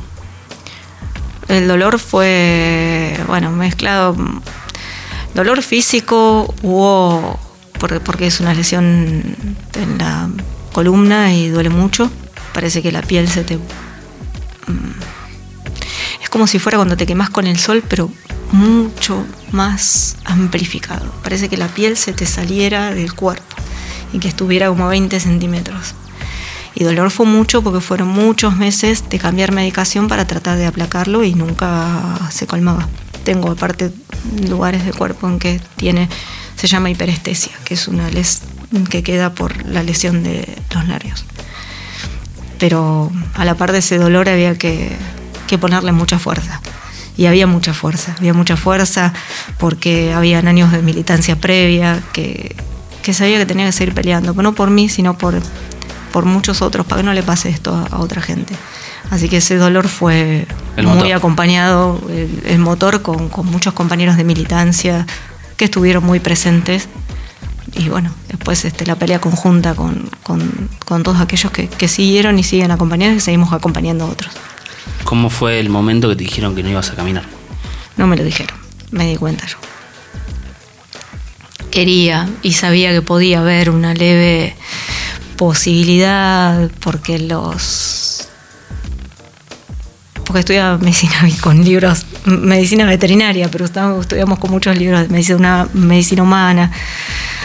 El 1.48 1.68
dolor 1.68 1.98
fue, 1.98 3.18
bueno, 3.26 3.50
mezclado. 3.50 4.16
Dolor 5.34 5.62
físico 5.62 6.54
hubo, 6.62 7.38
porque, 7.82 7.98
porque 7.98 8.28
es 8.28 8.38
una 8.38 8.54
lesión 8.54 8.84
en 9.74 9.98
la 9.98 10.30
columna 10.72 11.34
y 11.34 11.48
duele 11.48 11.68
mucho. 11.68 12.12
Parece 12.54 12.80
que 12.80 12.92
la 12.92 13.02
piel 13.02 13.28
se 13.28 13.42
te... 13.42 13.56
Mm, 13.56 14.92
es 16.22 16.30
como 16.30 16.46
si 16.46 16.60
fuera 16.60 16.78
cuando 16.78 16.96
te 16.96 17.06
quemas 17.06 17.28
con 17.28 17.44
el 17.48 17.58
sol, 17.58 17.82
pero 17.88 18.08
mucho 18.52 19.26
más 19.50 20.16
amplificado. 20.24 21.12
Parece 21.24 21.48
que 21.48 21.56
la 21.56 21.66
piel 21.66 21.96
se 21.96 22.12
te 22.12 22.24
saliera 22.24 22.94
del 22.94 23.14
cuerpo 23.14 23.56
y 24.12 24.20
que 24.20 24.28
estuviera 24.28 24.68
como 24.68 24.86
20 24.86 25.18
centímetros. 25.18 25.96
Y 26.76 26.84
dolor 26.84 27.10
fue 27.10 27.26
mucho 27.26 27.62
porque 27.62 27.80
fueron 27.80 28.06
muchos 28.06 28.56
meses 28.56 29.10
de 29.10 29.18
cambiar 29.18 29.50
medicación 29.50 30.06
para 30.06 30.24
tratar 30.24 30.56
de 30.56 30.66
aplacarlo 30.66 31.24
y 31.24 31.34
nunca 31.34 32.30
se 32.30 32.46
colmaba. 32.46 32.88
Tengo 33.24 33.50
aparte 33.50 33.92
lugares 34.48 34.84
del 34.84 34.94
cuerpo 34.94 35.26
en 35.26 35.40
que 35.40 35.60
tiene, 35.74 36.08
se 36.62 36.68
llama 36.68 36.90
hiperestesia, 36.90 37.50
que 37.64 37.74
es 37.74 37.88
una 37.88 38.08
les 38.08 38.42
que 38.88 39.02
queda 39.02 39.34
por 39.34 39.66
la 39.66 39.82
lesión 39.82 40.22
de 40.22 40.46
los 40.72 40.86
nervios. 40.86 41.24
Pero 42.60 43.10
a 43.34 43.44
la 43.44 43.56
par 43.56 43.72
de 43.72 43.78
ese 43.78 43.98
dolor 43.98 44.28
había 44.28 44.56
que, 44.56 44.92
que 45.48 45.58
ponerle 45.58 45.90
mucha 45.90 46.20
fuerza. 46.20 46.60
Y 47.16 47.26
había 47.26 47.48
mucha 47.48 47.74
fuerza, 47.74 48.14
había 48.16 48.32
mucha 48.32 48.56
fuerza 48.56 49.12
porque 49.58 50.12
habían 50.14 50.46
años 50.46 50.70
de 50.70 50.82
militancia 50.82 51.34
previa 51.34 52.00
que, 52.12 52.54
que 53.02 53.12
sabía 53.12 53.38
que 53.38 53.46
tenía 53.46 53.66
que 53.66 53.72
seguir 53.72 53.92
peleando, 53.92 54.32
pero 54.32 54.44
no 54.44 54.54
por 54.54 54.70
mí, 54.70 54.88
sino 54.88 55.18
por, 55.18 55.34
por 56.12 56.26
muchos 56.26 56.62
otros, 56.62 56.86
para 56.86 57.00
que 57.00 57.06
no 57.06 57.12
le 57.12 57.24
pase 57.24 57.48
esto 57.48 57.74
a, 57.90 57.98
otra 57.98 58.22
gente. 58.22 58.54
Así 59.10 59.28
que 59.28 59.38
ese 59.38 59.56
dolor 59.56 59.88
fue 59.88 60.46
muy 60.76 61.10
acompañado, 61.10 62.00
el, 62.46 62.60
motor, 62.60 63.02
con, 63.02 63.30
muchos 63.46 63.74
compañeros 63.74 64.16
de 64.16 64.22
militancia 64.22 65.06
que 65.62 65.66
estuvieron 65.66 66.04
muy 66.04 66.18
presentes. 66.18 66.88
Y 67.74 67.88
bueno, 67.88 68.12
después 68.26 68.64
este, 68.64 68.84
la 68.84 68.96
pelea 68.96 69.20
conjunta 69.20 69.76
con, 69.76 70.10
todos 71.04 71.20
aquellos 71.20 71.52
que, 71.52 71.68
que, 71.68 71.86
siguieron 71.86 72.36
y 72.36 72.42
siguen 72.42 72.72
acompañando 72.72 73.16
y 73.16 73.20
seguimos 73.20 73.52
acompañando 73.52 74.06
a 74.06 74.08
otros. 74.08 74.32
¿Cómo 75.04 75.30
fue 75.30 75.60
el 75.60 75.68
momento 75.68 76.08
que 76.08 76.16
te 76.16 76.24
dijeron 76.24 76.56
que 76.56 76.64
no 76.64 76.70
ibas 76.70 76.90
a 76.90 76.96
caminar? 76.96 77.26
No 77.96 78.08
me 78.08 78.16
lo 78.16 78.24
dijeron, 78.24 78.58
me 78.90 79.06
di 79.06 79.14
cuenta 79.14 79.46
yo. 79.46 79.56
Quería 81.70 82.28
y 82.42 82.54
sabía 82.54 82.90
que 82.90 83.00
podía 83.00 83.38
haber 83.38 83.70
una 83.70 83.94
leve 83.94 84.56
posibilidad, 85.36 86.72
porque 86.80 87.20
los. 87.20 88.26
Porque 90.24 90.40
estudiaba 90.40 90.78
medicina 90.78 91.14
con 91.40 91.64
libros, 91.64 92.04
medicina 92.24 92.86
veterinaria, 92.86 93.50
pero 93.50 93.64
estudiamos 93.64 94.38
con 94.38 94.50
muchos 94.50 94.76
libros 94.76 95.02
de 95.02 95.08
medicina, 95.08 95.68
medicina 95.72 96.22
humana. 96.22 96.70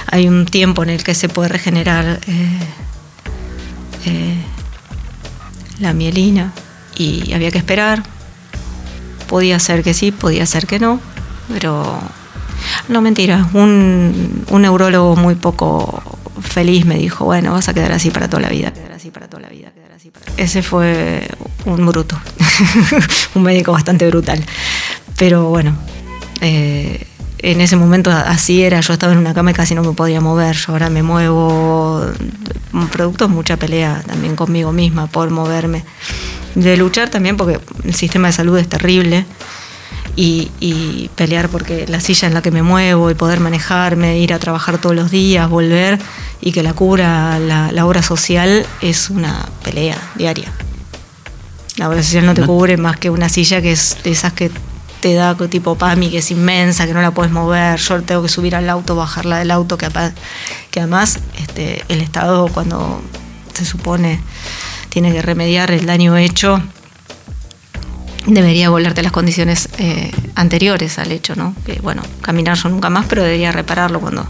Hay 0.08 0.28
un 0.28 0.46
tiempo 0.46 0.84
en 0.84 0.90
el 0.90 1.04
que 1.04 1.14
se 1.14 1.30
puede 1.30 1.50
regenerar 1.50 2.20
eh, 2.28 2.60
eh, 4.06 4.36
la 5.80 5.94
mielina 5.94 6.54
y 6.96 7.34
había 7.34 7.52
que 7.52 7.58
esperar. 7.58 8.04
Podía 9.28 9.60
ser 9.60 9.84
que 9.84 9.94
sí, 9.94 10.12
podía 10.12 10.46
ser 10.46 10.68
que 10.68 10.80
no, 10.80 11.02
pero 11.52 12.00
no 12.88 13.02
mentira. 13.02 13.50
Un, 13.54 14.46
un 14.50 14.62
neurólogo 14.62 15.16
muy 15.16 15.36
poco 15.36 16.02
feliz 16.42 16.86
me 16.86 16.98
dijo, 16.98 17.26
bueno, 17.26 17.52
vas 17.52 17.68
a 17.70 17.74
quedar 17.74 17.92
así 17.92 18.10
para 18.10 18.30
toda 18.30 18.44
la 18.44 18.50
vida, 18.50 18.72
quedar 18.72 18.94
así 18.94 19.12
para 19.12 19.28
toda 19.28 19.44
la 19.44 19.50
vida, 19.50 19.72
quedar 19.72 19.92
así 19.92 20.12
para... 20.12 20.26
Ese 20.38 20.62
fue 20.62 21.28
un 21.66 21.86
bruto, 21.86 22.18
un 23.36 23.44
médico 23.44 23.72
bastante 23.72 24.08
brutal. 24.08 24.44
Pero 25.18 25.50
bueno, 25.50 25.76
eh, 26.42 27.08
en 27.40 27.62
ese 27.62 27.76
momento 27.76 28.12
así 28.12 28.64
era, 28.64 28.80
yo 28.82 28.94
estaba 28.94 29.14
en 29.14 29.20
una 29.20 29.34
cama 29.34 29.52
y 29.52 29.54
casi 29.54 29.76
no 29.76 29.84
me 29.84 29.94
podía 29.94 30.22
mover, 30.22 30.56
yo 30.56 30.74
ahora 30.74 30.90
me 30.90 31.04
muevo, 31.04 32.06
un 32.74 32.88
producto 32.88 33.30
mucha 33.30 33.58
pelea 33.58 34.04
también 34.06 34.36
conmigo 34.36 34.72
misma 34.72 35.08
por 35.08 35.30
moverme. 35.30 35.84
De 36.56 36.76
luchar 36.78 37.10
también 37.10 37.38
porque 37.38 37.60
el 37.84 37.94
sistema 37.94 38.28
de 38.28 38.34
salud 38.34 38.58
es 38.58 38.68
terrible 38.68 39.26
y, 40.16 41.10
pelear 41.16 41.50
porque 41.50 41.86
la 41.88 42.00
silla 42.00 42.28
en 42.28 42.34
la 42.34 42.42
que 42.42 42.52
me 42.52 42.64
muevo 42.64 43.10
y 43.12 43.14
poder 43.14 43.40
manejarme, 43.40 44.20
ir 44.20 44.34
a 44.34 44.40
trabajar 44.40 44.80
todos 44.80 44.96
los 44.96 45.12
días, 45.12 45.50
volver 45.50 46.00
y 46.42 46.52
que 46.52 46.64
la 46.64 46.74
cura, 46.74 47.40
la, 47.40 47.86
obra 47.86 48.02
social 48.02 48.66
es 48.82 49.10
una 49.10 49.48
pelea 49.64 49.98
diaria. 50.16 50.52
La 51.78 51.88
obra 51.88 52.02
social 52.02 52.26
no 52.26 52.34
te 52.34 52.44
cubre 52.44 52.76
más 52.76 52.98
que 52.98 53.10
una 53.10 53.30
silla 53.30 53.62
que 53.62 53.72
es 53.72 53.98
de 54.04 54.12
esas 54.12 54.34
que 54.34 54.52
te 55.00 55.14
da 55.14 55.36
tipo 55.36 55.76
PAMI, 55.76 56.10
que 56.10 56.18
es 56.18 56.32
inmensa, 56.32 56.88
que 56.88 56.94
no 56.94 57.02
la 57.02 57.12
puedes 57.12 57.32
mover. 57.32 57.80
Yo 57.80 58.02
tengo 58.02 58.24
que 58.24 58.30
subir 58.30 58.56
al 58.56 58.70
auto, 58.70 58.96
bajarla 58.96 59.38
del 59.38 59.52
auto, 59.52 59.78
que, 59.78 59.88
que 60.72 60.80
además 60.80 61.20
este, 61.40 61.84
el 61.88 62.02
Estado 62.02 62.48
cuando 62.48 63.00
se 63.54 63.64
supone 63.64 64.20
tiene 64.90 65.12
que 65.12 65.22
remediar 65.22 65.70
el 65.70 65.86
daño 65.86 66.18
hecho, 66.18 66.62
debería 68.26 68.70
volverte 68.70 69.02
a 69.02 69.04
las 69.04 69.12
condiciones 69.12 69.70
eh, 69.78 70.12
anteriores 70.34 70.98
al 70.98 71.12
hecho, 71.12 71.36
¿no? 71.36 71.54
Que 71.66 71.80
bueno, 71.82 72.02
caminar 72.22 72.58
yo 72.58 72.70
nunca 72.70 72.90
más, 72.90 73.06
pero 73.08 73.24
debería 73.24 73.52
repararlo 73.52 74.00
cuando 74.00 74.28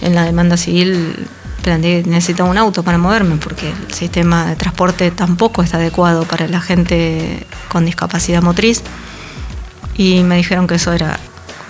en 0.00 0.14
la 0.14 0.24
demanda 0.24 0.56
civil 0.56 1.26
necesito 1.64 2.44
un 2.44 2.56
auto 2.56 2.82
para 2.82 2.98
moverme, 2.98 3.36
porque 3.36 3.70
el 3.70 3.94
sistema 3.94 4.46
de 4.46 4.56
transporte 4.56 5.10
tampoco 5.10 5.62
está 5.62 5.76
adecuado 5.76 6.24
para 6.24 6.48
la 6.48 6.60
gente 6.60 7.46
con 7.68 7.84
discapacidad 7.84 8.42
motriz. 8.42 8.82
Y 9.96 10.22
me 10.22 10.36
dijeron 10.36 10.66
que 10.66 10.76
eso 10.76 10.92
era, 10.92 11.18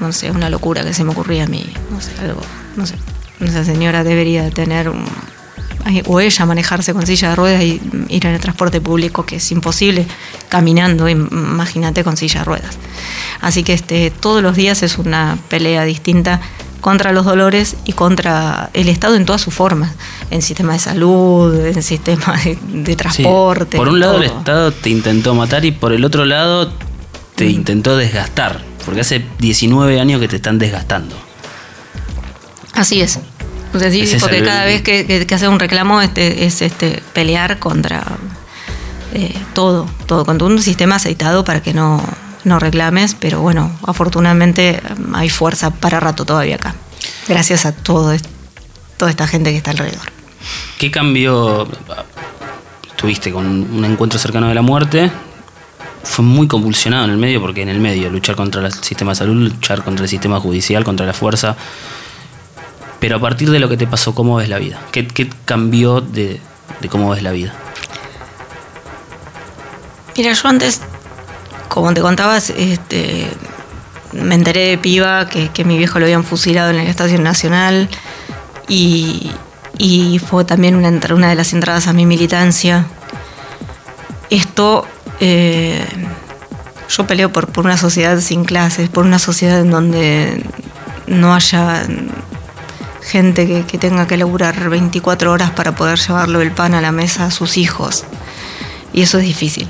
no 0.00 0.12
sé, 0.12 0.30
una 0.30 0.50
locura 0.50 0.84
que 0.84 0.92
se 0.92 1.02
me 1.02 1.10
ocurría 1.10 1.44
a 1.44 1.46
mí, 1.46 1.64
no 1.90 2.00
sé, 2.00 2.12
algo, 2.20 2.42
no 2.76 2.86
sé. 2.86 2.94
Esa 3.40 3.64
señora 3.64 4.04
debería 4.04 4.50
tener 4.50 4.92
o 6.06 6.20
ella 6.20 6.46
manejarse 6.46 6.92
con 6.92 7.06
silla 7.06 7.30
de 7.30 7.36
ruedas 7.36 7.62
y 7.62 7.80
ir 8.08 8.26
en 8.26 8.34
el 8.34 8.40
transporte 8.40 8.80
público, 8.80 9.24
que 9.24 9.36
es 9.36 9.52
imposible 9.52 10.06
caminando, 10.48 11.08
imagínate 11.08 12.04
con 12.04 12.16
silla 12.16 12.40
de 12.40 12.44
ruedas. 12.44 12.78
Así 13.40 13.62
que 13.62 13.72
este, 13.72 14.10
todos 14.10 14.42
los 14.42 14.56
días 14.56 14.82
es 14.82 14.98
una 14.98 15.38
pelea 15.48 15.84
distinta 15.84 16.40
contra 16.80 17.12
los 17.12 17.24
dolores 17.24 17.76
y 17.84 17.92
contra 17.92 18.70
el 18.72 18.88
Estado 18.88 19.16
en 19.16 19.24
todas 19.24 19.40
sus 19.40 19.54
formas, 19.54 19.92
en 20.30 20.42
sistema 20.42 20.72
de 20.72 20.78
salud, 20.78 21.54
en 21.66 21.82
sistema 21.82 22.34
de, 22.64 22.96
transporte. 22.96 23.76
por 23.76 23.88
un 23.88 24.00
lado 24.00 24.18
el 24.18 24.24
Estado 24.24 24.72
te 24.72 24.90
intentó 24.90 25.34
matar 25.34 25.64
y 25.64 25.72
por 25.72 25.92
el 25.92 26.04
otro 26.04 26.24
lado 26.24 26.72
te 27.34 27.46
mm. 27.46 27.50
intentó 27.50 27.96
desgastar, 27.96 28.62
porque 28.84 29.00
hace 29.00 29.24
19 29.38 30.00
años 30.00 30.20
que 30.20 30.28
te 30.28 30.36
están 30.36 30.58
desgastando. 30.58 31.16
Así 32.74 33.00
es. 33.00 33.18
porque 33.72 34.42
cada 34.42 34.64
vez 34.64 34.82
que, 34.82 35.26
que, 35.26 35.34
haces 35.34 35.48
un 35.48 35.58
reclamo 35.58 36.00
este, 36.00 36.46
es 36.46 36.62
este, 36.62 37.02
pelear 37.12 37.58
contra 37.58 38.04
eh, 39.14 39.34
todo, 39.54 39.88
todo, 40.06 40.24
contra 40.24 40.46
un 40.46 40.62
sistema 40.62 40.96
aceitado 40.96 41.44
para 41.44 41.60
que 41.60 41.74
no, 41.74 42.02
no 42.48 42.58
reclames, 42.58 43.14
pero 43.14 43.40
bueno, 43.40 43.70
afortunadamente 43.86 44.80
um, 44.96 45.14
hay 45.14 45.28
fuerza 45.28 45.70
para 45.70 46.00
rato 46.00 46.24
todavía 46.24 46.56
acá. 46.56 46.74
Gracias 47.28 47.66
a 47.66 47.72
todo, 47.72 48.16
toda 48.96 49.10
esta 49.10 49.26
gente 49.26 49.50
que 49.50 49.58
está 49.58 49.70
alrededor. 49.70 50.10
¿Qué 50.78 50.90
cambio 50.90 51.68
tuviste 52.96 53.30
con 53.30 53.46
un 53.46 53.84
encuentro 53.84 54.18
cercano 54.18 54.48
de 54.48 54.54
la 54.54 54.62
muerte? 54.62 55.10
Fue 56.02 56.24
muy 56.24 56.48
convulsionado 56.48 57.04
en 57.04 57.10
el 57.10 57.18
medio, 57.18 57.40
porque 57.40 57.62
en 57.62 57.68
el 57.68 57.80
medio 57.80 58.10
luchar 58.10 58.34
contra 58.34 58.66
el 58.66 58.72
sistema 58.72 59.12
de 59.12 59.16
salud, 59.16 59.34
luchar 59.52 59.84
contra 59.84 60.04
el 60.04 60.08
sistema 60.08 60.40
judicial, 60.40 60.84
contra 60.84 61.06
la 61.06 61.12
fuerza 61.12 61.56
pero 63.00 63.16
a 63.16 63.20
partir 63.20 63.50
de 63.50 63.58
lo 63.58 63.68
que 63.68 63.76
te 63.76 63.86
pasó, 63.86 64.14
¿cómo 64.14 64.36
ves 64.36 64.48
la 64.48 64.58
vida? 64.58 64.80
¿Qué, 64.90 65.06
cambió 65.44 66.00
de, 66.00 66.40
cómo 66.88 67.10
ves 67.10 67.22
la 67.22 67.30
vida? 67.30 67.54
Mira, 70.16 70.32
yo 70.32 70.48
antes, 70.48 70.82
como 71.68 71.94
te 71.94 72.00
contabas, 72.00 72.50
este, 72.50 73.28
me 74.12 74.34
enteré 74.34 74.70
de 74.70 74.78
piba 74.78 75.28
que, 75.28 75.64
mi 75.64 75.78
viejo 75.78 75.98
lo 75.98 76.06
habían 76.06 76.24
fusilado 76.24 76.70
en 76.70 76.76
la 76.76 76.84
Estación 76.84 77.22
Nacional 77.22 77.88
y, 78.68 79.30
fue 80.26 80.44
también 80.44 80.74
una, 80.74 81.28
de 81.28 81.34
las 81.34 81.52
entradas 81.52 81.86
a 81.86 81.92
mi 81.92 82.06
militancia. 82.06 82.86
Esto, 84.30 84.86
eh, 85.20 85.84
yo 86.88 87.06
peleo 87.06 87.32
por, 87.32 87.48
una 87.58 87.76
sociedad 87.76 88.20
sin 88.20 88.44
clases, 88.44 88.88
por 88.88 89.04
una 89.04 89.18
sociedad 89.18 89.60
en 89.60 89.70
donde 89.70 90.42
no 91.06 91.34
haya 91.34 91.86
gente 93.02 93.64
que, 93.64 93.78
tenga 93.78 94.06
que 94.06 94.16
laburar 94.16 94.68
24 94.68 95.32
horas 95.32 95.50
para 95.50 95.74
poder 95.74 95.98
llevarlo 95.98 96.40
el 96.40 96.50
pan 96.50 96.74
a 96.74 96.80
la 96.80 96.92
mesa 96.92 97.26
a 97.26 97.30
sus 97.30 97.56
hijos. 97.56 98.04
Y 98.92 99.02
eso 99.02 99.18
es 99.18 99.24
difícil. 99.24 99.68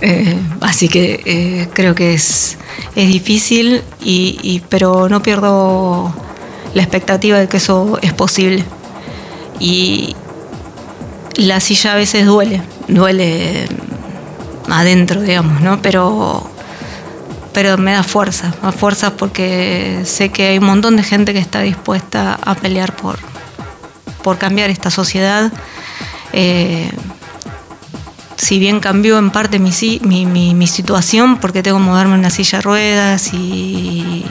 Eh, 0.00 0.36
así 0.60 0.88
que 0.88 1.22
eh, 1.24 1.68
creo 1.72 1.94
que 1.94 2.14
es, 2.14 2.56
es 2.96 3.08
difícil, 3.08 3.82
y, 4.02 4.62
pero 4.68 5.08
no 5.08 5.22
pierdo 5.22 6.14
la 6.74 6.82
expectativa 6.82 7.38
de 7.38 7.48
que 7.48 7.58
eso 7.58 7.98
es 8.02 8.12
posible. 8.12 8.64
Y 9.58 10.16
la 11.36 11.60
silla 11.60 11.92
a 11.92 11.96
veces 11.96 12.26
duele, 12.26 12.62
duele 12.88 13.66
adentro, 14.68 15.20
digamos, 15.20 15.60
¿no? 15.60 15.82
Pero 15.82 16.48
pero 17.52 17.76
me 17.76 17.92
da 17.92 18.02
fuerza, 18.02 18.54
más 18.62 18.74
fuerza 18.74 19.16
porque 19.16 20.02
sé 20.04 20.28
que 20.28 20.48
hay 20.48 20.58
un 20.58 20.66
montón 20.66 20.96
de 20.96 21.02
gente 21.02 21.32
que 21.32 21.40
está 21.40 21.60
dispuesta 21.60 22.38
a 22.40 22.54
pelear 22.54 22.94
por, 22.94 23.18
por 24.22 24.38
cambiar 24.38 24.70
esta 24.70 24.90
sociedad. 24.90 25.52
Eh, 26.32 26.90
si 28.40 28.58
bien 28.58 28.80
cambió 28.80 29.18
en 29.18 29.30
parte 29.30 29.58
mi, 29.58 29.70
mi, 30.00 30.66
situación, 30.66 31.36
porque 31.36 31.62
tengo 31.62 31.76
que 31.76 31.84
moverme 31.84 32.14
en 32.14 32.20
una 32.20 32.30
silla 32.30 32.58
de 32.58 32.62
ruedas 32.62 33.34
y, 33.34 34.24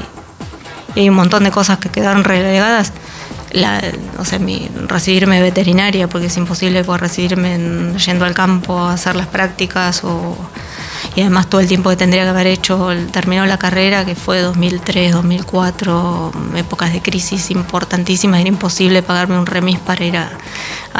hay 0.96 1.08
un 1.08 1.16
montón 1.16 1.44
de 1.44 1.52
cosas 1.52 1.78
que 1.78 1.90
quedaron 1.90 2.24
relegadas, 2.24 2.92
la, 3.52 3.80
o 4.18 4.26
sea, 4.26 4.40
mi, 4.40 4.68
recibirme 4.88 5.40
veterinaria, 5.42 6.10
porque 6.10 6.26
es 6.26 6.38
imposible 6.38 6.84
poder 6.84 7.02
recibirme 7.02 7.94
yendo 8.04 8.26
al 8.26 8.34
campo 8.34 8.80
a 8.80 8.94
hacer 8.94 9.16
las 9.16 9.28
prácticas 9.28 10.04
o 10.04 10.36
y 11.16 11.22
además 11.22 11.48
todo 11.48 11.62
el 11.62 11.68
tiempo 11.68 11.90
que 11.90 11.96
tendría 11.96 12.24
que 12.24 12.30
haber 12.30 12.48
hecho, 12.48 12.90
terminó 13.12 13.46
la 13.46 13.58
carrera, 13.58 14.06
que 14.06 14.16
fue 14.16 14.42
2003, 14.42 15.12
2004, 15.12 16.32
épocas 16.56 16.94
de 16.94 17.02
crisis 17.02 17.52
importantísimas, 17.52 18.40
era 18.40 18.50
imposible 18.50 19.04
pagarme 19.04 19.38
un 19.38 19.46
remis 19.46 19.80
para 19.80 20.04
ir 20.04 20.18
a, 20.18 20.30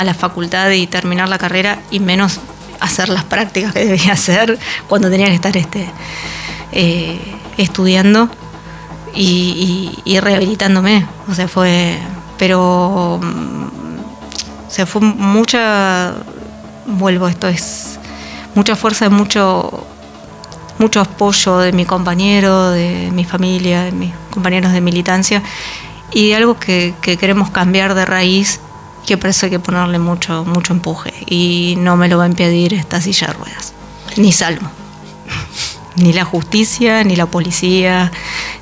la 0.04 0.14
facultad 0.14 0.70
y 0.72 0.88
terminar 0.88 1.28
la 1.30 1.38
carrera 1.38 1.80
y 1.92 2.00
menos 2.00 2.40
hacer 2.80 3.10
las 3.10 3.24
prácticas 3.24 3.74
que 3.74 3.86
debía 3.86 4.14
hacer 4.14 4.58
cuando 4.88 5.10
tenía 5.10 5.28
que 5.28 5.36
estar 5.36 5.56
este, 5.58 5.90
eh, 6.72 7.20
estudiando 7.58 8.30
y, 9.16 10.20
rehabilitándome. 10.22 11.06
O 11.28 11.34
sea, 11.34 11.48
fue. 11.48 11.98
Pero. 12.38 13.16
O 13.16 14.72
sea, 14.72 14.86
fue 14.86 15.02
mucha. 15.02 16.14
Vuelvo, 16.86 17.28
esto 17.28 17.48
es. 17.48 18.00
Mucha 18.56 18.76
fuerza, 18.76 19.10
mucho 19.10 19.86
mucho 20.80 21.02
apoyo 21.02 21.58
de 21.58 21.74
mi 21.74 21.86
compañero, 21.86 22.72
de 22.72 23.10
mi 23.12 23.26
familia, 23.26 23.84
de 23.84 23.92
mis 23.92 24.14
compañeros 24.32 24.72
de 24.72 24.80
militancia 24.80 25.44
y 26.12 26.30
de 26.30 26.36
algo 26.36 26.58
que, 26.58 26.96
queremos 27.02 27.52
cambiar 27.52 27.94
de 27.94 28.06
raíz 28.06 28.62
que 29.06 29.18
por 29.18 29.30
hay 29.30 29.50
que 29.50 29.60
ponerle 29.60 30.00
mucho, 30.00 30.46
mucho 30.46 30.74
empuje 30.74 31.14
y 31.26 31.76
no 31.80 31.98
me 31.98 32.08
lo 32.08 32.18
va 32.18 32.26
a 32.26 32.28
impedir 32.28 32.74
esta 32.74 33.02
silla 33.02 33.28
de 33.28 33.34
ruedas, 33.34 33.74
ni 34.18 34.32
Salmo, 34.32 34.70
ni 35.96 36.14
la 36.14 36.26
justicia, 36.26 37.04
ni 37.04 37.16
la 37.16 37.26
policía, 37.26 38.12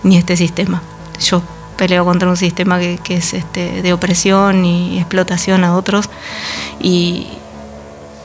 ni 0.03 0.17
este 0.17 0.37
sistema. 0.37 0.81
Yo 1.19 1.41
peleo 1.77 2.05
contra 2.05 2.29
un 2.29 2.37
sistema 2.37 2.79
que, 2.79 2.99
es 3.09 3.33
este, 3.33 3.81
de 3.81 3.93
opresión 3.93 4.65
y 4.65 4.97
explotación 4.97 5.63
a 5.63 5.75
otros 5.75 6.09
y 6.79 7.27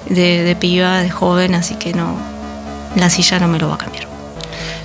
de, 0.09 0.43
de 0.43 0.57
piba, 0.57 1.01
de 1.01 1.11
joven, 1.11 1.55
así 1.55 1.75
que 1.75 1.93
no, 1.93 2.17
la 2.97 3.11
silla 3.11 3.39
no 3.39 3.49
me 3.49 3.59
lo 3.59 3.69
va 3.69 3.75
a 3.75 3.79
cambiar. 3.79 4.13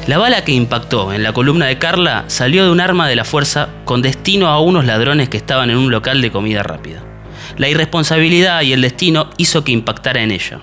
La 0.07 0.17
bala 0.17 0.45
que 0.45 0.53
impactó 0.53 1.11
en 1.11 1.21
la 1.21 1.33
columna 1.33 1.65
de 1.65 1.77
Carla 1.79 2.23
salió 2.27 2.63
de 2.63 2.71
un 2.71 2.79
arma 2.79 3.09
de 3.09 3.17
la 3.17 3.25
fuerza 3.25 3.67
con 3.83 4.01
destino 4.01 4.47
a 4.47 4.61
unos 4.61 4.85
ladrones 4.85 5.27
que 5.27 5.35
estaban 5.35 5.69
en 5.69 5.77
un 5.77 5.91
local 5.91 6.21
de 6.21 6.31
comida 6.31 6.63
rápida. 6.63 7.06
La 7.57 7.69
irresponsabilidad 7.69 8.61
y 8.61 8.73
el 8.73 8.81
destino 8.81 9.29
hizo 9.37 9.63
que 9.63 9.71
impactara 9.71 10.21
en 10.21 10.31
ella. 10.31 10.61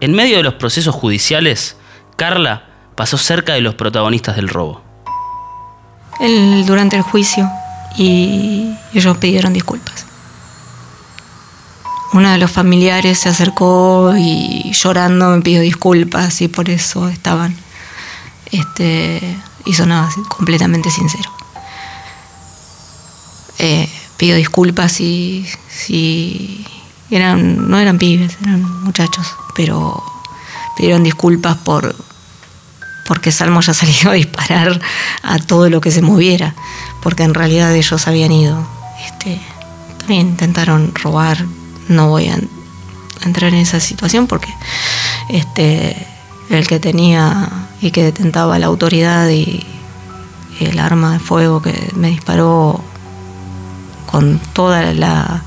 En 0.00 0.12
medio 0.12 0.36
de 0.36 0.42
los 0.42 0.54
procesos 0.54 0.94
judiciales, 0.94 1.76
Carla 2.16 2.66
pasó 2.94 3.18
cerca 3.18 3.54
de 3.54 3.60
los 3.60 3.74
protagonistas 3.74 4.36
del 4.36 4.48
robo. 4.48 4.82
durante 6.66 6.96
el 6.96 7.02
juicio 7.02 7.48
y 7.98 8.74
ellos 8.94 9.16
pidieron 9.18 9.52
disculpas 9.52 10.06
uno 12.16 12.30
de 12.30 12.38
los 12.38 12.50
familiares 12.50 13.18
se 13.18 13.28
acercó 13.28 14.14
y 14.16 14.72
llorando 14.72 15.30
me 15.30 15.42
pidió 15.42 15.60
disculpas 15.60 16.40
y 16.40 16.48
por 16.48 16.70
eso 16.70 17.08
estaban. 17.08 17.54
Este, 18.50 19.20
y 19.64 19.74
sonaba 19.74 20.08
completamente 20.28 20.90
sincero. 20.90 21.30
Eh, 23.58 23.88
pidió 24.16 24.36
disculpas 24.36 25.00
y 25.00 25.46
si 25.68 26.66
eran, 27.10 27.70
no 27.70 27.78
eran 27.78 27.98
pibes, 27.98 28.36
eran 28.42 28.62
muchachos, 28.82 29.34
pero 29.54 30.02
pidieron 30.76 31.02
disculpas 31.02 31.56
por 31.56 31.94
porque 33.06 33.30
Salmo 33.30 33.60
ya 33.60 33.72
salió 33.74 34.10
a 34.10 34.14
disparar 34.14 34.80
a 35.22 35.38
todo 35.38 35.70
lo 35.70 35.80
que 35.80 35.90
se 35.90 36.02
moviera, 36.02 36.54
porque 37.02 37.22
en 37.22 37.34
realidad 37.34 37.74
ellos 37.74 38.08
habían 38.08 38.32
ido. 38.32 38.66
Este, 39.06 39.40
también 39.98 40.28
intentaron 40.28 40.92
robar 40.94 41.44
no 41.88 42.08
voy 42.08 42.28
a 42.28 42.38
entrar 43.24 43.52
en 43.52 43.60
esa 43.60 43.80
situación 43.80 44.26
porque 44.26 44.52
este, 45.28 45.96
el 46.50 46.66
que 46.66 46.80
tenía 46.80 47.48
y 47.80 47.90
que 47.90 48.02
detentaba 48.02 48.58
la 48.58 48.66
autoridad 48.66 49.28
y 49.28 49.64
el 50.60 50.78
arma 50.78 51.12
de 51.12 51.18
fuego 51.18 51.62
que 51.62 51.90
me 51.94 52.08
disparó 52.08 52.80
con 54.06 54.40
toda 54.52 54.94
la 54.94 55.42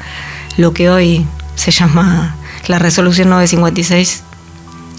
lo 0.57 0.73
que 0.73 0.89
hoy 0.89 1.25
se 1.55 1.71
llama 1.71 2.35
la 2.67 2.79
resolución 2.79 3.29
956 3.29 4.23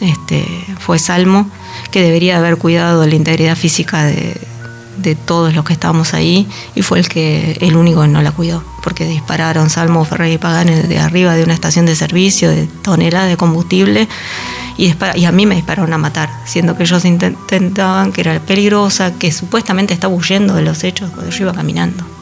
este, 0.01 0.47
fue 0.79 0.99
Salmo, 0.99 1.49
que 1.91 2.03
debería 2.03 2.39
haber 2.39 2.57
cuidado 2.57 3.07
la 3.07 3.15
integridad 3.15 3.57
física 3.57 4.05
de, 4.05 4.37
de 4.97 5.15
todos 5.15 5.55
los 5.55 5.65
que 5.65 5.73
estábamos 5.73 6.15
ahí 6.15 6.49
y 6.75 6.83
fue 6.83 6.99
el 6.99 7.09
que 7.09 7.59
el 7.61 7.77
único 7.77 8.03
que 8.03 8.09
no 8.09 8.23
la 8.23 8.33
cuidó, 8.33 8.65
porque 8.83 9.05
dispararon 9.05 9.71
Salmo, 9.71 10.05
Ferrer 10.05 10.33
y 10.33 10.39
Pagani 10.39 10.75
de 10.75 10.99
arriba 10.99 11.35
de 11.35 11.45
una 11.45 11.55
estación 11.55 11.87
de 11.87 11.95
servicio 11.97 12.51
de 12.51 12.67
toneladas 12.67 13.29
de 13.29 13.37
combustible 13.37 14.09
y, 14.77 14.95
y 15.15 15.25
a 15.25 15.33
mí 15.33 15.47
me 15.47 15.55
dispararon 15.55 15.93
a 15.93 15.99
matar, 15.99 16.31
siendo 16.47 16.77
que 16.77 16.85
ellos 16.85 17.05
intentaban 17.05 18.13
que 18.13 18.23
era 18.23 18.41
peligrosa, 18.41 19.19
que 19.19 19.33
supuestamente 19.33 19.95
estaba 19.95 20.15
huyendo 20.15 20.55
de 20.55 20.63
los 20.63 20.85
hechos 20.85 21.11
cuando 21.11 21.31
yo 21.31 21.45
iba 21.45 21.53
caminando. 21.53 22.20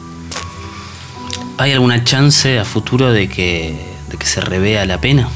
¿Hay 1.59 1.73
alguna 1.73 2.05
chance 2.05 2.57
a 2.57 2.63
futuro 2.63 3.11
de 3.11 3.27
que, 3.27 3.77
de 4.09 4.15
que 4.15 4.25
se 4.25 4.39
revea 4.39 4.85
la 4.85 5.01
pena, 5.01 5.27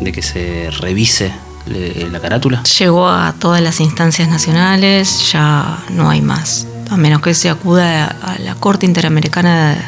de 0.00 0.10
que 0.10 0.20
se 0.20 0.68
revise 0.80 1.32
la 1.64 2.18
carátula? 2.18 2.64
Llegó 2.64 3.08
a 3.08 3.32
todas 3.38 3.62
las 3.62 3.78
instancias 3.78 4.28
nacionales, 4.28 5.30
ya 5.30 5.78
no 5.90 6.10
hay 6.10 6.22
más. 6.22 6.66
A 6.90 6.96
menos 6.96 7.22
que 7.22 7.34
se 7.34 7.48
acuda 7.50 8.06
a 8.06 8.36
la 8.40 8.56
Corte 8.56 8.84
Interamericana 8.84 9.74
de 9.74 9.78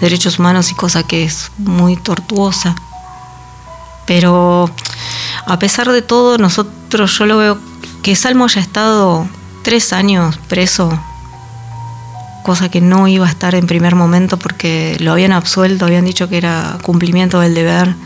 Derechos 0.00 0.38
Humanos 0.38 0.70
y 0.70 0.74
cosa 0.74 1.02
que 1.02 1.24
es 1.24 1.52
muy 1.58 1.96
tortuosa. 1.96 2.74
Pero 4.06 4.70
a 5.44 5.58
pesar 5.58 5.92
de 5.92 6.00
todo, 6.00 6.38
nosotros 6.38 7.18
yo 7.18 7.26
lo 7.26 7.36
veo 7.36 7.58
que 8.02 8.16
Salmo 8.16 8.46
haya 8.46 8.62
estado 8.62 9.28
tres 9.62 9.92
años 9.92 10.38
preso, 10.48 10.98
cosa 12.46 12.68
que 12.68 12.80
no 12.80 13.08
iba 13.08 13.26
a 13.26 13.28
estar 13.28 13.56
en 13.56 13.66
primer 13.66 13.96
momento 13.96 14.36
porque 14.38 14.96
lo 15.00 15.10
habían 15.10 15.32
absuelto, 15.32 15.84
habían 15.84 16.04
dicho 16.04 16.28
que 16.28 16.36
era 16.36 16.78
cumplimiento 16.80 17.40
del 17.40 17.56
deber. 17.56 17.96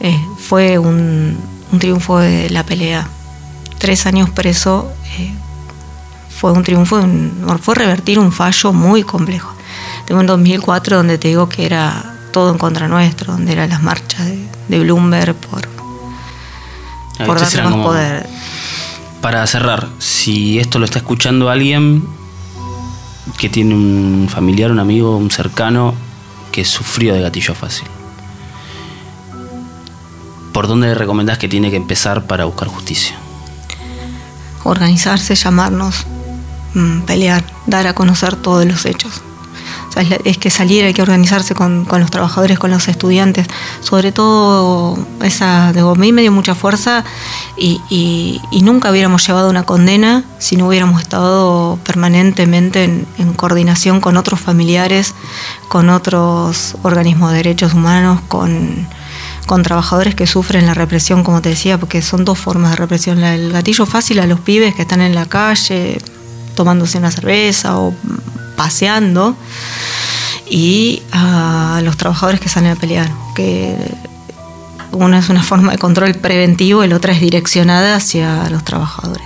Eh, 0.00 0.18
fue 0.38 0.78
un, 0.78 1.36
un 1.70 1.78
triunfo 1.78 2.20
de 2.20 2.48
la 2.48 2.64
pelea. 2.64 3.06
Tres 3.76 4.06
años 4.06 4.30
preso 4.30 4.90
eh, 5.18 5.30
fue 6.30 6.52
un 6.52 6.62
triunfo, 6.62 7.06
fue 7.60 7.74
revertir 7.74 8.18
un 8.18 8.32
fallo 8.32 8.72
muy 8.72 9.02
complejo. 9.02 9.52
Tengo 10.06 10.22
un 10.22 10.26
2004 10.26 10.96
donde 10.96 11.18
te 11.18 11.28
digo 11.28 11.50
que 11.50 11.66
era 11.66 12.14
todo 12.32 12.52
en 12.52 12.56
contra 12.56 12.88
nuestro, 12.88 13.34
donde 13.34 13.52
eran 13.52 13.68
las 13.68 13.82
marchas 13.82 14.26
de, 14.68 14.78
Bloomberg 14.78 15.34
por, 15.34 15.68
por 17.26 17.38
darle 17.38 17.62
más 17.62 17.74
poder. 17.74 18.26
Para 19.20 19.46
cerrar, 19.46 19.90
si 19.98 20.58
esto 20.58 20.78
lo 20.78 20.86
está 20.86 21.00
escuchando 21.00 21.50
alguien 21.50 22.19
que 23.38 23.48
tiene 23.48 23.74
un 23.74 24.28
familiar, 24.30 24.70
un 24.70 24.78
amigo, 24.78 25.16
un 25.16 25.30
cercano 25.30 25.94
que 26.52 26.64
sufrió 26.64 27.14
de 27.14 27.22
gatillo 27.22 27.54
fácil 27.54 27.86
¿por 30.52 30.68
dónde 30.68 30.88
le 30.88 30.94
recomendás 30.94 31.38
que 31.38 31.48
tiene 31.48 31.70
que 31.70 31.76
empezar 31.76 32.26
para 32.26 32.44
buscar 32.44 32.68
justicia? 32.68 33.16
Organizarse, 34.64 35.34
llamarnos, 35.34 36.06
mm, 36.74 37.00
pelear, 37.02 37.44
dar 37.66 37.86
a 37.86 37.94
conocer 37.94 38.36
todos 38.36 38.66
los 38.66 38.84
hechos. 38.84 39.22
Es, 39.96 40.38
que 40.38 40.50
salir, 40.50 40.84
hay 40.84 40.94
que 40.94 41.02
organizarse 41.02 41.54
con, 41.54 41.86
los 41.90 42.10
trabajadores, 42.10 42.58
con 42.58 42.70
los 42.70 42.88
estudiantes. 42.88 43.46
Sobre 43.80 44.12
todo, 44.12 44.98
esa 45.22 45.72
de 45.72 45.82
mí 45.96 46.12
me 46.12 46.22
dio 46.22 46.32
mucha 46.32 46.54
fuerza 46.54 47.04
y, 47.56 48.40
nunca 48.62 48.90
hubiéramos 48.90 49.26
llevado 49.26 49.50
una 49.50 49.64
condena 49.64 50.22
si 50.38 50.56
no 50.56 50.68
hubiéramos 50.68 51.00
estado 51.00 51.78
permanentemente 51.84 52.84
en, 52.84 53.06
en 53.18 53.32
coordinación 53.32 54.00
con 54.00 54.16
otros 54.16 54.40
familiares, 54.40 55.14
con 55.68 55.90
otros 55.90 56.76
organismos 56.82 57.30
de 57.30 57.38
derechos 57.38 57.74
humanos, 57.74 58.20
con 58.28 58.86
con 59.46 59.64
trabajadores 59.64 60.14
que 60.14 60.28
sufren 60.28 60.64
la 60.64 60.74
represión, 60.74 61.24
como 61.24 61.42
te 61.42 61.48
decía, 61.48 61.76
porque 61.76 62.02
son 62.02 62.24
dos 62.24 62.38
formas 62.38 62.70
de 62.70 62.76
represión. 62.76 63.18
El 63.24 63.50
gatillo 63.50 63.84
fácil 63.84 64.20
a 64.20 64.26
los 64.26 64.38
pibes 64.38 64.76
que 64.76 64.82
están 64.82 65.00
en 65.00 65.12
la 65.12 65.26
calle 65.26 65.98
tomándose 66.54 66.98
una 66.98 67.10
cerveza 67.10 67.76
o 67.76 67.92
paseando 68.60 69.34
y 70.50 71.00
a 71.12 71.80
los 71.82 71.96
trabajadores 71.96 72.40
que 72.40 72.50
salen 72.50 72.72
a 72.72 72.76
pelear, 72.76 73.08
que 73.34 73.74
una 74.92 75.18
es 75.18 75.30
una 75.30 75.42
forma 75.42 75.72
de 75.72 75.78
control 75.78 76.14
preventivo 76.16 76.84
y 76.84 76.88
la 76.88 76.96
otra 76.96 77.14
es 77.14 77.22
direccionada 77.22 77.96
hacia 77.96 78.50
los 78.50 78.62
trabajadores. 78.62 79.24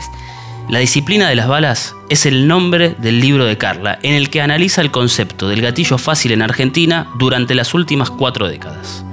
La 0.69 0.79
disciplina 0.79 1.29
de 1.29 1.35
las 1.35 1.49
balas 1.49 1.97
es 2.09 2.27
el 2.27 2.47
nombre 2.47 2.95
del 3.01 3.19
libro 3.19 3.45
de 3.45 3.59
Carla, 3.59 3.99
en 4.05 4.15
el 4.15 4.31
que 4.31 4.41
analiza 4.41 4.83
el 4.83 4.93
concepto 4.93 5.49
del 5.49 5.63
gatillo 5.63 5.99
fácil 5.99 6.31
en 6.31 6.41
Argentina 6.41 7.09
durante 7.19 7.57
las 7.57 7.75
últimas 7.75 8.11
cuatro 8.11 8.47
décadas. 8.47 9.05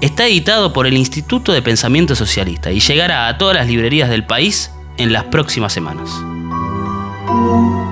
Está 0.00 0.26
editado 0.26 0.72
por 0.72 0.86
el 0.86 0.96
Instituto 0.96 1.52
de 1.52 1.60
Pensamiento 1.60 2.14
Socialista 2.16 2.72
y 2.72 2.80
llegará 2.80 3.28
a 3.28 3.36
todas 3.36 3.56
las 3.56 3.66
librerías 3.66 4.08
del 4.08 4.24
país 4.24 4.70
en 4.96 5.12
las 5.12 5.24
próximas 5.24 5.74
semanas. 5.74 6.08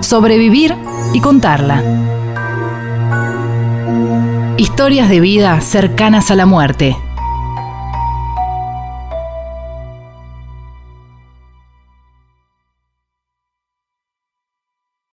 Sobrevivir 0.01 0.77
y 1.13 1.21
contarla. 1.21 1.83
Historias 4.57 5.09
de 5.09 5.21
vida 5.21 5.61
cercanas 5.61 6.31
a 6.31 6.35
la 6.35 6.47
muerte. 6.47 6.97